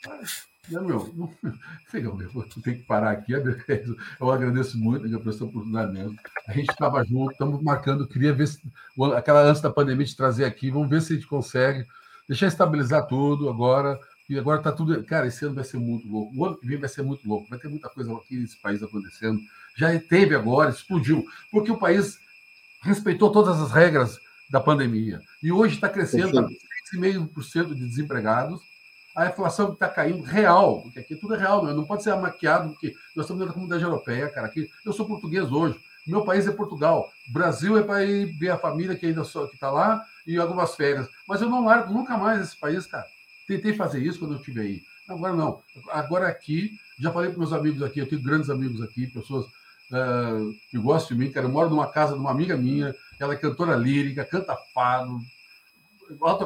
Mas, 0.07 0.45
não, 0.69 0.83
meu, 0.83 1.13
não, 1.15 1.33
meu, 2.17 2.49
tem 2.63 2.77
que 2.77 2.83
parar 2.83 3.11
aqui. 3.11 3.31
Eu 3.31 4.31
agradeço 4.31 4.77
muito 4.77 5.07
por 5.21 5.29
essa 5.29 5.45
oportunidade 5.45 5.93
mesmo. 5.93 6.17
A 6.47 6.53
gente 6.53 6.69
estava 6.69 7.03
junto, 7.03 7.31
estamos 7.31 7.63
marcando, 7.63 8.07
queria 8.07 8.33
ver 8.33 8.47
se, 8.47 8.59
aquela 9.15 9.43
antes 9.43 9.61
da 9.61 9.71
pandemia 9.71 10.05
te 10.05 10.15
trazer 10.15 10.45
aqui, 10.45 10.69
vamos 10.69 10.89
ver 10.89 11.01
se 11.01 11.13
a 11.13 11.15
gente 11.15 11.27
consegue 11.27 11.87
deixar 12.27 12.47
estabilizar 12.47 13.07
tudo 13.07 13.49
agora. 13.49 13.99
E 14.27 14.37
agora 14.39 14.57
está 14.59 14.71
tudo. 14.71 15.03
Cara, 15.03 15.27
esse 15.27 15.45
ano 15.45 15.53
vai 15.53 15.63
ser 15.63 15.77
muito 15.77 16.07
louco. 16.07 16.35
O 16.35 16.45
ano 16.45 16.57
que 16.57 16.67
vem 16.67 16.79
vai 16.79 16.89
ser 16.89 17.03
muito 17.03 17.27
louco. 17.27 17.47
Vai 17.47 17.59
ter 17.59 17.67
muita 17.67 17.89
coisa 17.89 18.11
aqui 18.11 18.37
nesse 18.37 18.59
país 18.59 18.81
acontecendo. 18.81 19.39
Já 19.75 19.97
teve 19.99 20.35
agora, 20.35 20.69
explodiu. 20.69 21.25
Porque 21.51 21.71
o 21.71 21.77
país 21.77 22.19
respeitou 22.81 23.31
todas 23.31 23.59
as 23.59 23.71
regras 23.71 24.19
da 24.49 24.59
pandemia. 24.59 25.19
E 25.41 25.51
hoje 25.51 25.75
está 25.75 25.89
crescendo 25.89 26.47
6,5% 26.93 27.73
de 27.73 27.87
desempregados 27.87 28.61
a 29.15 29.27
inflação 29.27 29.71
está 29.71 29.87
caindo 29.87 30.23
real, 30.23 30.81
porque 30.81 30.99
aqui 30.99 31.15
tudo 31.15 31.35
é 31.35 31.37
real, 31.37 31.63
não, 31.63 31.73
não 31.73 31.85
pode 31.85 32.03
ser 32.03 32.13
maquiado, 32.15 32.71
porque 32.71 32.93
nós 33.15 33.25
estamos 33.25 33.39
dentro 33.39 33.47
da 33.47 33.53
comunidade 33.53 33.83
europeia, 33.83 34.29
cara. 34.29 34.47
Aqui, 34.47 34.69
eu 34.85 34.91
sou 34.91 35.07
português 35.07 35.49
hoje, 35.51 35.79
meu 36.05 36.25
país 36.25 36.45
é 36.45 36.51
Portugal, 36.51 37.09
Brasil 37.31 37.77
é 37.77 37.83
para 37.83 38.03
ir 38.03 38.37
ver 38.37 38.49
a 38.49 38.57
família 38.57 38.95
que 38.95 39.05
ainda 39.05 39.21
está 39.21 39.71
lá 39.71 40.03
e 40.27 40.37
algumas 40.37 40.75
férias, 40.75 41.07
mas 41.27 41.41
eu 41.41 41.49
não 41.49 41.63
largo 41.63 41.93
nunca 41.93 42.17
mais 42.17 42.41
esse 42.41 42.59
país, 42.59 42.85
cara. 42.85 43.05
Tentei 43.47 43.73
fazer 43.73 44.03
isso 44.03 44.19
quando 44.19 44.33
eu 44.33 44.39
estive 44.39 44.59
aí. 44.59 44.81
Agora 45.07 45.33
não. 45.33 45.61
Agora 45.91 46.27
aqui, 46.27 46.71
já 46.99 47.11
falei 47.11 47.29
para 47.29 47.39
meus 47.39 47.53
amigos 47.53 47.81
aqui, 47.83 47.99
eu 47.99 48.09
tenho 48.09 48.21
grandes 48.21 48.49
amigos 48.49 48.81
aqui, 48.81 49.07
pessoas 49.07 49.45
uh, 49.91 50.51
que 50.69 50.77
gostam 50.77 51.17
de 51.17 51.23
mim, 51.23 51.31
cara. 51.31 51.45
Eu 51.45 51.51
moro 51.51 51.69
numa 51.69 51.87
casa 51.87 52.13
de 52.13 52.19
uma 52.19 52.31
amiga 52.31 52.55
minha, 52.57 52.93
ela 53.19 53.33
é 53.33 53.37
cantora 53.37 53.75
lírica, 53.75 54.25
canta 54.25 54.55
fado. 54.73 55.19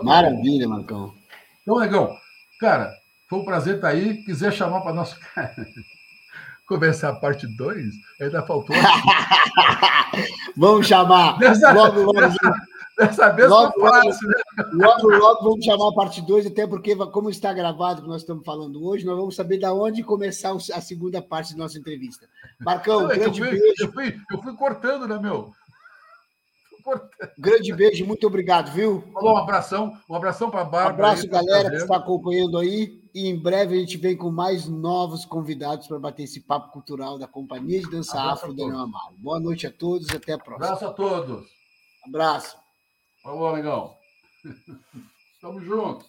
Maravilha, 0.04 0.68
Marcão. 0.68 1.14
Então, 1.62 1.76
legal. 1.76 2.16
Cara, 2.60 2.94
foi 3.30 3.40
um 3.40 3.46
prazer 3.46 3.76
estar 3.76 3.90
aí. 3.90 4.24
Quiser 4.24 4.52
chamar 4.52 4.82
para 4.82 4.94
nosso 4.94 5.18
começar 6.66 7.10
a 7.10 7.16
parte 7.16 7.48
2, 7.48 7.94
ainda 8.22 8.44
faltou. 8.44 8.76
vamos 10.56 10.88
chamar. 10.88 11.38
Dessa, 11.40 11.74
logo, 11.74 12.02
logo, 12.02 12.14
dessa, 12.14 12.38
dessa 13.00 13.30
vez 13.30 13.50
logo, 13.50 13.72
foi 13.74 13.90
fácil, 13.90 14.28
né? 14.28 14.36
logo, 14.74 15.10
logo 15.10 15.44
vamos 15.44 15.66
chamar 15.66 15.90
a 15.90 15.94
parte 15.94 16.22
2, 16.22 16.48
até 16.48 16.68
porque, 16.68 16.96
como 16.96 17.30
está 17.30 17.54
gravado 17.54 18.02
que 18.02 18.08
nós 18.08 18.22
estamos 18.22 18.44
falando 18.44 18.86
hoje, 18.86 19.06
nós 19.06 19.18
vamos 19.18 19.36
saber 19.36 19.58
de 19.58 19.66
onde 19.66 20.04
começar 20.04 20.54
a 20.54 20.82
segunda 20.82 21.22
parte 21.22 21.54
da 21.54 21.60
nossa 21.60 21.78
entrevista. 21.78 22.28
Marcão, 22.60 23.04
Não, 23.08 23.12
é 23.12 23.16
grande 23.18 23.40
eu 23.40 23.48
fui, 23.48 23.60
beijo. 23.60 23.84
Eu 23.84 23.92
fui, 23.92 24.22
eu 24.32 24.42
fui 24.42 24.56
cortando, 24.56 25.08
né, 25.08 25.18
meu? 25.18 25.54
Grande 27.38 27.74
beijo, 27.74 28.06
muito 28.06 28.26
obrigado, 28.26 28.72
viu? 28.72 29.04
Falou, 29.14 29.34
um 29.34 29.38
abração, 29.38 29.98
um 30.10 30.16
abração 30.16 30.50
para 30.50 30.62
a 30.62 30.66
Bárbara. 30.66 30.94
Abraço, 30.94 31.24
aí, 31.24 31.30
galera, 31.30 31.70
que 31.70 31.76
está 31.78 31.98
acompanhando 31.98 32.58
aí. 32.58 33.00
E 33.14 33.28
em 33.28 33.38
breve 33.38 33.76
a 33.76 33.80
gente 33.80 33.98
vem 33.98 34.16
com 34.16 34.32
mais 34.32 34.68
novos 34.68 35.26
convidados 35.26 35.88
para 35.88 36.00
bater 36.00 36.24
esse 36.24 36.42
papo 36.42 36.72
cultural 36.72 37.18
da 37.18 37.28
Companhia 37.28 37.80
de 37.80 37.90
Dança 37.90 38.20
abraço 38.20 38.46
Afro 38.46 38.54
Daniel 38.54 38.80
Amaro. 38.80 39.16
Boa 39.18 39.40
noite 39.40 39.68
a 39.68 39.72
todos 39.72 40.10
e 40.10 40.16
até 40.16 40.34
a 40.34 40.38
próxima. 40.38 40.68
Abraço 40.68 40.86
a 40.86 40.94
todos. 40.94 41.48
Abraço. 42.06 42.59
Falou, 43.30 43.46
amigão. 43.50 43.96
Tamo 45.40 45.62
juntos. 45.62 46.08